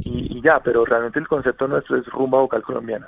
y, 0.00 0.40
ya, 0.40 0.60
pero 0.60 0.84
realmente 0.84 1.18
el 1.18 1.28
concepto 1.28 1.68
nuestro 1.68 1.98
es 1.98 2.06
rumba 2.06 2.38
vocal 2.38 2.62
colombiana. 2.62 3.06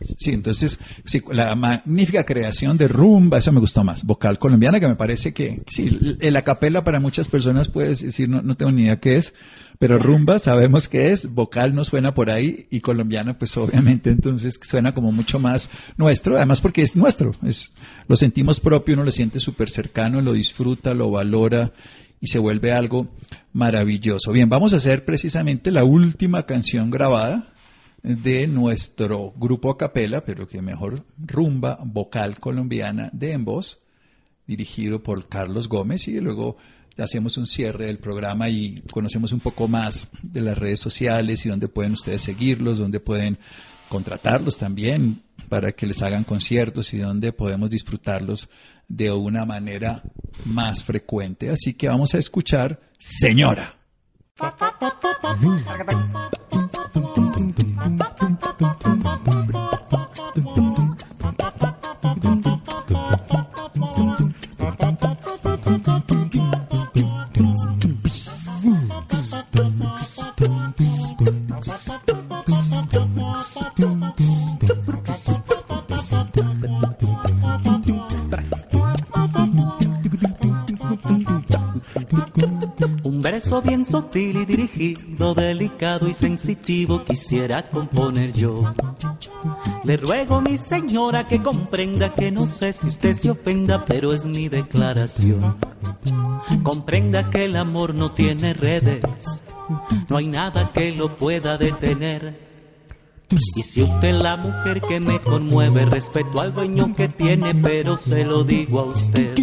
Sí, 0.00 0.32
entonces, 0.32 0.78
sí, 1.04 1.22
la 1.30 1.54
magnífica 1.54 2.24
creación 2.24 2.76
de 2.76 2.88
rumba, 2.88 3.38
eso 3.38 3.52
me 3.52 3.60
gustó 3.60 3.82
más. 3.84 4.04
Vocal 4.04 4.38
colombiana, 4.38 4.78
que 4.78 4.88
me 4.88 4.96
parece 4.96 5.32
que, 5.32 5.62
sí, 5.66 6.18
el 6.20 6.36
acapella 6.36 6.84
para 6.84 7.00
muchas 7.00 7.28
personas 7.28 7.68
puede 7.68 7.90
decir, 7.90 8.28
no, 8.28 8.42
no 8.42 8.54
tengo 8.56 8.72
ni 8.72 8.82
idea 8.82 9.00
qué 9.00 9.16
es, 9.16 9.34
pero 9.78 9.98
rumba 9.98 10.38
sabemos 10.38 10.88
qué 10.88 11.12
es, 11.12 11.34
vocal 11.34 11.74
no 11.74 11.84
suena 11.84 12.14
por 12.14 12.30
ahí 12.30 12.66
y 12.70 12.80
colombiana, 12.80 13.38
pues 13.38 13.56
obviamente 13.56 14.10
entonces 14.10 14.58
suena 14.62 14.94
como 14.94 15.12
mucho 15.12 15.38
más 15.38 15.70
nuestro, 15.96 16.36
además 16.36 16.60
porque 16.60 16.82
es 16.82 16.96
nuestro, 16.96 17.34
es, 17.46 17.74
lo 18.08 18.16
sentimos 18.16 18.60
propio, 18.60 18.94
uno 18.94 19.04
lo 19.04 19.10
siente 19.10 19.40
súper 19.40 19.70
cercano, 19.70 20.20
lo 20.20 20.32
disfruta, 20.32 20.94
lo 20.94 21.10
valora 21.10 21.72
y 22.20 22.28
se 22.28 22.38
vuelve 22.38 22.72
algo 22.72 23.08
maravilloso. 23.52 24.32
Bien, 24.32 24.48
vamos 24.48 24.72
a 24.72 24.76
hacer 24.76 25.04
precisamente 25.04 25.70
la 25.70 25.84
última 25.84 26.44
canción 26.44 26.90
grabada 26.90 27.52
de 28.02 28.46
nuestro 28.46 29.32
grupo 29.36 29.70
a 29.70 29.78
capela, 29.78 30.24
pero 30.24 30.46
que 30.46 30.62
mejor 30.62 31.04
rumba 31.18 31.78
vocal 31.84 32.38
colombiana 32.38 33.10
de 33.12 33.32
En 33.32 33.44
Voz, 33.44 33.80
dirigido 34.46 35.02
por 35.02 35.28
Carlos 35.28 35.68
Gómez, 35.68 36.06
y 36.08 36.20
luego 36.20 36.58
hacemos 36.98 37.36
un 37.36 37.46
cierre 37.46 37.86
del 37.86 37.98
programa 37.98 38.48
y 38.48 38.82
conocemos 38.90 39.32
un 39.32 39.40
poco 39.40 39.68
más 39.68 40.10
de 40.22 40.40
las 40.40 40.56
redes 40.56 40.80
sociales 40.80 41.44
y 41.44 41.48
dónde 41.48 41.68
pueden 41.68 41.92
ustedes 41.92 42.22
seguirlos, 42.22 42.78
dónde 42.78 43.00
pueden 43.00 43.38
contratarlos 43.88 44.58
también 44.58 45.22
para 45.48 45.72
que 45.72 45.86
les 45.86 46.02
hagan 46.02 46.24
conciertos 46.24 46.94
y 46.94 46.98
dónde 46.98 47.32
podemos 47.32 47.70
disfrutarlos 47.70 48.48
de 48.88 49.12
una 49.12 49.44
manera 49.44 50.02
más 50.44 50.84
frecuente. 50.84 51.50
Así 51.50 51.74
que 51.74 51.88
vamos 51.88 52.14
a 52.14 52.18
escuchar 52.18 52.80
Señora. 52.98 53.76
Un 83.04 83.22
verso 83.22 83.62
bien 83.62 83.84
sutil 83.84 84.38
y 84.38 84.44
dirigido, 84.44 85.34
delicado 85.34 86.08
y 86.08 86.14
sensitivo 86.14 87.04
quisiera 87.04 87.68
componer 87.70 88.32
yo. 88.32 88.74
Le 89.84 89.96
ruego, 89.96 90.40
mi 90.40 90.58
señora, 90.58 91.26
que 91.26 91.42
comprenda 91.42 92.14
que 92.14 92.30
no 92.30 92.46
sé 92.46 92.72
si 92.72 92.88
usted 92.88 93.14
se 93.14 93.30
ofenda, 93.30 93.84
pero 93.84 94.12
es 94.12 94.24
mi 94.24 94.48
declaración. 94.48 95.54
Comprenda 96.62 97.30
que 97.30 97.44
el 97.44 97.56
amor 97.56 97.94
no 97.94 98.12
tiene 98.12 98.54
redes, 98.54 99.02
no 100.08 100.18
hay 100.18 100.26
nada 100.26 100.72
que 100.72 100.92
lo 100.92 101.16
pueda 101.16 101.58
detener. 101.58 102.44
Y 103.30 103.62
si 103.62 103.82
usted 103.82 104.08
es 104.14 104.22
la 104.22 104.36
mujer 104.36 104.80
que 104.82 105.00
me 105.00 105.20
conmueve, 105.20 105.84
respeto 105.86 106.40
al 106.40 106.54
dueño 106.54 106.94
que 106.94 107.08
tiene, 107.08 107.54
pero 107.54 107.96
se 107.96 108.24
lo 108.24 108.44
digo 108.44 108.80
a 108.80 108.84
usted. 108.84 109.34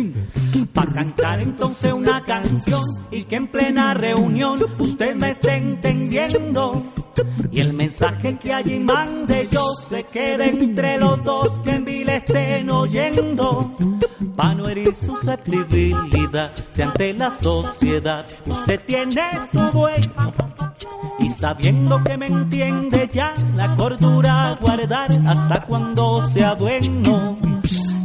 Para 0.67 0.91
cantar 0.91 1.41
entonces 1.41 1.93
una 1.93 2.23
canción 2.23 2.81
y 3.11 3.23
que 3.23 3.35
en 3.35 3.47
plena 3.47 3.93
reunión 3.93 4.57
usted 4.79 5.15
me 5.15 5.31
esté 5.31 5.55
entendiendo. 5.55 6.81
Y 7.51 7.59
el 7.59 7.73
mensaje 7.73 8.37
que 8.37 8.53
allí 8.53 8.79
mande 8.79 9.47
yo 9.51 9.61
se 9.75 10.03
quede 10.03 10.49
entre 10.49 10.97
los 10.97 11.23
dos 11.23 11.59
que 11.61 11.71
en 11.71 11.85
vile 11.85 12.17
estén 12.17 12.69
oyendo. 12.69 13.69
Para 14.35 14.55
no 14.55 14.69
herir 14.69 14.93
susceptibilidad, 14.93 16.51
si 16.69 16.81
ante 16.81 17.13
la 17.13 17.31
sociedad 17.31 18.25
usted 18.45 18.79
tiene 18.85 19.23
su 19.51 19.59
dueño. 19.71 20.33
Y 21.19 21.29
sabiendo 21.29 22.03
que 22.03 22.17
me 22.17 22.25
entiende 22.27 23.09
ya, 23.11 23.35
la 23.55 23.75
cordura 23.75 24.57
guardar 24.59 25.09
hasta 25.27 25.65
cuando 25.65 26.25
sea 26.27 26.53
bueno. 26.55 27.37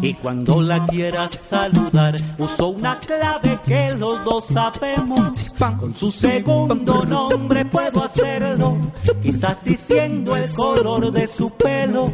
Y 0.02 0.14
cuando 0.14 0.60
la 0.60 0.86
quiera 0.86 1.28
saludar, 1.28 2.14
uso 2.38 2.68
una 2.68 2.98
clave 2.98 3.60
que 3.64 3.88
los 3.96 4.24
dos 4.24 4.46
sabemos. 4.46 5.42
Con 5.78 5.94
su 5.94 6.10
segundo 6.10 7.04
nombre 7.04 7.64
puedo 7.64 8.04
hacerlo, 8.04 8.76
quizás 9.22 9.64
diciendo 9.64 10.36
el 10.36 10.52
color 10.52 11.10
de 11.10 11.26
su 11.26 11.50
pelo. 11.50 12.10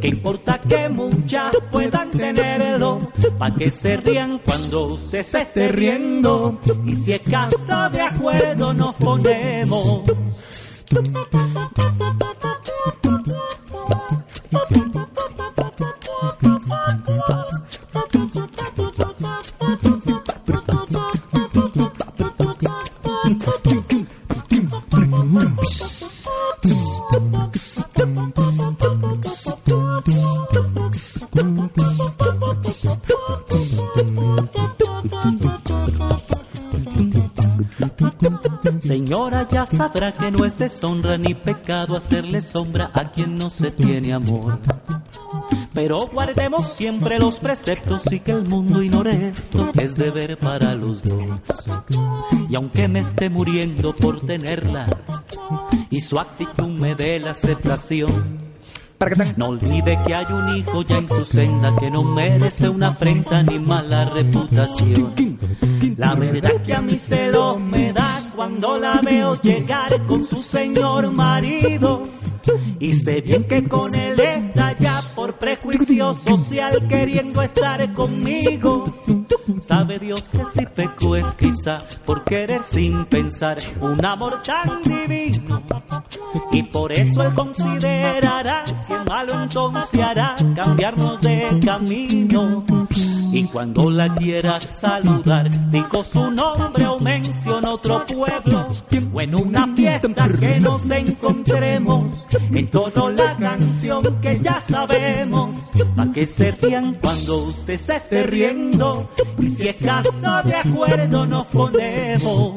Que 0.00 0.08
importa 0.08 0.60
que 0.60 0.88
muchas 0.88 1.54
puedan 1.70 2.10
tenerlo, 2.10 3.00
pa' 3.38 3.52
que 3.52 3.70
se 3.70 3.96
rían 3.96 4.40
cuando 4.44 4.86
usted 4.94 5.22
se 5.22 5.42
esté 5.42 5.68
riendo. 5.68 6.58
Y 6.86 6.94
si 6.94 7.12
es 7.12 7.20
caso 7.22 7.90
de 7.90 8.00
acuerdo, 8.00 8.72
nos 8.72 8.94
ponemos. 8.94 10.02
Sabrá 39.76 40.12
que 40.12 40.30
no 40.30 40.44
es 40.44 40.56
deshonra 40.56 41.18
ni 41.18 41.34
pecado 41.34 41.96
hacerle 41.96 42.40
sombra 42.40 42.90
a 42.94 43.10
quien 43.10 43.38
no 43.38 43.50
se 43.50 43.70
tiene 43.70 44.12
amor. 44.12 44.58
Pero 45.72 45.98
guardemos 46.12 46.72
siempre 46.72 47.18
los 47.18 47.40
preceptos 47.40 48.10
y 48.12 48.20
que 48.20 48.32
el 48.32 48.44
mundo 48.44 48.82
ignore 48.82 49.28
esto 49.28 49.72
que 49.72 49.82
es 49.82 49.96
deber 49.96 50.38
para 50.38 50.74
los 50.74 51.02
dos. 51.02 51.40
Y 52.48 52.54
aunque 52.54 52.86
me 52.86 53.00
esté 53.00 53.28
muriendo 53.28 53.94
por 53.94 54.20
tenerla 54.20 54.86
y 55.90 56.00
su 56.00 56.18
actitud 56.18 56.80
me 56.80 56.94
dé 56.94 57.18
la 57.18 57.32
aceptación. 57.32 58.44
No 59.36 59.48
olvide 59.48 59.98
que 60.06 60.14
hay 60.14 60.26
un 60.32 60.56
hijo 60.56 60.82
ya 60.82 60.98
en 60.98 61.08
su 61.08 61.24
senda 61.24 61.74
que 61.78 61.90
no 61.90 62.02
merece 62.02 62.68
una 62.68 62.88
afrenta 62.88 63.42
ni 63.42 63.58
mala 63.58 64.06
reputación. 64.06 65.38
La 65.98 66.14
verdad 66.14 66.62
que 66.62 66.74
a 66.74 66.80
mí 66.80 66.96
celo 66.96 67.58
me 67.58 67.92
da 67.92 68.06
cuando 68.34 68.78
la 68.78 69.00
veo 69.00 69.40
llegar 69.40 70.06
con 70.06 70.24
su 70.24 70.42
señor 70.42 71.10
marido. 71.10 72.02
Y 72.78 72.92
sé 72.92 73.20
bien 73.20 73.44
que 73.44 73.64
con 73.64 73.94
él 73.94 74.18
está 74.20 74.76
ya 74.78 75.00
por 75.14 75.34
prejuicio 75.34 76.14
social 76.14 76.86
queriendo 76.88 77.42
estar 77.42 77.92
conmigo. 77.94 78.84
Sabe 79.66 79.98
Dios 79.98 80.20
que 80.24 80.44
si 80.44 80.66
peco 80.66 81.16
es 81.16 81.34
quizá 81.36 81.78
por 82.04 82.22
querer 82.24 82.62
sin 82.62 83.06
pensar 83.06 83.56
un 83.80 84.04
amor 84.04 84.42
tan 84.42 84.82
divino. 84.82 85.62
Y 86.52 86.62
por 86.64 86.92
eso 86.92 87.22
él 87.22 87.32
considerará 87.32 88.66
si 88.66 88.92
es 88.92 89.04
malo 89.06 89.42
entonces 89.42 90.00
hará 90.02 90.36
cambiarnos 90.54 91.18
de 91.22 91.60
camino. 91.64 92.62
Y 93.32 93.42
cuando 93.44 93.90
la 93.90 94.14
quiera 94.14 94.60
saludar, 94.60 95.50
digo 95.70 96.04
su 96.04 96.30
nombre 96.30 96.86
o 96.86 97.00
menciona 97.00 97.72
otro 97.72 98.04
pueblo. 98.06 98.68
O 99.12 99.20
en 99.20 99.34
una 99.34 99.66
fiesta 99.74 100.28
que 100.38 100.60
nos 100.60 100.90
encontremos, 100.90 102.26
en 102.52 102.70
tono 102.70 103.10
la 103.10 103.36
canción 103.36 104.02
que 104.20 104.40
ya 104.40 104.60
sabemos. 104.60 105.50
Pa' 105.96 106.12
que 106.12 106.26
se 106.26 106.52
rían 106.52 106.96
cuando 107.00 107.36
usted 107.38 107.76
se 107.76 107.96
esté 107.96 108.22
riendo. 108.24 109.08
Si 109.54 109.68
estás 109.68 110.06
no 110.20 110.42
de 110.42 110.54
acuerdo 110.56 111.26
nos 111.26 111.46
ponemos. 111.46 112.54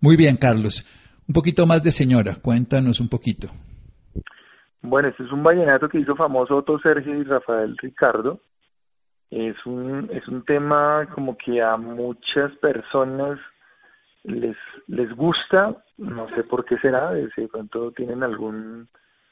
Muy 0.00 0.16
bien, 0.16 0.36
Carlos. 0.36 0.86
Un 1.28 1.34
poquito 1.34 1.66
más 1.66 1.82
de 1.82 1.90
señora, 1.90 2.36
cuéntanos 2.40 3.00
un 3.00 3.08
poquito. 3.08 3.48
Bueno, 4.82 5.08
este 5.08 5.24
es 5.24 5.32
un 5.32 5.42
vallenato 5.42 5.88
que 5.88 6.00
hizo 6.00 6.16
famoso 6.16 6.56
Otto 6.56 6.78
Sergio 6.78 7.14
y 7.14 7.24
Rafael 7.24 7.76
Ricardo, 7.78 8.40
es 9.30 9.64
un, 9.64 10.08
es 10.12 10.26
un 10.26 10.44
tema 10.44 11.08
como 11.14 11.36
que 11.36 11.62
a 11.62 11.76
muchas 11.76 12.52
personas 12.56 13.38
les, 14.24 14.56
les 14.88 15.14
gusta, 15.14 15.76
no 15.98 16.28
sé 16.30 16.42
por 16.44 16.64
qué 16.64 16.76
será, 16.78 17.12
de 17.12 17.30
pronto 17.48 17.92
tienen 17.92 18.22
algún 18.22 18.88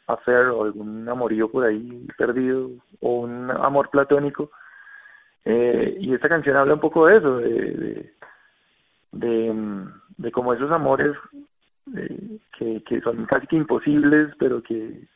affair 0.06 0.46
o 0.46 0.64
algún 0.64 1.08
amorío 1.08 1.50
por 1.50 1.64
ahí 1.64 2.06
perdido 2.16 2.70
o 3.00 3.20
un 3.20 3.50
amor 3.50 3.90
platónico. 3.90 4.50
Eh, 5.44 5.96
y 6.00 6.14
esta 6.14 6.28
canción 6.28 6.56
habla 6.56 6.74
un 6.74 6.80
poco 6.80 7.06
de 7.06 7.16
eso, 7.16 7.36
de, 7.38 8.12
de, 9.12 9.84
de, 10.16 10.32
como 10.32 10.52
esos 10.52 10.70
amores 10.70 11.16
que, 12.58 12.82
que 12.84 13.00
son 13.00 13.24
casi 13.26 13.46
que 13.46 13.56
imposibles, 13.56 14.34
pero 14.38 14.62
que, 14.62 15.06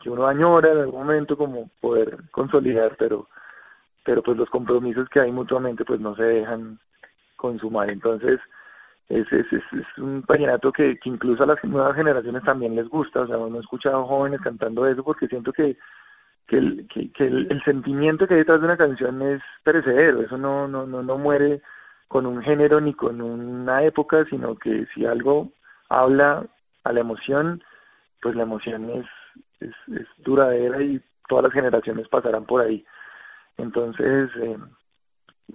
que 0.00 0.10
uno 0.10 0.26
añora 0.26 0.72
en 0.72 0.78
algún 0.78 1.00
momento 1.00 1.36
como 1.36 1.70
poder 1.80 2.18
consolidar, 2.30 2.96
pero 2.98 3.28
pero 4.08 4.22
pues 4.22 4.38
los 4.38 4.48
compromisos 4.48 5.06
que 5.10 5.20
hay 5.20 5.30
mutuamente 5.30 5.84
pues 5.84 6.00
no 6.00 6.16
se 6.16 6.22
dejan 6.22 6.78
consumar. 7.36 7.90
Entonces, 7.90 8.40
es, 9.10 9.30
es, 9.30 9.44
es, 9.52 9.98
un 9.98 10.24
vallenato 10.26 10.72
que, 10.72 10.98
incluso 11.04 11.42
a 11.42 11.46
las 11.46 11.62
nuevas 11.62 11.94
generaciones 11.94 12.42
también 12.42 12.74
les 12.74 12.88
gusta, 12.88 13.20
o 13.20 13.26
sea, 13.26 13.36
no 13.36 13.54
he 13.54 13.60
escuchado 13.60 14.06
jóvenes 14.06 14.40
cantando 14.40 14.86
eso 14.86 15.04
porque 15.04 15.28
siento 15.28 15.52
que 15.52 15.76
que 16.46 16.56
el, 16.56 16.88
que, 16.88 17.12
que 17.12 17.26
el, 17.26 17.62
sentimiento 17.66 18.26
que 18.26 18.32
hay 18.32 18.38
detrás 18.40 18.60
de 18.60 18.66
una 18.68 18.78
canción 18.78 19.20
es 19.20 19.42
perecedero, 19.62 20.22
eso 20.22 20.38
no, 20.38 20.66
no, 20.66 20.86
no, 20.86 21.02
no 21.02 21.18
muere 21.18 21.60
con 22.08 22.24
un 22.24 22.40
género 22.40 22.80
ni 22.80 22.94
con 22.94 23.20
una 23.20 23.82
época, 23.82 24.24
sino 24.30 24.56
que 24.56 24.86
si 24.94 25.04
algo 25.04 25.52
habla 25.90 26.46
a 26.84 26.92
la 26.94 27.00
emoción, 27.00 27.62
pues 28.22 28.34
la 28.34 28.44
emoción 28.44 28.88
es, 28.88 29.06
es, 29.60 29.74
es 30.00 30.06
duradera 30.24 30.82
y 30.82 30.98
todas 31.28 31.44
las 31.44 31.52
generaciones 31.52 32.08
pasarán 32.08 32.46
por 32.46 32.62
ahí. 32.62 32.86
Entonces, 33.58 34.30
eh, 34.40 34.56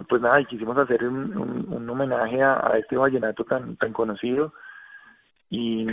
pues 0.08 0.22
nada, 0.22 0.42
y 0.42 0.46
quisimos 0.46 0.78
hacer 0.78 1.04
un, 1.08 1.90
homenaje 1.90 2.42
a, 2.42 2.54
a, 2.54 2.78
este 2.78 2.98
vallenato 2.98 3.44
tan, 3.46 3.76
tan 3.78 3.94
conocido 3.94 4.54
y, 5.50 5.88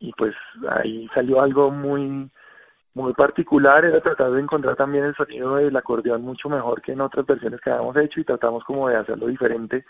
y 0.00 0.12
pues 0.12 0.34
ahí 0.68 1.08
salió 1.14 1.40
algo 1.40 1.70
muy 1.70 2.30
muy 2.94 3.12
particular, 3.12 3.84
era 3.84 4.00
tratar 4.00 4.32
de 4.32 4.40
encontrar 4.40 4.74
también 4.74 5.04
el 5.04 5.14
sonido 5.14 5.54
del 5.54 5.76
acordeón 5.76 6.22
mucho 6.22 6.48
mejor 6.48 6.82
que 6.82 6.92
en 6.92 7.00
otras 7.00 7.24
versiones 7.26 7.60
que 7.60 7.70
habíamos 7.70 7.96
hecho 7.96 8.18
y 8.18 8.24
tratamos 8.24 8.64
como 8.64 8.88
de 8.88 8.96
hacerlo 8.96 9.28
diferente 9.28 9.84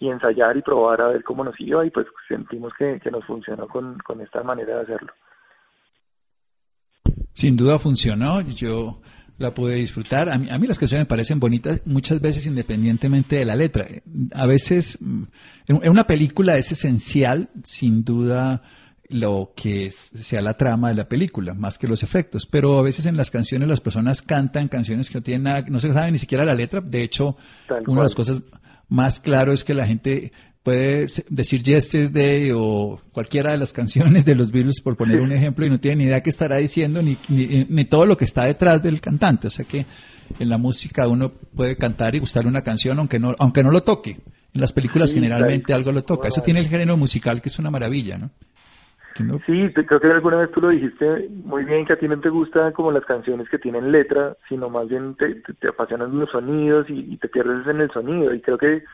y 0.00 0.08
ensayar 0.08 0.56
y 0.56 0.62
probar 0.62 1.00
a 1.02 1.08
ver 1.08 1.22
cómo 1.22 1.44
nos 1.44 1.54
iba 1.60 1.86
y 1.86 1.90
pues 1.90 2.08
sentimos 2.26 2.72
que, 2.76 2.98
que 2.98 3.12
nos 3.12 3.24
funcionó 3.26 3.68
con, 3.68 3.96
con 3.98 4.20
esta 4.20 4.42
manera 4.42 4.74
de 4.76 4.82
hacerlo. 4.82 5.12
Sin 7.32 7.56
duda 7.56 7.78
funcionó, 7.78 8.40
yo 8.40 9.00
la 9.38 9.54
pude 9.54 9.76
disfrutar. 9.76 10.28
A 10.28 10.38
mí, 10.38 10.48
a 10.50 10.58
mí, 10.58 10.66
las 10.66 10.78
canciones 10.78 11.02
me 11.02 11.08
parecen 11.08 11.40
bonitas 11.40 11.80
muchas 11.84 12.20
veces 12.20 12.46
independientemente 12.46 13.36
de 13.36 13.44
la 13.44 13.56
letra. 13.56 13.86
A 14.34 14.46
veces 14.46 14.98
en 15.00 15.88
una 15.88 16.04
película 16.04 16.56
es 16.56 16.72
esencial, 16.72 17.50
sin 17.64 18.04
duda, 18.04 18.62
lo 19.08 19.52
que 19.54 19.86
es, 19.86 20.10
sea 20.14 20.42
la 20.42 20.56
trama 20.56 20.88
de 20.88 20.94
la 20.94 21.08
película, 21.08 21.54
más 21.54 21.78
que 21.78 21.86
los 21.88 22.02
efectos. 22.02 22.46
Pero 22.46 22.78
a 22.78 22.82
veces 22.82 23.06
en 23.06 23.16
las 23.16 23.30
canciones 23.30 23.68
las 23.68 23.80
personas 23.80 24.22
cantan 24.22 24.68
canciones 24.68 25.08
que 25.10 25.18
no 25.18 25.22
tienen 25.22 25.42
nada, 25.44 25.64
no 25.68 25.80
se 25.80 25.92
sabe 25.92 26.12
ni 26.12 26.18
siquiera 26.18 26.44
la 26.44 26.54
letra. 26.54 26.80
De 26.80 27.02
hecho, 27.02 27.36
Tal 27.68 27.78
una 27.78 27.84
cual. 27.86 27.96
de 27.98 28.02
las 28.04 28.14
cosas 28.14 28.42
más 28.88 29.20
claro 29.20 29.52
es 29.52 29.64
que 29.64 29.74
la 29.74 29.86
gente 29.86 30.32
puede 30.62 31.06
decir 31.28 31.62
Yesterday 31.62 32.52
o 32.54 33.00
cualquiera 33.12 33.52
de 33.52 33.58
las 33.58 33.72
canciones 33.72 34.24
de 34.24 34.34
los 34.34 34.52
Beatles, 34.52 34.80
por 34.80 34.96
poner 34.96 35.20
un 35.20 35.32
ejemplo, 35.32 35.66
y 35.66 35.70
no 35.70 35.80
tiene 35.80 35.96
ni 35.96 36.04
idea 36.04 36.22
qué 36.22 36.30
estará 36.30 36.56
diciendo 36.56 37.02
ni, 37.02 37.16
ni, 37.28 37.66
ni, 37.68 37.84
todo 37.84 38.06
lo 38.06 38.16
que 38.16 38.24
está 38.24 38.44
detrás 38.44 38.82
del 38.82 39.00
cantante. 39.00 39.48
O 39.48 39.50
sea 39.50 39.64
que 39.64 39.86
en 40.38 40.48
la 40.48 40.58
música 40.58 41.08
uno 41.08 41.30
puede 41.54 41.76
cantar 41.76 42.14
y 42.14 42.20
gustarle 42.20 42.48
una 42.48 42.62
canción 42.62 42.98
aunque 42.98 43.18
no, 43.18 43.34
aunque 43.38 43.62
no 43.62 43.70
lo 43.70 43.82
toque. 43.82 44.18
En 44.54 44.60
las 44.60 44.72
películas 44.72 45.10
sí, 45.10 45.16
generalmente 45.16 45.64
claro. 45.64 45.80
algo 45.80 45.92
lo 45.92 46.02
toca. 46.02 46.28
Eso 46.28 46.42
tiene 46.42 46.60
el 46.60 46.68
género 46.68 46.96
musical 46.96 47.40
que 47.40 47.48
es 47.48 47.58
una 47.58 47.70
maravilla, 47.70 48.18
¿no? 48.18 48.30
¿no? 49.20 49.38
Sí, 49.46 49.68
creo 49.74 50.00
que 50.00 50.06
alguna 50.06 50.38
vez 50.38 50.50
tú 50.52 50.60
lo 50.60 50.68
dijiste 50.68 51.28
muy 51.44 51.64
bien, 51.64 51.84
que 51.84 51.92
a 51.92 51.98
ti 51.98 52.08
no 52.08 52.18
te 52.20 52.30
gustan 52.30 52.72
como 52.72 52.92
las 52.92 53.04
canciones 53.04 53.48
que 53.48 53.58
tienen 53.58 53.92
letra, 53.92 54.36
sino 54.48 54.70
más 54.70 54.88
bien 54.88 55.14
te, 55.16 55.34
te, 55.34 55.52
te 55.54 55.68
apasionan 55.68 56.18
los 56.18 56.30
sonidos 56.30 56.88
y, 56.88 57.12
y, 57.12 57.16
te 57.18 57.28
pierdes 57.28 57.66
en 57.66 57.80
el 57.80 57.90
sonido. 57.90 58.32
Y 58.34 58.40
creo 58.40 58.56
que 58.56 58.84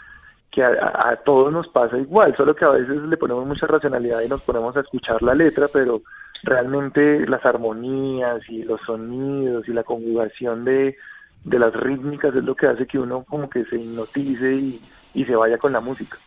que 0.58 0.64
a, 0.64 1.16
todos 1.24 1.52
nos 1.52 1.68
pasa 1.68 1.96
igual, 1.96 2.34
solo 2.36 2.52
que 2.56 2.64
a 2.64 2.70
veces 2.70 3.00
le 3.02 3.16
ponemos 3.16 3.46
mucha 3.46 3.68
racionalidad 3.68 4.22
y 4.22 4.28
nos 4.28 4.42
ponemos 4.42 4.76
a 4.76 4.80
escuchar 4.80 5.22
la 5.22 5.32
letra, 5.32 5.68
pero 5.72 6.02
realmente 6.42 7.24
las 7.28 7.46
armonías 7.46 8.40
y 8.48 8.64
los 8.64 8.80
sonidos 8.84 9.68
y 9.68 9.72
la 9.72 9.84
conjugación 9.84 10.64
de, 10.64 10.96
de 11.44 11.58
las 11.60 11.72
rítmicas 11.74 12.34
es 12.34 12.42
lo 12.42 12.56
que 12.56 12.66
hace 12.66 12.88
que 12.88 12.98
uno 12.98 13.22
como 13.22 13.48
que 13.48 13.64
se 13.66 13.76
hipnotice 13.76 14.52
y, 14.52 14.82
y 15.14 15.24
se 15.24 15.36
vaya 15.36 15.58
con 15.58 15.72
la 15.72 15.80
música. 15.80 16.18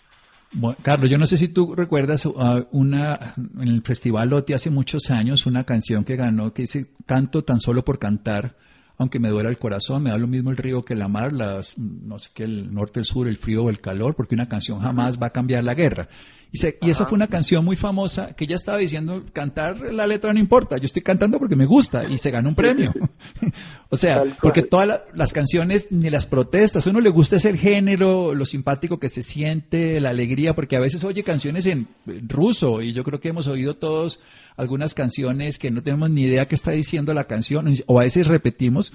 Bueno, 0.53 0.77
Carlos, 0.81 1.09
yo 1.09 1.17
no 1.17 1.27
sé 1.27 1.35
si 1.35 1.49
tú 1.49 1.75
recuerdas 1.75 2.25
uh, 2.25 2.67
una 2.71 3.35
en 3.59 3.67
el 3.67 3.81
Festival 3.81 4.29
Loti 4.29 4.53
hace 4.53 4.69
muchos 4.69 5.11
años 5.11 5.45
una 5.45 5.65
canción 5.65 6.05
que 6.05 6.15
ganó 6.15 6.53
que 6.53 6.61
dice 6.61 6.91
canto 7.05 7.43
tan 7.43 7.59
solo 7.59 7.83
por 7.83 7.99
cantar 7.99 8.55
aunque 9.01 9.17
me 9.17 9.29
duela 9.29 9.49
el 9.49 9.57
corazón, 9.57 10.03
me 10.03 10.11
da 10.11 10.17
lo 10.19 10.27
mismo 10.27 10.51
el 10.51 10.57
río 10.57 10.85
que 10.85 10.93
la 10.93 11.07
mar, 11.07 11.33
las, 11.33 11.75
no 11.75 12.19
sé 12.19 12.29
qué, 12.35 12.43
el 12.43 12.71
norte, 12.71 12.99
el 12.99 13.05
sur, 13.05 13.27
el 13.27 13.37
frío 13.37 13.63
o 13.63 13.69
el 13.71 13.81
calor, 13.81 14.13
porque 14.13 14.35
una 14.35 14.47
canción 14.47 14.79
jamás 14.79 15.19
va 15.19 15.27
a 15.27 15.29
cambiar 15.31 15.63
la 15.63 15.73
guerra. 15.73 16.07
Y, 16.51 16.59
se, 16.59 16.77
y 16.81 16.91
esa 16.91 17.07
fue 17.07 17.15
una 17.15 17.25
canción 17.25 17.65
muy 17.65 17.75
famosa 17.75 18.35
que 18.35 18.43
ella 18.43 18.57
estaba 18.57 18.77
diciendo, 18.77 19.23
cantar 19.33 19.91
la 19.91 20.05
letra 20.05 20.33
no 20.33 20.39
importa, 20.39 20.77
yo 20.77 20.85
estoy 20.85 21.01
cantando 21.01 21.39
porque 21.39 21.55
me 21.55 21.65
gusta 21.65 22.03
y 22.03 22.19
se 22.19 22.29
ganó 22.29 22.49
un 22.49 22.55
premio. 22.55 22.93
o 23.89 23.97
sea, 23.97 24.23
porque 24.39 24.61
todas 24.61 24.87
la, 24.87 25.03
las 25.15 25.33
canciones 25.33 25.87
ni 25.91 26.11
las 26.11 26.27
protestas, 26.27 26.85
a 26.85 26.89
uno 26.91 26.99
le 26.99 27.09
gusta 27.09 27.37
ese 27.37 27.49
el 27.49 27.57
género, 27.57 28.35
lo 28.35 28.45
simpático 28.45 28.99
que 28.99 29.09
se 29.09 29.23
siente, 29.23 29.99
la 29.99 30.09
alegría, 30.09 30.53
porque 30.53 30.75
a 30.75 30.79
veces 30.79 31.03
oye 31.05 31.23
canciones 31.23 31.65
en, 31.65 31.87
en 32.05 32.29
ruso 32.29 32.83
y 32.83 32.93
yo 32.93 33.03
creo 33.03 33.19
que 33.19 33.29
hemos 33.29 33.47
oído 33.47 33.77
todos 33.77 34.19
algunas 34.55 34.93
canciones 34.93 35.57
que 35.57 35.71
no 35.71 35.83
tenemos 35.83 36.09
ni 36.09 36.23
idea 36.23 36.47
qué 36.47 36.55
está 36.55 36.71
diciendo 36.71 37.13
la 37.13 37.25
canción, 37.25 37.73
o 37.87 37.99
a 37.99 38.03
veces 38.03 38.27
repetimos, 38.27 38.93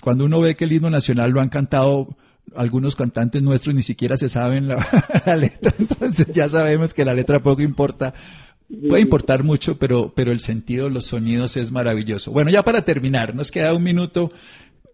cuando 0.00 0.24
uno 0.24 0.40
ve 0.40 0.56
que 0.56 0.64
el 0.64 0.72
himno 0.72 0.90
nacional 0.90 1.30
lo 1.30 1.40
han 1.40 1.48
cantado 1.48 2.16
algunos 2.54 2.96
cantantes 2.96 3.42
nuestros 3.42 3.74
ni 3.74 3.82
siquiera 3.82 4.16
se 4.16 4.28
saben 4.28 4.68
la, 4.68 4.76
letra, 5.36 5.74
entonces 5.78 6.26
ya 6.28 6.48
sabemos 6.48 6.94
que 6.94 7.04
la 7.04 7.14
letra 7.14 7.42
poco 7.42 7.62
importa. 7.62 8.14
Puede 8.88 9.02
importar 9.02 9.42
mucho, 9.42 9.78
pero, 9.78 10.12
pero 10.14 10.30
el 10.30 10.38
sentido, 10.38 10.88
los 10.90 11.06
sonidos 11.06 11.56
es 11.56 11.72
maravilloso. 11.72 12.30
Bueno, 12.30 12.50
ya 12.50 12.62
para 12.62 12.84
terminar, 12.84 13.34
nos 13.34 13.50
queda 13.50 13.74
un 13.74 13.82
minuto. 13.82 14.30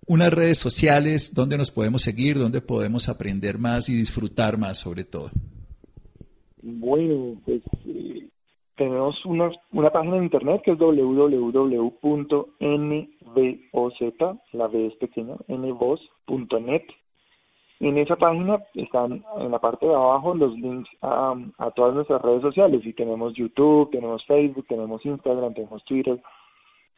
Unas 0.07 0.33
redes 0.33 0.57
sociales, 0.57 1.35
donde 1.35 1.59
nos 1.59 1.73
podemos 1.73 2.01
seguir, 2.01 2.39
donde 2.39 2.63
podemos 2.63 3.11
aprender 3.11 3.59
más 3.59 3.89
y 3.91 3.95
disfrutar 3.95 4.57
más 4.57 4.79
sobre 4.79 5.05
todo. 5.05 5.31
Bueno, 6.63 7.39
pues 7.45 7.61
eh, 7.87 8.26
tenemos 8.77 9.25
una, 9.25 9.51
una 9.73 9.91
página 9.91 10.17
de 10.17 10.25
internet 10.25 10.63
que 10.65 10.73
es 10.73 10.79
www.nvoz, 10.79 12.41
la 14.53 14.67
V 14.67 14.87
es 14.87 14.95
pequeña, 14.97 15.37
nvoz.net. 15.49 16.83
En 17.79 17.99
esa 17.99 18.17
página 18.17 18.59
están 18.75 19.23
en 19.39 19.51
la 19.51 19.59
parte 19.59 19.87
de 19.87 19.95
abajo 19.95 20.35
los 20.35 20.55
links 20.59 20.89
a, 21.03 21.35
todas 21.75 21.95
nuestras 21.95 22.23
redes 22.23 22.43
sociales. 22.43 22.81
Y 22.85 22.95
tenemos 22.95 23.35
YouTube, 23.35 23.91
tenemos 23.91 24.25
Facebook, 24.25 24.67
tenemos 24.67 25.05
Instagram, 25.05 25.53
tenemos 25.53 25.85
Twitter. 25.85 26.19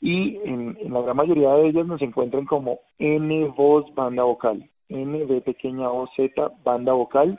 Y 0.01 0.37
en, 0.45 0.79
la 0.93 1.01
gran 1.01 1.17
mayoría 1.17 1.55
de 1.55 1.69
ellas 1.69 1.87
nos 1.87 2.01
encuentran 2.01 2.45
como 2.45 2.79
NVoz 2.99 3.93
Banda 3.95 4.23
Vocal. 4.23 4.69
NV 4.89 5.43
pequeña 5.43 5.91
O 5.91 6.09
Z 6.17 6.53
Banda 6.65 6.93
Vocal 6.93 7.39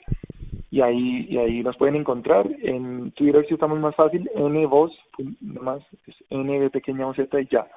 y 0.72 0.82
ahí 0.82 1.28
y 1.30 1.38
ahí 1.38 1.64
nos 1.64 1.78
pueden 1.78 1.96
encontrar. 1.96 2.48
En 2.62 3.12
Twitter 3.12 3.46
si 3.48 3.54
estamos 3.56 3.80
más 3.80 3.96
fácil 3.96 4.30
nvoz 4.36 4.92
más 5.42 5.82
es 6.08 6.16
n 6.30 6.70
pequeña 6.70 7.08
o 7.08 7.14
z 7.14 7.42
y 7.42 7.48
ya. 7.48 7.68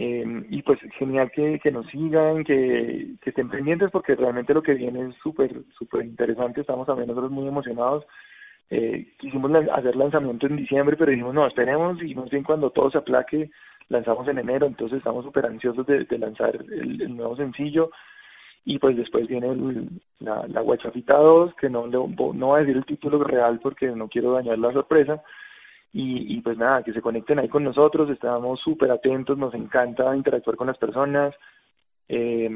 Eh, 0.00 0.44
y 0.50 0.62
pues 0.62 0.78
genial 0.96 1.30
que, 1.32 1.58
que 1.58 1.72
nos 1.72 1.86
sigan 1.88 2.44
que, 2.44 3.16
que 3.20 3.30
estén 3.30 3.50
pendientes 3.50 3.90
porque 3.90 4.14
realmente 4.14 4.54
lo 4.54 4.62
que 4.62 4.74
viene 4.74 5.08
es 5.08 5.16
súper 5.16 5.52
súper 5.76 6.04
interesante. 6.04 6.60
Estamos 6.60 6.86
también 6.86 7.08
nosotros 7.08 7.32
muy 7.32 7.48
emocionados. 7.48 8.04
Eh, 8.70 9.14
quisimos 9.18 9.50
hacer 9.72 9.96
lanzamiento 9.96 10.46
en 10.46 10.56
diciembre 10.56 10.94
pero 10.94 11.10
dijimos 11.10 11.32
no 11.32 11.46
esperemos 11.46 12.02
y 12.02 12.14
más 12.14 12.28
bien 12.28 12.44
cuando 12.44 12.68
todo 12.68 12.90
se 12.90 12.98
aplaque 12.98 13.50
lanzamos 13.88 14.28
en 14.28 14.36
enero 14.36 14.66
entonces 14.66 14.98
estamos 14.98 15.24
súper 15.24 15.46
ansiosos 15.46 15.86
de, 15.86 16.04
de 16.04 16.18
lanzar 16.18 16.54
el, 16.54 17.00
el 17.00 17.16
nuevo 17.16 17.34
sencillo 17.34 17.90
y 18.68 18.78
pues 18.78 18.98
después 18.98 19.26
viene 19.26 19.48
el, 19.48 19.88
la, 20.20 20.46
la 20.46 20.60
Guachafita 20.60 21.16
2, 21.16 21.54
que 21.54 21.70
no, 21.70 21.86
no 21.86 22.06
voy 22.06 22.58
a 22.58 22.60
decir 22.60 22.76
el 22.76 22.84
título 22.84 23.24
real 23.24 23.60
porque 23.62 23.86
no 23.86 24.08
quiero 24.08 24.32
dañar 24.32 24.58
la 24.58 24.74
sorpresa, 24.74 25.22
y, 25.90 26.38
pues 26.42 26.58
nada, 26.58 26.82
que 26.82 26.92
se 26.92 27.00
conecten 27.00 27.38
ahí 27.38 27.48
con 27.48 27.64
nosotros, 27.64 28.10
estamos 28.10 28.60
súper 28.60 28.90
atentos, 28.90 29.38
nos 29.38 29.54
encanta 29.54 30.14
interactuar 30.14 30.56
con 30.56 30.66
las 30.66 30.76
personas, 30.76 31.34
eh, 32.08 32.50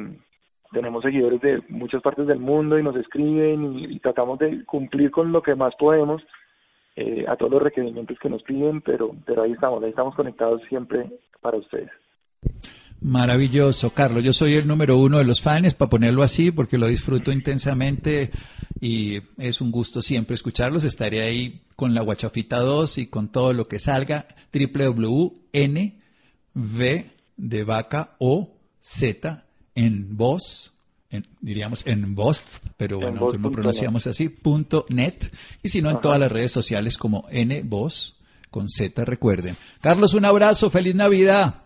tenemos 0.71 1.03
seguidores 1.03 1.41
de 1.41 1.63
muchas 1.71 2.03
partes 2.03 2.27
del 2.27 2.41
mundo 2.41 2.79
y 2.79 2.83
nos 2.83 2.95
escriben 2.97 3.79
y, 3.79 3.85
y, 3.95 3.99
tratamos 3.99 4.39
de 4.39 4.67
cumplir 4.67 5.11
con 5.11 5.33
lo 5.33 5.43
que 5.43 5.55
más 5.55 5.75
podemos 5.77 6.23
eh, 6.95 7.25
a 7.27 7.37
todos 7.37 7.53
los 7.53 7.63
requerimientos 7.63 8.19
que 8.19 8.29
nos 8.29 8.43
piden, 8.43 8.83
pero, 8.83 9.13
pero 9.25 9.45
ahí 9.45 9.53
estamos, 9.53 9.83
ahí 9.83 9.91
estamos 9.91 10.15
conectados 10.15 10.61
siempre 10.69 11.11
para 11.41 11.57
ustedes. 11.57 11.91
Maravilloso, 13.03 13.91
Carlos. 13.91 14.23
Yo 14.23 14.33
soy 14.33 14.55
el 14.55 14.67
número 14.69 14.97
uno 14.97 15.19
de 15.19 15.25
los 15.25 15.41
fans, 15.41 15.75
para 15.75 15.91
ponerlo 15.91 16.23
así, 16.23 16.53
porque 16.53 16.79
lo 16.79 16.87
disfruto 16.87 17.33
intensamente 17.33 18.31
y 18.81 19.21
es 19.39 19.61
un 19.61 19.73
gusto 19.73 20.03
siempre 20.03 20.35
escucharlos. 20.35 20.85
Estaré 20.85 21.23
ahí 21.23 21.63
con 21.75 21.95
la 21.95 22.03
Guachafita 22.03 22.61
2 22.61 22.99
y 22.99 23.07
con 23.07 23.29
todo 23.29 23.53
lo 23.53 23.67
que 23.67 23.81
salga. 23.81 24.27
www.nv 24.53 25.43
de 27.37 27.65
vaca 27.65 28.15
o 28.19 28.57
z 28.79 29.45
en 29.75 30.17
voz, 30.17 30.73
en- 31.11 31.27
diríamos 31.41 31.85
en 31.87 32.15
voz, 32.15 32.43
pero 32.77 32.97
En 32.97 33.01
bueno, 33.03 33.15
nosotros 33.17 33.43
lo 33.43 33.51
pronunciamos 33.53 34.07
así, 34.07 34.29
punto 34.29 34.87
net. 34.91 35.33
Y 35.63 35.69
si 35.71 35.81
no, 35.83 35.89
en 35.91 35.97
Ajá. 35.97 36.03
todas 36.03 36.21
las 36.21 36.31
redes 36.31 36.53
sociales 36.53 36.99
como 36.99 37.27
nvoz 37.33 38.17
con 38.51 38.69
z, 38.69 39.05
recuerden. 39.05 39.57
Carlos, 39.81 40.15
un 40.15 40.25
abrazo, 40.27 40.71
feliz 40.71 40.95
Navidad. 40.95 41.62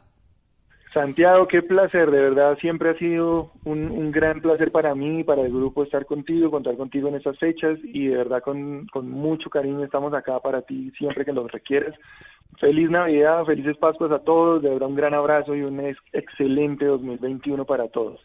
Santiago, 0.96 1.46
qué 1.46 1.60
placer, 1.60 2.10
de 2.10 2.22
verdad 2.22 2.56
siempre 2.58 2.88
ha 2.88 2.94
sido 2.98 3.52
un, 3.64 4.10
gran 4.12 4.40
placer 4.40 4.72
para 4.72 4.94
mí 4.94 5.20
y 5.20 5.24
para 5.24 5.42
el 5.42 5.52
grupo 5.52 5.82
estar 5.82 6.06
contigo, 6.06 6.50
contar 6.50 6.74
contigo 6.78 7.08
en 7.08 7.16
estas 7.16 7.38
fechas 7.38 7.78
y 7.84 8.06
de 8.06 8.16
verdad 8.16 8.40
con, 8.42 8.86
con 8.86 9.10
mucho 9.10 9.50
cariño 9.50 9.84
estamos 9.84 10.14
acá 10.14 10.40
para 10.40 10.62
ti 10.62 10.90
siempre 10.96 11.26
que 11.26 11.34
lo 11.34 11.46
requieras. 11.48 11.94
Feliz 12.58 12.88
Navidad, 12.88 13.44
felices 13.44 13.76
Pascuas 13.76 14.10
a 14.10 14.20
todos, 14.20 14.62
de 14.62 14.70
verdad 14.70 14.88
un 14.88 14.96
gran 14.96 15.12
abrazo 15.12 15.54
y 15.54 15.60
un 15.60 15.80
ex- 15.80 16.00
excelente 16.14 16.86
2021 16.86 17.66
para 17.66 17.88
todos. 17.88 18.18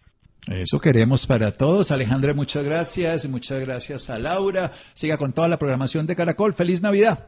Eso 0.47 0.79
queremos 0.79 1.27
para 1.27 1.51
todos. 1.51 1.91
Alejandra, 1.91 2.33
muchas 2.33 2.63
gracias. 2.63 3.27
Muchas 3.27 3.59
gracias 3.59 4.09
a 4.09 4.17
Laura. 4.17 4.71
Siga 4.93 5.17
con 5.17 5.33
toda 5.33 5.49
la 5.49 5.59
programación 5.59 6.07
de 6.07 6.15
Caracol. 6.15 6.53
Feliz 6.53 6.81
Navidad. 6.81 7.27